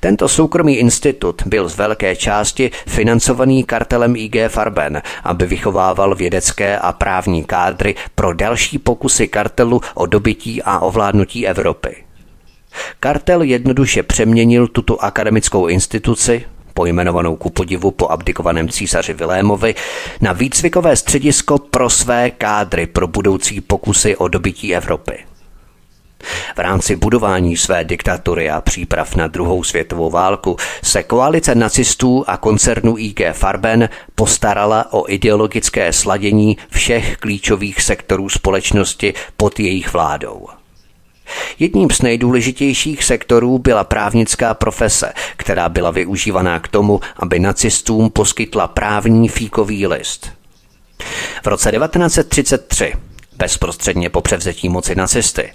tento 0.00 0.28
soukromý 0.28 0.74
institut 0.76 1.42
byl 1.46 1.68
z 1.68 1.76
velké 1.76 2.16
části 2.16 2.70
financovaný 2.86 3.64
kartelem 3.64 4.16
IG 4.16 4.36
Farben, 4.48 5.02
aby 5.24 5.46
vychovával 5.46 6.14
vědecké 6.14 6.78
a 6.78 6.92
právní 6.92 7.44
kádry 7.44 7.94
pro 8.14 8.34
další 8.34 8.78
pokusy 8.78 9.28
kartelu 9.28 9.80
o 9.94 10.06
dobytí 10.06 10.62
a 10.62 10.78
ovládnutí 10.78 11.46
Evropy. 11.46 11.96
Kartel 13.00 13.42
jednoduše 13.42 14.02
přeměnil 14.02 14.68
tuto 14.68 15.04
akademickou 15.04 15.66
instituci, 15.66 16.44
pojmenovanou 16.74 17.36
ku 17.36 17.50
podivu 17.50 17.90
po 17.90 18.08
abdikovaném 18.08 18.68
císaři 18.68 19.12
Vilémovi, 19.12 19.74
na 20.20 20.32
výcvikové 20.32 20.96
středisko 20.96 21.58
pro 21.58 21.90
své 21.90 22.30
kádry 22.30 22.86
pro 22.86 23.06
budoucí 23.06 23.60
pokusy 23.60 24.16
o 24.16 24.28
dobytí 24.28 24.74
Evropy. 24.76 25.35
V 26.56 26.58
rámci 26.58 26.96
budování 26.96 27.56
své 27.56 27.84
diktatury 27.84 28.50
a 28.50 28.60
příprav 28.60 29.14
na 29.14 29.26
druhou 29.26 29.64
světovou 29.64 30.10
válku 30.10 30.56
se 30.82 31.02
koalice 31.02 31.54
nacistů 31.54 32.24
a 32.26 32.36
koncernu 32.36 32.98
IG 32.98 33.20
Farben 33.32 33.88
postarala 34.14 34.92
o 34.92 35.10
ideologické 35.12 35.92
sladění 35.92 36.56
všech 36.70 37.16
klíčových 37.16 37.82
sektorů 37.82 38.28
společnosti 38.28 39.14
pod 39.36 39.60
jejich 39.60 39.92
vládou. 39.92 40.46
Jedním 41.58 41.90
z 41.90 42.02
nejdůležitějších 42.02 43.04
sektorů 43.04 43.58
byla 43.58 43.84
právnická 43.84 44.54
profese, 44.54 45.12
která 45.36 45.68
byla 45.68 45.90
využívaná 45.90 46.60
k 46.60 46.68
tomu, 46.68 47.00
aby 47.16 47.38
nacistům 47.38 48.10
poskytla 48.10 48.68
právní 48.68 49.28
fíkový 49.28 49.86
list. 49.86 50.32
V 51.42 51.46
roce 51.46 51.72
1933, 51.72 52.92
bezprostředně 53.36 54.10
po 54.10 54.20
převzetí 54.20 54.68
moci 54.68 54.94
nacisty, 54.94 55.52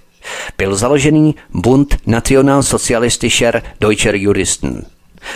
byl 0.57 0.75
založený 0.75 1.35
Bund 1.53 1.97
Nationalsozialistischer 2.05 3.63
Deutscher 3.79 4.15
Juristen, 4.15 4.85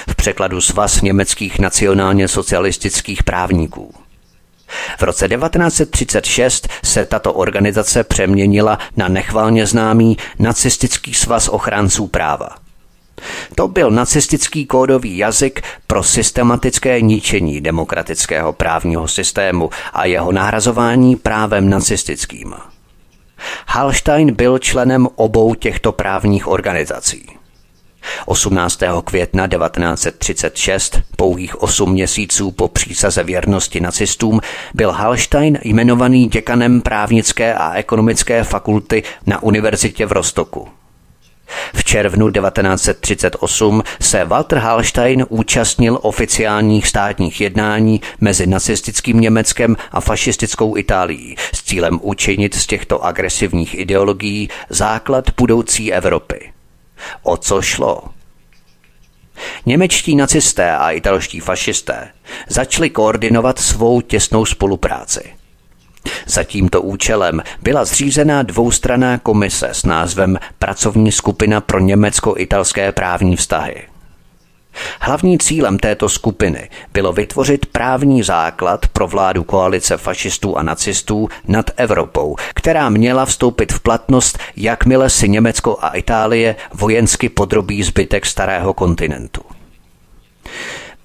v 0.10 0.16
překladu 0.16 0.62
Svaz 0.62 1.02
německých 1.02 1.60
nacionálně 1.60 2.28
socialistických 2.28 3.24
právníků. 3.24 3.94
V 5.00 5.02
roce 5.02 5.28
1936 5.28 6.68
se 6.84 7.06
tato 7.06 7.34
organizace 7.34 8.04
přeměnila 8.04 8.80
na 8.98 9.08
nechvalně 9.08 9.66
známý 9.66 10.18
Nacistický 10.40 11.14
svaz 11.14 11.48
ochránců 11.48 12.08
práva. 12.08 12.50
To 13.56 13.68
byl 13.68 13.92
nacistický 13.92 14.66
kódový 14.66 15.18
jazyk 15.18 15.62
pro 15.88 16.04
systematické 16.04 17.02
ničení 17.02 17.62
demokratického 17.62 18.54
právního 18.54 19.08
systému 19.08 19.70
a 19.94 20.06
jeho 20.06 20.32
nahrazování 20.32 21.16
právem 21.16 21.70
nacistickým. 21.70 22.54
Hallstein 23.68 24.34
byl 24.34 24.60
členem 24.60 25.08
obou 25.16 25.56
těchto 25.56 25.92
právních 25.92 26.48
organizací. 26.48 27.28
18. 28.26 28.80
května 29.04 29.48
1936, 29.48 31.00
pouhých 31.18 31.62
8 31.62 31.92
měsíců 31.92 32.52
po 32.52 32.68
přísaze 32.68 33.24
věrnosti 33.24 33.80
nacistům, 33.80 34.42
byl 34.74 34.92
Hallstein 34.92 35.60
jmenovaný 35.64 36.28
děkanem 36.28 36.82
právnické 36.82 37.54
a 37.54 37.74
ekonomické 37.74 38.44
fakulty 38.44 39.04
na 39.26 39.44
univerzitě 39.44 40.06
v 40.06 40.12
Rostoku. 40.12 40.68
V 41.74 41.84
červnu 41.84 42.32
1938 42.32 43.84
se 44.02 44.26
Walter 44.26 44.58
Hallstein 44.58 45.26
účastnil 45.30 46.00
oficiálních 46.02 46.88
státních 46.88 47.42
jednání 47.42 48.02
mezi 48.22 48.48
nacistickým 48.48 49.20
Německem 49.22 49.76
a 49.92 50.02
fašistickou 50.02 50.78
Itálií 50.78 51.36
s 51.54 51.64
cílem 51.64 52.00
učinit 52.04 52.56
z 52.56 52.68
těchto 52.68 53.04
agresivních 53.04 53.80
ideologií 53.80 54.50
základ 54.70 55.26
budoucí 55.38 55.94
Evropy. 55.94 56.52
O 57.24 57.38
co 57.38 57.62
šlo? 57.62 58.04
Němečtí 59.66 60.16
nacisté 60.16 60.72
a 60.72 60.92
italští 60.92 61.40
fašisté 61.40 62.12
začali 62.48 62.90
koordinovat 62.90 63.60
svou 63.60 64.02
těsnou 64.02 64.46
spolupráci– 64.46 65.24
za 66.26 66.44
tímto 66.44 66.82
účelem 66.82 67.44
byla 67.62 67.86
zřízena 67.86 68.44
dvoustraná 68.44 69.18
komise 69.18 69.70
s 69.72 69.84
názvem 69.84 70.40
Pracovní 70.60 71.12
skupina 71.12 71.62
pro 71.62 71.80
německo-italské 71.80 72.92
právní 72.92 73.36
vztahy. 73.36 73.84
Hlavním 75.00 75.40
cílem 75.40 75.80
této 75.80 76.10
skupiny 76.10 76.70
bylo 76.94 77.14
vytvořit 77.14 77.66
právní 77.66 78.24
základ 78.24 78.88
pro 78.88 79.08
vládu 79.08 79.44
koalice 79.44 79.98
fašistů 79.98 80.58
a 80.58 80.64
nacistů 80.64 81.30
nad 81.48 81.72
Evropou, 81.78 82.36
která 82.54 82.90
měla 82.90 83.26
vstoupit 83.26 83.74
v 83.74 83.80
platnost, 83.80 84.40
jakmile 84.56 85.10
si 85.10 85.30
Německo 85.30 85.78
a 85.82 85.90
Itálie 85.90 86.56
vojensky 86.74 87.30
podrobí 87.30 87.84
zbytek 87.84 88.26
starého 88.26 88.74
kontinentu. 88.74 89.42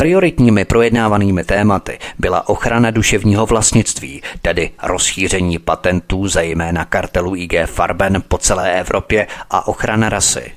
Prioritními 0.00 0.64
projednávanými 0.64 1.44
tématy 1.44 1.98
byla 2.18 2.48
ochrana 2.48 2.90
duševního 2.90 3.46
vlastnictví, 3.46 4.22
tedy 4.42 4.70
rozšíření 4.82 5.58
patentů 5.58 6.28
zejména 6.28 6.84
kartelu 6.84 7.36
IG 7.36 7.52
Farben 7.66 8.22
po 8.28 8.38
celé 8.38 8.80
Evropě 8.80 9.26
a 9.50 9.68
ochrana 9.68 10.08
rasy. 10.08 10.52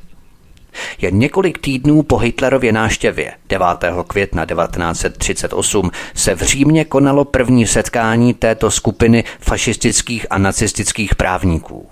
Jen 1.02 1.20
několik 1.20 1.58
týdnů 1.58 2.04
po 2.04 2.18
Hitlerově 2.18 2.72
náštěvě 2.72 3.32
9. 3.50 3.68
května 4.08 4.46
1938 4.46 5.92
se 6.16 6.36
v 6.36 6.42
Římě 6.42 6.86
konalo 6.86 7.26
první 7.26 7.68
setkání 7.68 8.34
této 8.34 8.72
skupiny 8.72 9.24
fašistických 9.40 10.26
a 10.30 10.38
nacistických 10.38 11.16
právníků. 11.16 11.90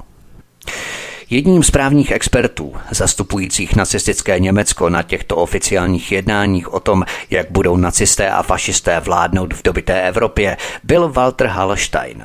Jedním 1.31 1.63
z 1.63 1.71
právních 1.71 2.11
expertů, 2.11 2.73
zastupujících 2.91 3.75
nacistické 3.75 4.39
Německo 4.39 4.89
na 4.89 5.03
těchto 5.03 5.35
oficiálních 5.35 6.11
jednáních 6.11 6.73
o 6.73 6.79
tom, 6.79 7.05
jak 7.29 7.51
budou 7.51 7.77
nacisté 7.77 8.29
a 8.29 8.43
fašisté 8.43 8.99
vládnout 8.99 9.53
v 9.53 9.63
dobité 9.63 10.01
Evropě, 10.01 10.57
byl 10.83 11.09
Walter 11.09 11.47
Hallstein. 11.47 12.23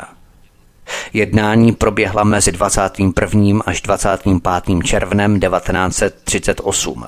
Jednání 1.12 1.72
proběhla 1.72 2.24
mezi 2.24 2.52
21. 2.52 3.62
až 3.66 3.80
25. 3.80 4.84
červnem 4.84 5.40
1938. 5.40 7.04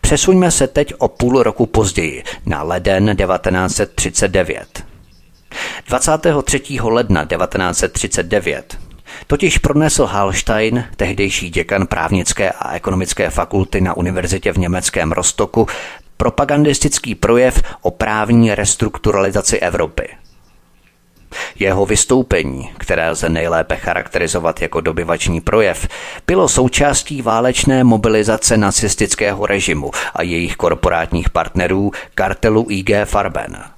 Přesuňme 0.00 0.50
se 0.50 0.66
teď 0.66 0.94
o 0.98 1.08
půl 1.08 1.42
roku 1.42 1.66
později, 1.66 2.24
na 2.46 2.62
leden 2.62 3.16
1939. 3.16 4.84
23. 5.88 6.60
ledna 6.82 7.24
1939 7.24 8.87
Totiž 9.26 9.58
pronesl 9.58 10.04
Hallstein, 10.06 10.84
tehdejší 10.96 11.50
děkan 11.50 11.86
právnické 11.86 12.50
a 12.50 12.72
ekonomické 12.72 13.30
fakulty 13.30 13.80
na 13.80 13.96
univerzitě 13.96 14.52
v 14.52 14.58
německém 14.58 15.12
Rostoku, 15.12 15.66
propagandistický 16.16 17.14
projev 17.14 17.62
o 17.82 17.90
právní 17.90 18.54
restrukturalizaci 18.54 19.58
Evropy. 19.58 20.08
Jeho 21.58 21.86
vystoupení, 21.86 22.70
které 22.78 23.10
lze 23.10 23.28
nejlépe 23.28 23.76
charakterizovat 23.76 24.62
jako 24.62 24.80
dobyvačný 24.80 25.40
projev, 25.40 25.88
bylo 26.26 26.48
součástí 26.48 27.22
válečné 27.22 27.84
mobilizace 27.84 28.56
nacistického 28.56 29.46
režimu 29.46 29.90
a 30.14 30.22
jejich 30.22 30.56
korporátních 30.56 31.30
partnerů 31.30 31.90
kartelu 32.14 32.66
IG 32.70 32.90
Farben– 33.04 33.56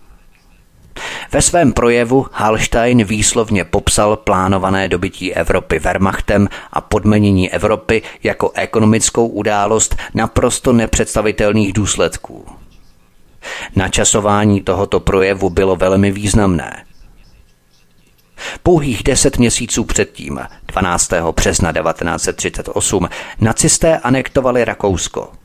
Ve 1.32 1.42
svém 1.42 1.72
projevu 1.72 2.26
Hallstein 2.32 3.05
výslovně 3.05 3.64
popsal 3.64 4.16
plánované 4.16 4.88
dobytí 4.88 5.34
Evropy 5.34 5.78
Wehrmachtem 5.78 6.48
a 6.72 6.80
podmenění 6.80 7.51
Evropy 7.53 8.03
jako 8.22 8.51
ekonomickou 8.55 9.26
událost 9.26 9.96
naprosto 10.14 10.72
nepředstavitelných 10.72 11.72
důsledků. 11.72 12.46
Načasování 13.76 14.61
tohoto 14.61 15.01
projevu 15.01 15.51
bylo 15.51 15.76
velmi 15.76 16.11
významné. 16.11 16.84
Pouhých 18.62 19.03
deset 19.03 19.38
měsíců 19.38 19.84
předtím, 19.84 20.40
12. 20.66 21.12
března 21.36 21.72
1938, 21.72 23.09
nacisté 23.40 23.98
anektovali 23.98 24.64
Rakousko– 24.64 25.32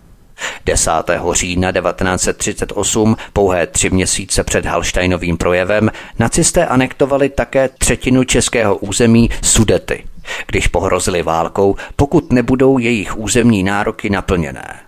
10. 0.66 0.92
října 1.32 1.72
1938, 1.72 3.18
pouhé 3.34 3.68
tři 3.68 3.90
měsíce 3.90 4.44
před 4.44 4.66
Halštajnovým 4.66 5.38
projevem, 5.38 5.92
nacisté 6.20 6.66
anektovali 6.66 7.30
také 7.30 7.70
třetinu 7.70 8.24
českého 8.24 8.78
území 8.78 9.30
Sudety, 9.42 10.04
když 10.48 10.68
pohrozili 10.68 11.24
válkou, 11.24 11.76
pokud 11.96 12.34
nebudou 12.34 12.78
jejich 12.78 13.18
územní 13.18 13.64
nároky 13.64 14.10
naplněné. 14.10 14.80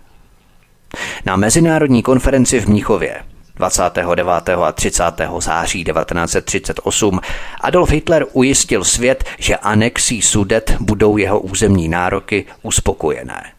Na 1.26 1.36
mezinárodní 1.36 2.04
konferenci 2.04 2.60
v 2.60 2.68
Mnichově 2.70 3.22
29. 3.56 4.50
a 4.50 4.72
30. 4.72 5.04
září 5.40 5.84
1938 5.84 7.20
Adolf 7.62 7.90
Hitler 7.90 8.26
ujistil 8.34 8.84
svět, 8.84 9.24
že 9.40 9.56
anexí 9.56 10.22
Sudet 10.22 10.78
budou 10.80 11.18
jeho 11.18 11.40
územní 11.40 11.88
nároky 11.88 12.46
uspokojené. 12.62 13.57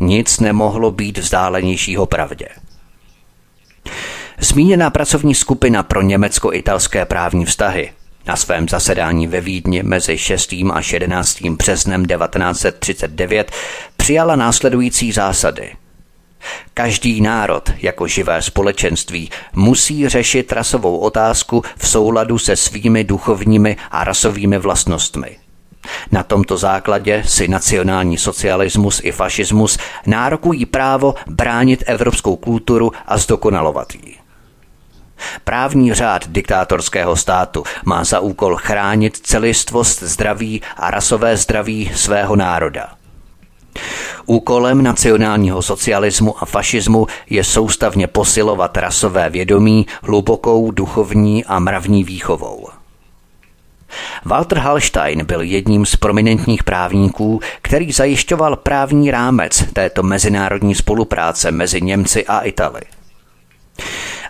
Nic 0.00 0.40
nemohlo 0.40 0.90
být 0.90 1.18
vzdálenějšího 1.18 2.06
pravdě. 2.06 2.48
Zmíněná 4.38 4.90
pracovní 4.90 5.34
skupina 5.34 5.82
pro 5.82 6.02
německo-italské 6.02 7.04
právní 7.04 7.44
vztahy 7.44 7.92
na 8.26 8.36
svém 8.36 8.68
zasedání 8.68 9.26
ve 9.26 9.40
Vídni 9.40 9.82
mezi 9.82 10.18
6. 10.18 10.52
a 10.52 10.80
11. 10.92 11.42
březnem 11.42 12.06
1939 12.06 13.52
přijala 13.96 14.36
následující 14.36 15.12
zásady. 15.12 15.72
Každý 16.74 17.20
národ 17.20 17.70
jako 17.78 18.06
živé 18.06 18.42
společenství 18.42 19.30
musí 19.52 20.08
řešit 20.08 20.52
rasovou 20.52 20.98
otázku 20.98 21.62
v 21.76 21.88
souladu 21.88 22.38
se 22.38 22.56
svými 22.56 23.04
duchovními 23.04 23.76
a 23.90 24.04
rasovými 24.04 24.58
vlastnostmi– 24.58 25.36
na 26.12 26.22
tomto 26.22 26.56
základě 26.56 27.22
si 27.26 27.48
nacionální 27.48 28.18
socialismus 28.18 29.00
i 29.04 29.12
fašismus 29.12 29.78
nárokují 30.06 30.66
právo 30.66 31.14
bránit 31.26 31.84
evropskou 31.86 32.36
kulturu 32.36 32.92
a 33.06 33.18
zdokonalovat 33.18 33.94
ji. 33.94 34.16
Právní 35.44 35.94
řád 35.94 36.28
diktátorského 36.28 37.16
státu 37.16 37.64
má 37.84 38.04
za 38.04 38.20
úkol 38.20 38.56
chránit 38.56 39.16
celistvost 39.16 40.02
zdraví 40.02 40.62
a 40.76 40.90
rasové 40.90 41.36
zdraví 41.36 41.90
svého 41.94 42.36
národa. 42.36 42.88
Úkolem 44.26 44.82
nacionálního 44.82 45.62
socialismu 45.62 46.42
a 46.42 46.46
fašismu 46.46 47.06
je 47.30 47.44
soustavně 47.44 48.06
posilovat 48.06 48.76
rasové 48.76 49.30
vědomí 49.30 49.86
hlubokou 50.02 50.70
duchovní 50.70 51.44
a 51.44 51.58
mravní 51.58 52.04
výchovou. 52.04 52.79
Walter 54.24 54.58
Hallstein 54.58 55.24
byl 55.24 55.40
jedním 55.40 55.86
z 55.86 55.96
prominentních 55.96 56.64
právníků, 56.64 57.40
který 57.62 57.92
zajišťoval 57.92 58.56
právní 58.56 59.10
rámec 59.10 59.64
této 59.72 60.02
mezinárodní 60.02 60.74
spolupráce 60.74 61.50
mezi 61.50 61.80
Němci 61.80 62.26
a 62.26 62.40
Itali. 62.40 62.80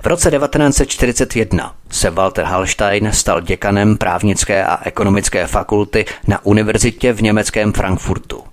V 0.03 0.07
roce 0.07 0.31
1941 0.31 1.75
se 1.91 2.11
Walter 2.11 2.45
Hallstein 2.45 3.13
stal 3.13 3.41
děkanem 3.41 3.97
právnické 3.97 4.65
a 4.65 4.79
ekonomické 4.85 5.47
fakulty 5.47 6.05
na 6.27 6.45
univerzitě 6.45 7.13
v 7.13 7.23
německém 7.23 7.73
Frankfurtu. 7.73 8.45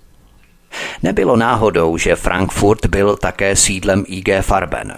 Nebylo 1.02 1.36
náhodou, 1.36 1.96
že 1.96 2.16
Frankfurt 2.16 2.86
byl 2.86 3.16
také 3.16 3.56
sídlem 3.56 4.04
IG 4.08 4.28
Farben. 4.40 4.94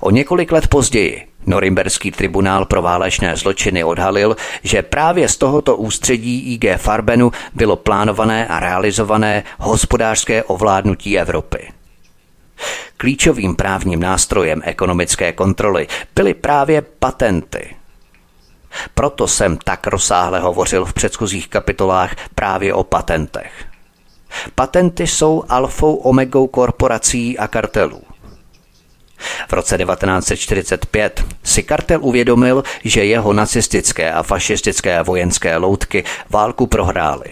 O 0.00 0.10
několik 0.10 0.52
let 0.52 0.68
později 0.68 1.28
Norimberský 1.46 2.10
tribunál 2.10 2.64
pro 2.64 2.82
válečné 2.82 3.36
zločiny 3.36 3.84
odhalil, 3.84 4.36
že 4.62 4.82
právě 4.82 5.28
z 5.28 5.36
tohoto 5.36 5.76
ústředí 5.76 6.54
IG 6.54 6.64
Farbenu 6.76 7.32
bylo 7.54 7.76
plánované 7.76 8.46
a 8.46 8.60
realizované 8.60 9.44
hospodářské 9.58 10.42
ovládnutí 10.42 11.18
Evropy. 11.18 11.72
Klíčovým 12.96 13.56
právním 13.56 14.00
nástrojem 14.00 14.62
ekonomické 14.64 15.32
kontroly 15.32 15.86
byly 16.14 16.34
právě 16.34 16.82
patenty. 16.82 17.76
Proto 18.94 19.28
jsem 19.28 19.56
tak 19.56 19.86
rozsáhle 19.86 20.40
hovořil 20.40 20.84
v 20.84 20.92
předchozích 20.92 21.48
kapitolách 21.48 22.16
právě 22.34 22.74
o 22.74 22.84
patentech. 22.84 23.64
Patenty 24.54 25.06
jsou 25.06 25.44
alfou 25.48 25.94
omegou 25.94 26.46
korporací 26.46 27.38
a 27.38 27.48
kartelů. 27.48 28.02
V 29.48 29.52
roce 29.52 29.78
1945 29.78 31.24
si 31.44 31.62
kartel 31.62 31.98
uvědomil, 32.02 32.64
že 32.84 33.04
jeho 33.04 33.32
nacistické 33.32 34.12
a 34.12 34.22
fašistické 34.22 35.02
vojenské 35.02 35.56
loutky 35.56 36.04
válku 36.30 36.66
prohrály. 36.66 37.26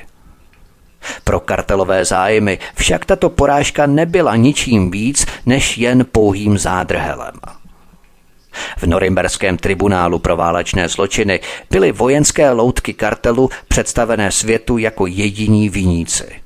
Pro 1.24 1.40
kartelové 1.40 2.04
zájmy 2.04 2.58
však 2.74 3.04
tato 3.04 3.30
porážka 3.30 3.86
nebyla 3.86 4.36
ničím 4.36 4.90
víc 4.90 5.26
než 5.46 5.78
jen 5.78 6.06
pouhým 6.12 6.58
zádrhelem. 6.58 7.34
V 8.78 8.82
Norimberském 8.86 9.56
tribunálu 9.56 10.18
pro 10.18 10.36
válečné 10.36 10.88
zločiny 10.88 11.40
byly 11.70 11.92
vojenské 11.92 12.50
loutky 12.50 12.94
kartelu 12.94 13.50
představené 13.68 14.32
světu 14.32 14.78
jako 14.78 15.06
jediní 15.06 15.68
viníci– 15.68 16.40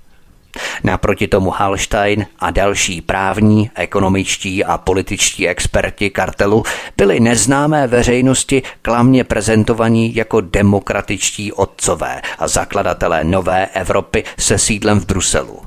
Naproti 0.84 1.28
tomu 1.28 1.50
Hallstein 1.50 2.26
a 2.38 2.50
další 2.50 3.00
právní, 3.00 3.70
ekonomičtí 3.74 4.64
a 4.64 4.78
političtí 4.78 5.48
experti 5.48 6.10
kartelu 6.10 6.64
byli 6.96 7.20
neznámé 7.20 7.86
veřejnosti 7.86 8.62
klamně 8.82 9.24
prezentovaní 9.24 10.14
jako 10.14 10.40
demokratičtí 10.40 11.52
otcové 11.52 12.22
a 12.38 12.48
zakladatelé 12.48 13.24
nové 13.24 13.66
Evropy 13.66 14.24
se 14.38 14.58
sídlem 14.58 15.00
v 15.00 15.06
Bruselu. 15.06 15.62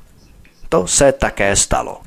To 0.69 0.87
se 0.87 1.11
také 1.11 1.55
stalo. 1.55 2.01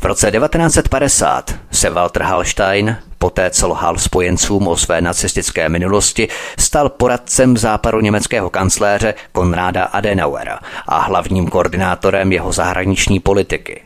V 0.00 0.04
roce 0.04 0.30
1950 0.30 1.54
se 1.70 1.90
Walter 1.90 2.22
Hallstein, 2.22 2.96
poté 3.22 3.50
co 3.50 3.68
lhal 3.68 3.98
spojencům 3.98 4.68
o 4.68 4.76
své 4.76 5.00
nacistické 5.00 5.68
minulosti, 5.68 6.28
stal 6.58 6.88
poradcem 6.88 7.56
západu 7.56 8.00
německého 8.00 8.50
kancléře 8.50 9.14
Konráda 9.32 9.84
Adenauera 9.84 10.58
a 10.86 10.98
hlavním 10.98 11.48
koordinátorem 11.48 12.32
jeho 12.32 12.52
zahraniční 12.52 13.20
politiky. 13.20 13.82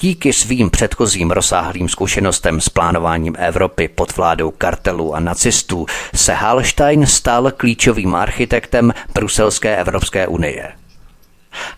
Díky 0.00 0.32
svým 0.32 0.70
předchozím 0.70 1.30
rozsáhlým 1.30 1.88
zkušenostem 1.88 2.60
s 2.60 2.68
plánováním 2.68 3.34
Evropy 3.38 3.88
pod 3.88 4.16
vládou 4.16 4.50
kartelů 4.50 5.14
a 5.14 5.20
nacistů 5.20 5.86
se 6.14 6.32
Hallstein 6.32 7.06
stal 7.06 7.50
klíčovým 7.56 8.14
architektem 8.14 8.92
Bruselské 9.14 9.76
Evropské 9.76 10.26
unie– 10.26 10.72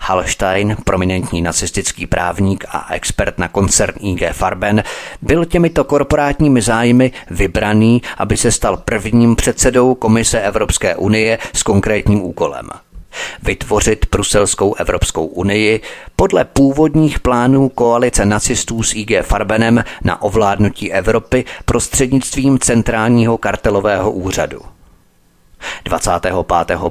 Hallstein, 0.01 0.77
prominentní 0.85 1.43
nacistický 1.43 2.07
právník 2.07 2.65
a 2.69 2.95
expert 2.95 3.39
na 3.39 3.49
koncern 3.49 3.95
IG 4.01 4.33
Farben, 4.33 4.83
byl 5.23 5.45
těmito 5.45 5.85
korporátními 5.85 6.63
zájmy 6.63 7.13
vybraný, 7.31 8.03
aby 8.19 8.37
se 8.37 8.53
stal 8.53 8.77
prvním 8.77 9.37
předsedou 9.37 9.95
Komise 9.95 10.41
Evropské 10.41 10.97
unie 10.97 11.39
s 11.55 11.63
konkrétním 11.63 12.23
úkolem 12.23 12.69
vytvořit 13.43 14.07
Bruselskou 14.11 14.75
Evropskou 14.75 15.27
unii 15.27 15.81
podle 16.17 16.45
původních 16.45 17.21
plánů 17.21 17.69
koalice 17.69 18.27
nacistů 18.27 18.83
s 18.83 18.95
IG 18.95 19.11
Farbenem 19.23 19.85
na 20.05 20.23
ovládnutí 20.23 20.93
Evropy 20.93 21.45
prostřednictvím 21.65 22.59
centrálního 22.59 23.39
kartelového 23.39 24.13
úřadu. 24.13 24.61
25. 25.85 26.35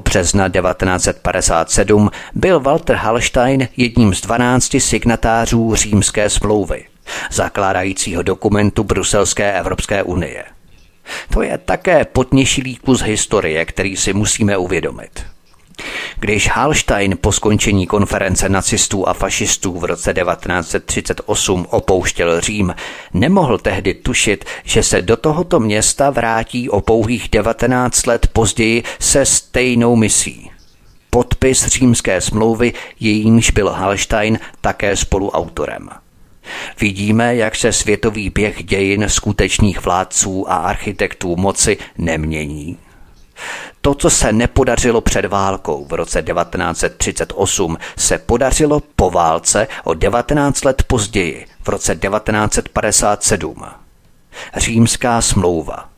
března 0.04 0.48
1957 0.48 2.10
byl 2.34 2.60
Walter 2.60 2.96
Hallstein 2.96 3.68
jedním 3.76 4.14
z 4.14 4.20
12 4.20 4.76
signatářů 4.78 5.74
římské 5.74 6.30
smlouvy, 6.30 6.84
zakládajícího 7.30 8.22
dokumentu 8.22 8.84
Bruselské 8.84 9.52
Evropské 9.58 10.02
unie. 10.02 10.44
To 11.32 11.42
je 11.42 11.58
také 11.58 12.04
potněšilý 12.04 12.76
kus 12.76 13.02
historie, 13.02 13.64
který 13.64 13.96
si 13.96 14.12
musíme 14.12 14.56
uvědomit. 14.56 15.26
Když 16.20 16.48
Hallstein 16.48 17.18
po 17.20 17.32
skončení 17.32 17.86
konference 17.86 18.48
nacistů 18.48 19.08
a 19.08 19.14
fašistů 19.14 19.78
v 19.78 19.84
roce 19.84 20.14
1938 20.14 21.66
opouštěl 21.70 22.40
Řím, 22.40 22.74
nemohl 23.14 23.58
tehdy 23.58 23.94
tušit, 23.94 24.44
že 24.64 24.82
se 24.82 25.02
do 25.02 25.16
tohoto 25.16 25.60
města 25.60 26.10
vrátí 26.10 26.70
o 26.70 26.80
pouhých 26.80 27.28
19 27.28 28.06
let 28.06 28.26
později 28.32 28.82
se 28.98 29.26
stejnou 29.26 29.96
misí. 29.96 30.50
Podpis 31.10 31.66
římské 31.66 32.20
smlouvy, 32.20 32.72
jejímž 33.00 33.50
byl 33.50 33.70
Hallstein 33.70 34.38
také 34.60 34.96
spoluautorem. 34.96 35.88
Vidíme, 36.80 37.36
jak 37.36 37.56
se 37.56 37.72
světový 37.72 38.30
běh 38.30 38.64
dějin 38.64 39.04
skutečných 39.08 39.84
vládců 39.84 40.50
a 40.50 40.56
architektů 40.56 41.36
moci 41.36 41.76
nemění. 41.98 42.78
To, 43.80 43.94
co 43.94 44.10
se 44.10 44.32
nepodařilo 44.32 45.00
před 45.00 45.24
válkou 45.24 45.84
v 45.84 45.92
roce 45.92 46.22
1938, 46.22 47.78
se 47.98 48.18
podařilo 48.18 48.82
po 48.96 49.10
válce 49.10 49.68
o 49.84 49.94
19 49.94 50.64
let 50.64 50.82
později, 50.86 51.46
v 51.62 51.68
roce 51.68 51.96
1957. 51.96 53.64
Římská 54.56 55.20
smlouva. 55.20 55.88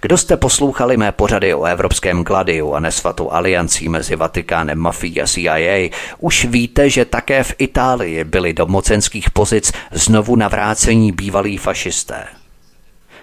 Kdo 0.00 0.18
jste 0.18 0.36
poslouchali 0.36 0.96
mé 0.96 1.12
pořady 1.12 1.54
o 1.54 1.64
evropském 1.64 2.24
gladiu 2.24 2.72
a 2.72 2.80
nesvatou 2.80 3.30
aliancí 3.30 3.88
mezi 3.88 4.16
Vatikánem, 4.16 4.78
mafií 4.78 5.22
a 5.22 5.26
CIA, 5.26 5.90
už 6.18 6.44
víte, 6.44 6.90
že 6.90 7.04
také 7.04 7.44
v 7.44 7.54
Itálii 7.58 8.24
byli 8.24 8.52
do 8.52 8.66
mocenských 8.66 9.30
pozic 9.30 9.72
znovu 9.92 10.36
navrácení 10.36 11.12
bývalí 11.12 11.56
fašisté. 11.56 12.39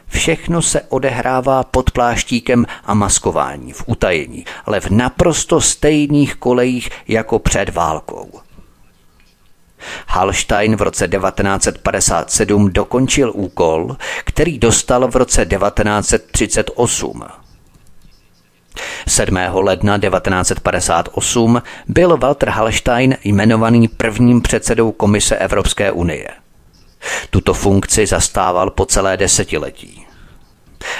Všechno 0.08 0.62
se 0.62 0.82
odehrává 0.82 1.64
pod 1.64 1.92
pláštíkem 1.92 2.66
a 2.86 2.94
maskování, 2.94 3.74
v 3.74 3.84
utajení, 3.86 4.46
ale 4.66 4.80
v 4.80 4.90
naprosto 4.90 5.62
stejných 5.62 6.36
kolejích 6.36 6.90
jako 7.08 7.40
před 7.40 7.70
válkou. 7.70 8.30
Hallstein 10.08 10.76
v 10.76 10.82
roce 10.82 11.08
1957 11.08 12.70
dokončil 12.74 13.32
úkol, 13.36 13.98
který 14.24 14.60
dostal 14.60 15.08
v 15.08 15.16
roce 15.16 15.46
1938. 15.46 17.24
7. 19.08 19.38
ledna 19.54 19.98
1958 20.00 21.62
byl 21.88 22.18
Walter 22.18 22.50
Hallstein 22.50 23.18
jmenovaný 23.24 23.88
prvním 23.88 24.42
předsedou 24.42 24.92
Komise 24.92 25.36
Evropské 25.36 25.92
unie. 25.92 26.28
Tuto 27.30 27.54
funkci 27.54 28.06
zastával 28.06 28.70
po 28.70 28.86
celé 28.86 29.18
desetiletí. 29.18 30.08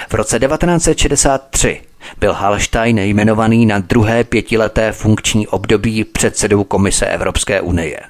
V 0.08 0.14
roce 0.14 0.38
1963 0.38 1.82
byl 2.18 2.32
Hallstein 2.32 2.98
jmenovaný 2.98 3.66
na 3.66 3.78
druhé 3.78 4.24
pětileté 4.24 4.92
funkční 4.92 5.48
období 5.48 6.04
předsedou 6.04 6.64
Komise 6.64 7.06
Evropské 7.06 7.60
unie. 7.60 8.00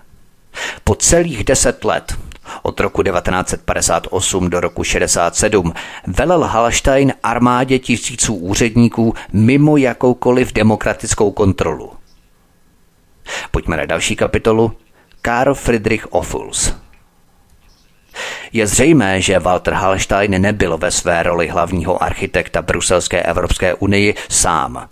Po 0.85 0.95
celých 0.95 1.45
deset 1.45 1.85
let, 1.85 2.19
od 2.63 2.81
roku 2.81 3.03
1958 3.03 4.51
do 4.51 4.61
roku 4.61 4.85
67, 4.85 5.73
velel 6.07 6.45
Hallstein 6.45 7.13
armádě 7.23 7.79
tisíců 7.79 8.35
úředníků 8.35 9.15
mimo 9.33 9.77
jakoukoliv 9.77 10.53
demokratickou 10.53 11.31
kontrolu. 11.31 11.93
Pojďme 13.51 13.77
na 13.77 13.87
další 13.87 14.17
kapitolu. 14.17 14.73
Karl 15.23 15.55
Friedrich 15.55 16.07
Ophuls. 16.07 16.73
Je 18.53 18.67
zřejmé, 18.67 19.21
že 19.21 19.39
Walter 19.39 19.75
Hallstein 19.75 20.43
nebyl 20.43 20.79
ve 20.79 20.91
své 20.91 21.23
roli 21.23 21.49
hlavního 21.49 22.03
architekta 22.03 22.63
Bruselské 22.63 23.23
Evropské 23.23 23.75
unii 23.75 24.15
sám. 24.29 24.89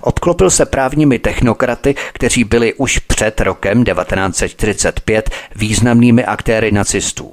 Obklopil 0.00 0.50
se 0.50 0.66
právními 0.66 1.18
technokraty, 1.18 1.94
kteří 2.12 2.44
byli 2.44 2.74
už 2.74 2.98
před 2.98 3.40
rokem 3.40 3.84
1945 3.84 5.30
významnými 5.56 6.24
aktéry 6.24 6.72
nacistů. 6.72 7.32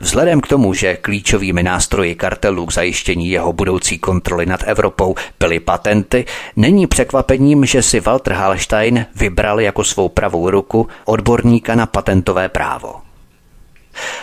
Vzhledem 0.00 0.40
k 0.40 0.46
tomu, 0.46 0.74
že 0.74 0.96
klíčovými 0.96 1.62
nástroji 1.62 2.14
kartelů 2.14 2.66
k 2.66 2.72
zajištění 2.72 3.28
jeho 3.28 3.52
budoucí 3.52 3.98
kontroly 3.98 4.46
nad 4.46 4.60
Evropou 4.66 5.14
byly 5.40 5.60
patenty, 5.60 6.24
není 6.56 6.86
překvapením, 6.86 7.64
že 7.64 7.82
si 7.82 8.00
Walter 8.00 8.32
Hallstein 8.32 9.06
vybral 9.14 9.60
jako 9.60 9.84
svou 9.84 10.08
pravou 10.08 10.50
ruku 10.50 10.88
odborníka 11.04 11.74
na 11.74 11.86
patentové 11.86 12.48
právo. 12.48 13.07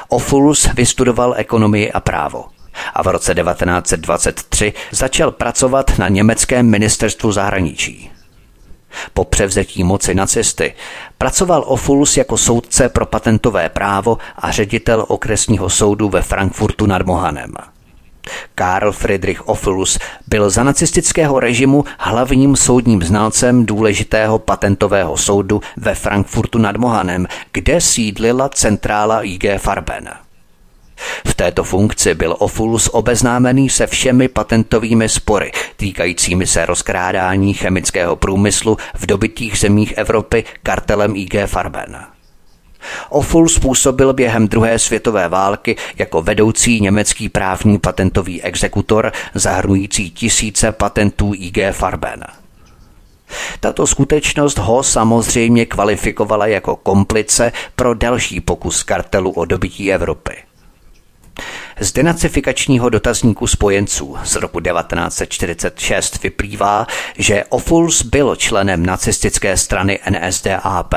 Ofulus 0.07 0.69
vystudoval 0.73 1.34
ekonomii 1.38 1.91
a 1.91 1.99
právo 1.99 2.45
a 2.93 3.03
v 3.03 3.07
roce 3.07 3.35
1923 3.35 4.73
začal 4.91 5.31
pracovat 5.31 5.97
na 5.97 6.07
německém 6.07 6.69
ministerstvu 6.69 7.31
zahraničí. 7.31 8.11
Po 9.14 9.23
převzetí 9.23 9.84
moci 9.84 10.15
nacisty 10.15 10.73
pracoval 11.18 11.64
Ofulus 11.68 12.18
jako 12.18 12.38
soudce 12.38 12.89
pro 12.89 13.06
patentové 13.06 13.69
právo 13.69 14.18
a 14.35 14.52
ředitel 14.52 15.06
okresního 15.07 15.69
soudu 15.69 16.10
ve 16.10 16.22
Frankfurtu 16.22 16.85
nad 16.85 17.06
Mohanem. 17.06 17.53
Karl 18.56 18.91
Friedrich 18.91 19.47
Ophelus 19.47 19.99
byl 20.27 20.49
za 20.49 20.64
nacistického 20.64 21.39
režimu 21.39 21.85
hlavním 21.99 22.56
soudním 22.56 23.03
znalcem 23.03 23.65
důležitého 23.65 24.39
patentového 24.39 25.18
soudu 25.18 25.61
ve 25.77 25.95
Frankfurtu 25.95 26.57
nad 26.57 26.77
Mohanem, 26.77 27.27
kde 27.52 27.81
sídlila 27.81 28.49
centrála 28.49 29.22
IG 29.22 29.45
Farben. 29.57 30.10
V 31.27 31.35
této 31.35 31.64
funkci 31.64 32.14
byl 32.14 32.35
Ofulus 32.39 32.88
obeznámený 32.88 33.69
se 33.69 33.88
všemi 33.88 34.27
patentovými 34.27 35.10
spory 35.10 35.52
týkajícími 35.76 36.47
se 36.47 36.65
rozkrádání 36.65 37.53
chemického 37.53 38.15
průmyslu 38.15 38.77
v 38.95 39.06
dobytých 39.06 39.57
zemích 39.60 39.93
Evropy 39.97 40.43
kartelem 40.64 41.15
IG 41.15 41.35
Farben. 41.45 42.14
Oful 43.09 43.49
způsobil 43.49 44.13
během 44.13 44.47
druhé 44.47 44.79
světové 44.79 45.29
války 45.29 45.75
jako 45.97 46.21
vedoucí 46.21 46.81
německý 46.81 47.29
právní 47.29 47.79
patentový 47.79 48.43
exekutor 48.43 49.11
zahrnující 49.33 50.11
tisíce 50.11 50.71
patentů 50.71 51.31
IG 51.35 51.57
Farben. 51.71 52.23
Tato 53.59 53.87
skutečnost 53.87 54.57
ho 54.57 54.83
samozřejmě 54.83 55.65
kvalifikovala 55.65 56.47
jako 56.47 56.75
komplice 56.75 57.51
pro 57.75 57.93
další 57.93 58.41
pokus 58.41 58.83
kartelu 58.83 59.31
o 59.31 59.45
dobytí 59.45 59.93
Evropy. 59.93 60.35
Z 61.79 61.91
denacifikačního 61.91 62.89
dotazníku 62.89 63.47
spojenců 63.47 64.17
z 64.23 64.35
roku 64.35 64.59
1946 64.59 66.23
vyplývá, 66.23 66.87
že 67.17 67.43
Ofuls 67.49 68.01
byl 68.01 68.35
členem 68.35 68.85
nacistické 68.85 69.57
strany 69.57 69.99
NSDAP. 70.09 70.93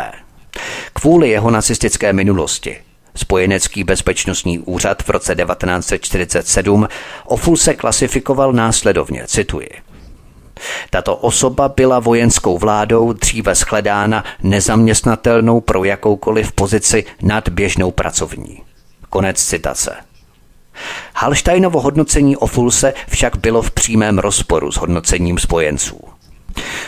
Kvůli 0.92 1.30
jeho 1.30 1.50
nacistické 1.50 2.12
minulosti 2.12 2.76
Spojenecký 3.18 3.84
bezpečnostní 3.84 4.58
úřad 4.58 5.02
v 5.02 5.08
roce 5.08 5.34
1947 5.34 6.88
Ofulse 7.26 7.74
klasifikoval 7.74 8.52
následovně, 8.52 9.24
cituji. 9.26 9.68
Tato 10.90 11.16
osoba 11.16 11.68
byla 11.68 11.98
vojenskou 11.98 12.58
vládou 12.58 13.12
dříve 13.12 13.54
shledána 13.54 14.24
nezaměstnatelnou 14.42 15.60
pro 15.60 15.84
jakoukoliv 15.84 16.52
pozici 16.52 17.04
nad 17.22 17.48
běžnou 17.48 17.90
pracovní. 17.90 18.62
Konec 19.10 19.44
citace. 19.44 19.96
Halsteinovo 21.14 21.80
hodnocení 21.80 22.36
o 22.36 22.46
Fulse 22.46 22.94
však 23.08 23.36
bylo 23.36 23.62
v 23.62 23.70
přímém 23.70 24.18
rozporu 24.18 24.72
s 24.72 24.76
hodnocením 24.76 25.38
spojenců. 25.38 26.00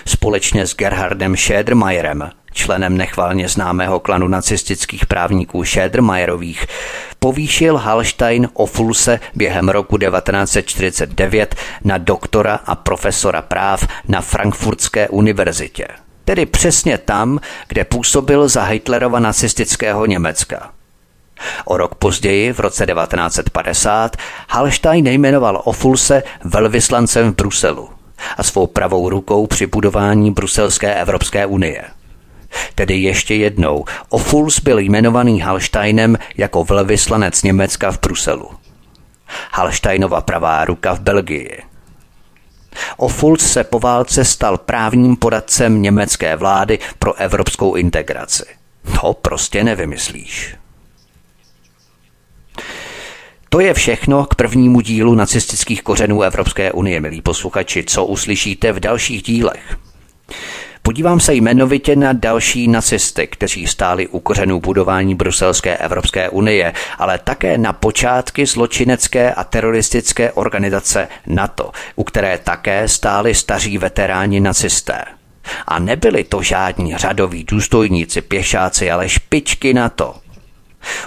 Společně 0.06 0.66
s 0.66 0.76
Gerhardem 0.76 1.36
Schädermayerem, 1.36 2.30
členem 2.52 2.96
nechvalně 2.96 3.48
známého 3.48 4.00
klanu 4.00 4.28
nacistických 4.28 5.06
právníků 5.06 5.64
Schädermayerových, 5.64 6.66
povýšil 7.18 7.76
Hallstein 7.76 8.48
o 8.52 8.66
Fulse 8.66 9.20
během 9.34 9.68
roku 9.68 9.98
1949 9.98 11.54
na 11.84 11.98
doktora 11.98 12.60
a 12.66 12.74
profesora 12.74 13.42
práv 13.42 13.88
na 14.08 14.20
Frankfurtské 14.20 15.08
univerzitě. 15.08 15.86
Tedy 16.24 16.46
přesně 16.46 16.98
tam, 16.98 17.38
kde 17.68 17.84
působil 17.84 18.48
za 18.48 18.62
Hitlerova 18.62 19.20
nacistického 19.20 20.06
Německa. 20.06 20.70
O 21.64 21.76
rok 21.76 21.94
později, 21.94 22.52
v 22.52 22.60
roce 22.60 22.86
1950, 22.86 24.16
Hallstein 24.48 25.04
nejmenoval 25.04 25.62
Ofulse 25.64 26.22
velvyslancem 26.44 27.32
v 27.32 27.36
Bruselu 27.36 27.88
a 28.36 28.42
svou 28.42 28.66
pravou 28.66 29.08
rukou 29.08 29.46
při 29.46 29.66
budování 29.66 30.30
Bruselské 30.30 30.94
Evropské 30.94 31.46
unie. 31.46 31.84
Tedy 32.74 32.96
ještě 32.96 33.34
jednou, 33.34 33.84
Ofuls 34.08 34.60
byl 34.60 34.78
jmenovaný 34.78 35.40
Hallsteinem 35.40 36.18
jako 36.36 36.64
velvyslanec 36.64 37.42
Německa 37.42 37.92
v 37.92 38.00
Bruselu. 38.00 38.50
Hallsteinova 39.52 40.20
pravá 40.20 40.64
ruka 40.64 40.94
v 40.94 41.00
Belgii. 41.00 41.62
Ofuls 42.96 43.52
se 43.52 43.64
po 43.64 43.78
válce 43.78 44.24
stal 44.24 44.58
právním 44.58 45.16
poradcem 45.16 45.82
německé 45.82 46.36
vlády 46.36 46.78
pro 46.98 47.14
evropskou 47.14 47.74
integraci. 47.74 48.44
To 49.00 49.12
prostě 49.12 49.64
nevymyslíš. 49.64 50.56
To 53.48 53.60
je 53.60 53.74
všechno 53.74 54.26
k 54.26 54.34
prvnímu 54.34 54.80
dílu 54.80 55.14
nacistických 55.14 55.82
kořenů 55.82 56.22
Evropské 56.22 56.72
unie, 56.72 57.00
milí 57.00 57.22
posluchači, 57.22 57.84
co 57.84 58.04
uslyšíte 58.04 58.72
v 58.72 58.80
dalších 58.80 59.22
dílech. 59.22 59.78
Podívám 60.82 61.20
se 61.20 61.34
jmenovitě 61.34 61.96
na 61.96 62.12
další 62.12 62.68
nacisty, 62.68 63.26
kteří 63.26 63.66
stáli 63.66 64.08
u 64.08 64.20
kořenů 64.20 64.60
budování 64.60 65.14
Bruselské 65.14 65.76
Evropské 65.76 66.28
unie, 66.28 66.72
ale 66.98 67.18
také 67.18 67.58
na 67.58 67.72
počátky 67.72 68.46
zločinecké 68.46 69.34
a 69.34 69.44
teroristické 69.44 70.32
organizace 70.32 71.08
NATO, 71.26 71.72
u 71.96 72.04
které 72.04 72.38
také 72.38 72.88
stáli 72.88 73.34
staří 73.34 73.78
veteráni 73.78 74.40
nacisté. 74.40 75.04
A 75.66 75.78
nebyli 75.78 76.24
to 76.24 76.42
žádní 76.42 76.96
řadoví 76.96 77.44
důstojníci, 77.44 78.20
pěšáci, 78.20 78.90
ale 78.90 79.08
špičky 79.08 79.74
NATO– 79.74 80.14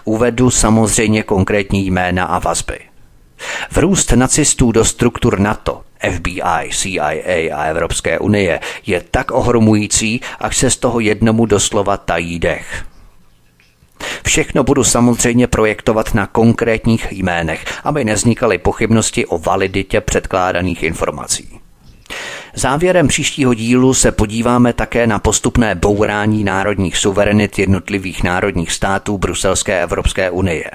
Uvedu 0.04 0.50
samozřejmě 0.50 1.24
konkrétní 1.24 1.88
jména 1.88 2.26
a 2.26 2.40
vazby. 2.40 2.80
Vrůst 3.72 4.12
nacistů 4.12 4.72
do 4.72 4.86
struktur 4.86 5.40
NATO, 5.40 5.82
FBI, 6.12 6.70
CIA 6.72 7.56
a 7.56 7.64
Evropské 7.64 8.20
unie 8.20 8.60
je 8.86 9.02
tak 9.12 9.32
ohromující, 9.32 10.22
až 10.40 10.58
se 10.58 10.70
z 10.70 10.78
toho 10.78 11.00
jednomu 11.00 11.46
doslova 11.46 11.98
tají 11.98 12.40
dech. 12.40 12.86
Všechno 14.26 14.64
budu 14.64 14.84
samozřejmě 14.84 15.48
projektovat 15.48 16.14
na 16.14 16.28
konkrétních 16.28 17.08
jménech, 17.12 17.66
aby 17.84 18.06
nevznikaly 18.06 18.58
pochybnosti 18.58 19.26
o 19.26 19.38
validitě 19.38 20.02
předkládaných 20.02 20.84
informací. 20.84 21.60
Závěrem 22.56 23.08
příštího 23.08 23.54
dílu 23.54 23.94
se 23.94 24.12
podíváme 24.12 24.74
také 24.74 25.08
na 25.08 25.20
postupné 25.20 25.76
bourání 25.76 26.44
národních 26.44 26.98
suverenit 26.98 27.60
jednotlivých 27.60 28.24
národních 28.24 28.72
států 28.72 29.18
Bruselské 29.18 29.84
Evropské 29.84 30.32
unie. 30.32 30.72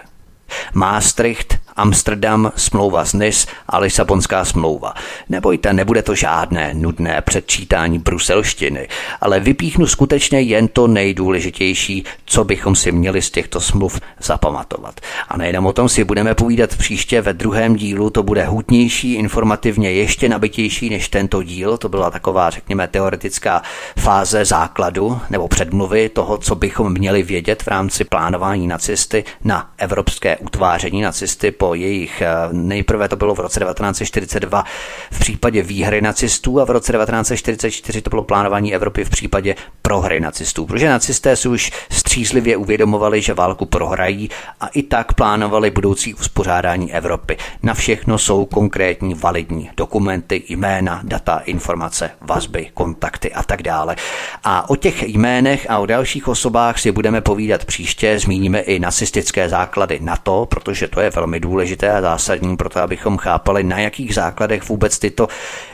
Maastricht 0.75 1.59
Amsterdam, 1.79 2.53
smlouva 2.57 3.05
z 3.05 3.13
NIS 3.13 3.47
a 3.69 3.79
Lisabonská 3.79 4.45
smlouva. 4.45 4.95
Nebojte, 5.29 5.73
nebude 5.73 6.03
to 6.03 6.15
žádné 6.15 6.75
nudné 6.75 7.23
předčítání 7.23 7.99
bruselštiny, 7.99 8.89
ale 9.21 9.41
vypíchnu 9.41 9.87
skutečně 9.87 10.41
jen 10.41 10.69
to 10.69 10.87
nejdůležitější, 10.87 12.05
co 12.25 12.45
bychom 12.45 12.77
si 12.77 12.93
měli 12.93 13.23
z 13.23 13.31
těchto 13.31 13.61
smluv 13.61 14.01
zapamatovat. 14.23 15.01
A 15.29 15.37
nejenom 15.37 15.67
o 15.67 15.73
tom 15.73 15.89
si 15.89 16.05
budeme 16.05 16.35
povídat 16.35 16.77
příště 16.77 17.21
ve 17.21 17.33
druhém 17.33 17.77
dílu, 17.77 18.11
to 18.11 18.23
bude 18.23 18.45
hutnější, 18.45 19.15
informativně 19.15 19.93
ještě 19.93 20.29
nabitější 20.29 20.91
než 20.91 21.09
tento 21.09 21.43
díl, 21.43 21.79
to 21.79 21.89
byla 21.89 22.11
taková, 22.11 22.51
řekněme, 22.51 22.89
teoretická 22.89 23.63
fáze 23.99 24.45
základu 24.45 25.21
nebo 25.31 25.49
předmluvy 25.49 26.09
toho, 26.09 26.39
co 26.39 26.55
bychom 26.55 26.93
měli 26.93 27.23
vědět 27.23 27.63
v 27.63 27.69
rámci 27.69 28.05
plánování 28.05 28.67
nacisty 28.67 29.25
na 29.45 29.71
evropské 29.79 30.37
utváření 30.37 31.03
nacisty 31.03 31.51
po 31.51 31.68
jejich. 31.75 32.23
Eh, 32.23 32.29
nejprve 32.53 33.09
to 33.09 33.17
bylo 33.17 33.35
v 33.35 33.41
roce 33.41 33.61
1942 33.61 34.65
v 35.11 35.19
případě 35.19 35.63
výhry 35.63 36.01
nacistů 36.01 36.61
a 36.61 36.65
v 36.65 36.71
roce 36.71 36.93
1944 36.93 38.03
to 38.03 38.11
bylo 38.11 38.23
plánování 38.23 38.75
Evropy 38.75 39.05
v 39.05 39.11
případě 39.11 39.55
prohry 39.83 40.21
nacistů. 40.21 40.67
Protože 40.67 40.89
nacisté 40.89 41.37
si 41.37 41.49
už 41.49 41.73
střízlivě 41.91 42.57
uvědomovali, 42.57 43.23
že 43.23 43.35
válku 43.35 43.67
prohrají 43.67 44.31
a 44.61 44.67
i 44.67 44.83
tak 44.83 45.13
plánovali 45.13 45.71
budoucí 45.71 46.15
uspořádání 46.15 46.93
Evropy. 46.93 47.37
Na 47.63 47.75
všechno 47.75 48.19
jsou 48.19 48.45
konkrétní 48.45 49.15
validní 49.15 49.71
dokumenty, 49.77 50.43
jména, 50.49 51.01
data, 51.05 51.39
informace, 51.39 52.11
vazby, 52.21 52.71
kontakty 52.75 53.33
a 53.33 53.43
tak 53.43 53.63
dále. 53.63 53.97
A 54.45 54.71
o 54.71 54.77
těch 54.77 55.03
jménech 55.03 55.67
a 55.71 55.79
o 55.79 55.87
dalších 55.87 56.29
osobách 56.29 56.79
si 56.79 56.93
budeme 56.93 57.21
povídat 57.21 57.65
příště. 57.65 58.19
Zmíníme 58.19 58.61
i 58.61 58.79
nacistické 58.79 59.49
základy 59.49 59.99
NATO, 60.03 60.47
protože 60.51 60.89
to 60.89 61.01
je 61.01 61.11
velmi 61.11 61.41
důležité 61.41 61.58
důležité 61.59 61.93
a 61.93 62.01
zásadní 62.01 62.57
pro 62.57 62.69
to, 62.69 62.81
abychom 62.81 63.17
chápali, 63.19 63.63
na 63.63 63.79
jakých 63.79 64.15
základech 64.15 64.69
vůbec 64.69 64.99
tyto 64.99 65.29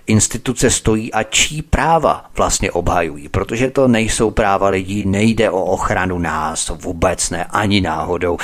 instituce 0.07 0.71
stojí 0.71 1.13
a 1.13 1.23
čí 1.23 1.63
práva 1.63 2.25
vlastně 2.37 2.71
obhajují. 2.71 3.29
Protože 3.29 3.71
to 3.71 3.89
nejsou 3.89 4.31
práva 4.31 4.69
lidí, 4.69 5.05
nejde 5.07 5.51
o 5.51 5.65
ochranu 5.65 6.19
nás, 6.19 6.73
vůbec 6.83 7.31
ne, 7.31 7.45
ani 7.45 7.81
náhodou. 7.81 8.39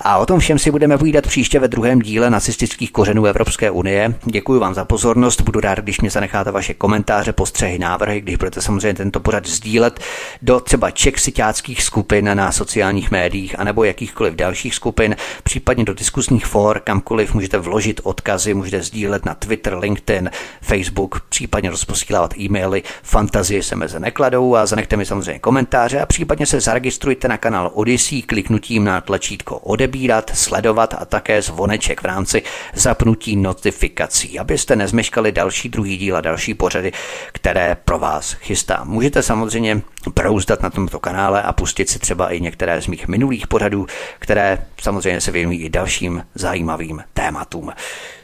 A 0.00 0.18
o 0.18 0.26
tom 0.26 0.40
všem 0.40 0.58
si 0.58 0.70
budeme 0.70 0.98
povídat 0.98 1.26
příště 1.26 1.58
ve 1.58 1.68
druhém 1.68 1.98
díle 1.98 2.30
nacistických 2.30 2.92
kořenů 2.92 3.26
Evropské 3.26 3.70
unie. 3.70 4.14
Děkuji 4.24 4.60
vám 4.60 4.74
za 4.74 4.84
pozornost, 4.84 5.40
budu 5.40 5.60
rád, 5.60 5.78
když 5.78 6.00
mě 6.00 6.10
zanecháte 6.10 6.50
vaše 6.50 6.74
komentáře, 6.74 7.32
postřehy, 7.32 7.78
návrhy, 7.78 8.20
když 8.20 8.36
budete 8.36 8.62
samozřejmě 8.62 8.94
tento 8.94 9.20
pořad 9.20 9.46
sdílet 9.46 10.00
do 10.42 10.60
třeba 10.60 10.90
čeksitáckých 10.90 11.82
skupin 11.82 12.30
na 12.34 12.52
sociálních 12.52 13.10
médiích 13.10 13.58
anebo 13.58 13.84
jakýchkoliv 13.84 14.34
dalších 14.34 14.74
skupin, 14.74 15.16
případně 15.42 15.84
do 15.84 15.94
diskusních 15.94 16.46
for, 16.46 16.80
kamkoliv 16.86 17.34
můžete 17.34 17.58
vložit 17.58 18.00
odkazy, 18.04 18.54
můžete 18.54 18.82
sdílet 18.82 19.24
na 19.24 19.34
Twitter, 19.34 19.78
LinkedIn, 19.78 20.30
Facebook, 20.60 21.20
případně 21.28 21.70
rozposílávat 21.70 22.38
e-maily. 22.38 22.82
Fantazie 23.02 23.62
se 23.62 23.76
meze 23.76 24.00
nekladou 24.00 24.54
a 24.56 24.66
zanechte 24.66 24.96
mi 24.96 25.06
samozřejmě 25.06 25.38
komentáře 25.38 26.00
a 26.00 26.06
případně 26.06 26.46
se 26.46 26.60
zaregistrujte 26.60 27.28
na 27.28 27.36
kanál 27.36 27.70
Odyssey 27.74 28.22
kliknutím 28.22 28.84
na 28.84 29.00
tlačítko 29.00 29.58
odebírat, 29.58 30.30
sledovat 30.34 30.94
a 30.98 31.04
také 31.04 31.42
zvoneček 31.42 32.02
v 32.02 32.04
rámci 32.04 32.42
zapnutí 32.74 33.36
notifikací, 33.36 34.38
abyste 34.38 34.76
nezmeškali 34.76 35.32
další 35.32 35.68
druhý 35.68 35.96
díl 35.96 36.16
a 36.16 36.20
další 36.20 36.54
pořady, 36.54 36.92
které 37.32 37.76
pro 37.84 37.98
vás 37.98 38.32
chystám. 38.32 38.88
Můžete 38.88 39.22
samozřejmě 39.22 39.82
brouzdat 40.14 40.62
na 40.62 40.70
tomto 40.70 41.00
kanále 41.00 41.42
a 41.42 41.52
pustit 41.52 41.90
si 41.90 41.98
třeba 41.98 42.32
i 42.32 42.40
některé 42.40 42.82
z 42.82 42.86
mých 42.86 43.08
minulých 43.08 43.46
pořadů, 43.46 43.86
které 44.18 44.66
samozřejmě 44.82 45.20
se 45.20 45.30
věnují 45.30 45.62
i 45.62 45.68
dalším 45.68 46.24
zajímavým 46.66 47.02
tématům. 47.14 47.72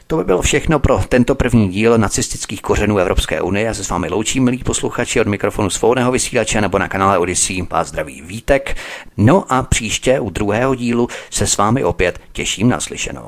To 0.07 0.17
by 0.17 0.23
bylo 0.23 0.41
všechno 0.41 0.79
pro 0.79 1.01
tento 1.09 1.35
první 1.35 1.69
díl 1.69 1.97
nacistických 1.97 2.61
kořenů 2.61 2.97
Evropské 2.97 3.41
unie. 3.41 3.65
Já 3.65 3.73
se 3.73 3.83
s 3.83 3.89
vámi 3.89 4.09
loučím, 4.09 4.43
milí 4.43 4.57
posluchači, 4.57 5.21
od 5.21 5.27
mikrofonu 5.27 5.69
svobodného 5.69 6.11
vysílače 6.11 6.61
nebo 6.61 6.79
na 6.79 6.87
kanále 6.87 7.17
Odyssey. 7.17 7.61
Vás 7.69 7.87
zdraví 7.87 8.21
Vítek. 8.21 8.77
No 9.17 9.45
a 9.49 9.63
příště 9.63 10.19
u 10.19 10.29
druhého 10.29 10.75
dílu 10.75 11.07
se 11.29 11.47
s 11.47 11.57
vámi 11.57 11.83
opět 11.83 12.19
těším 12.31 12.69
na 12.69 12.79
slyšenou. 12.79 13.27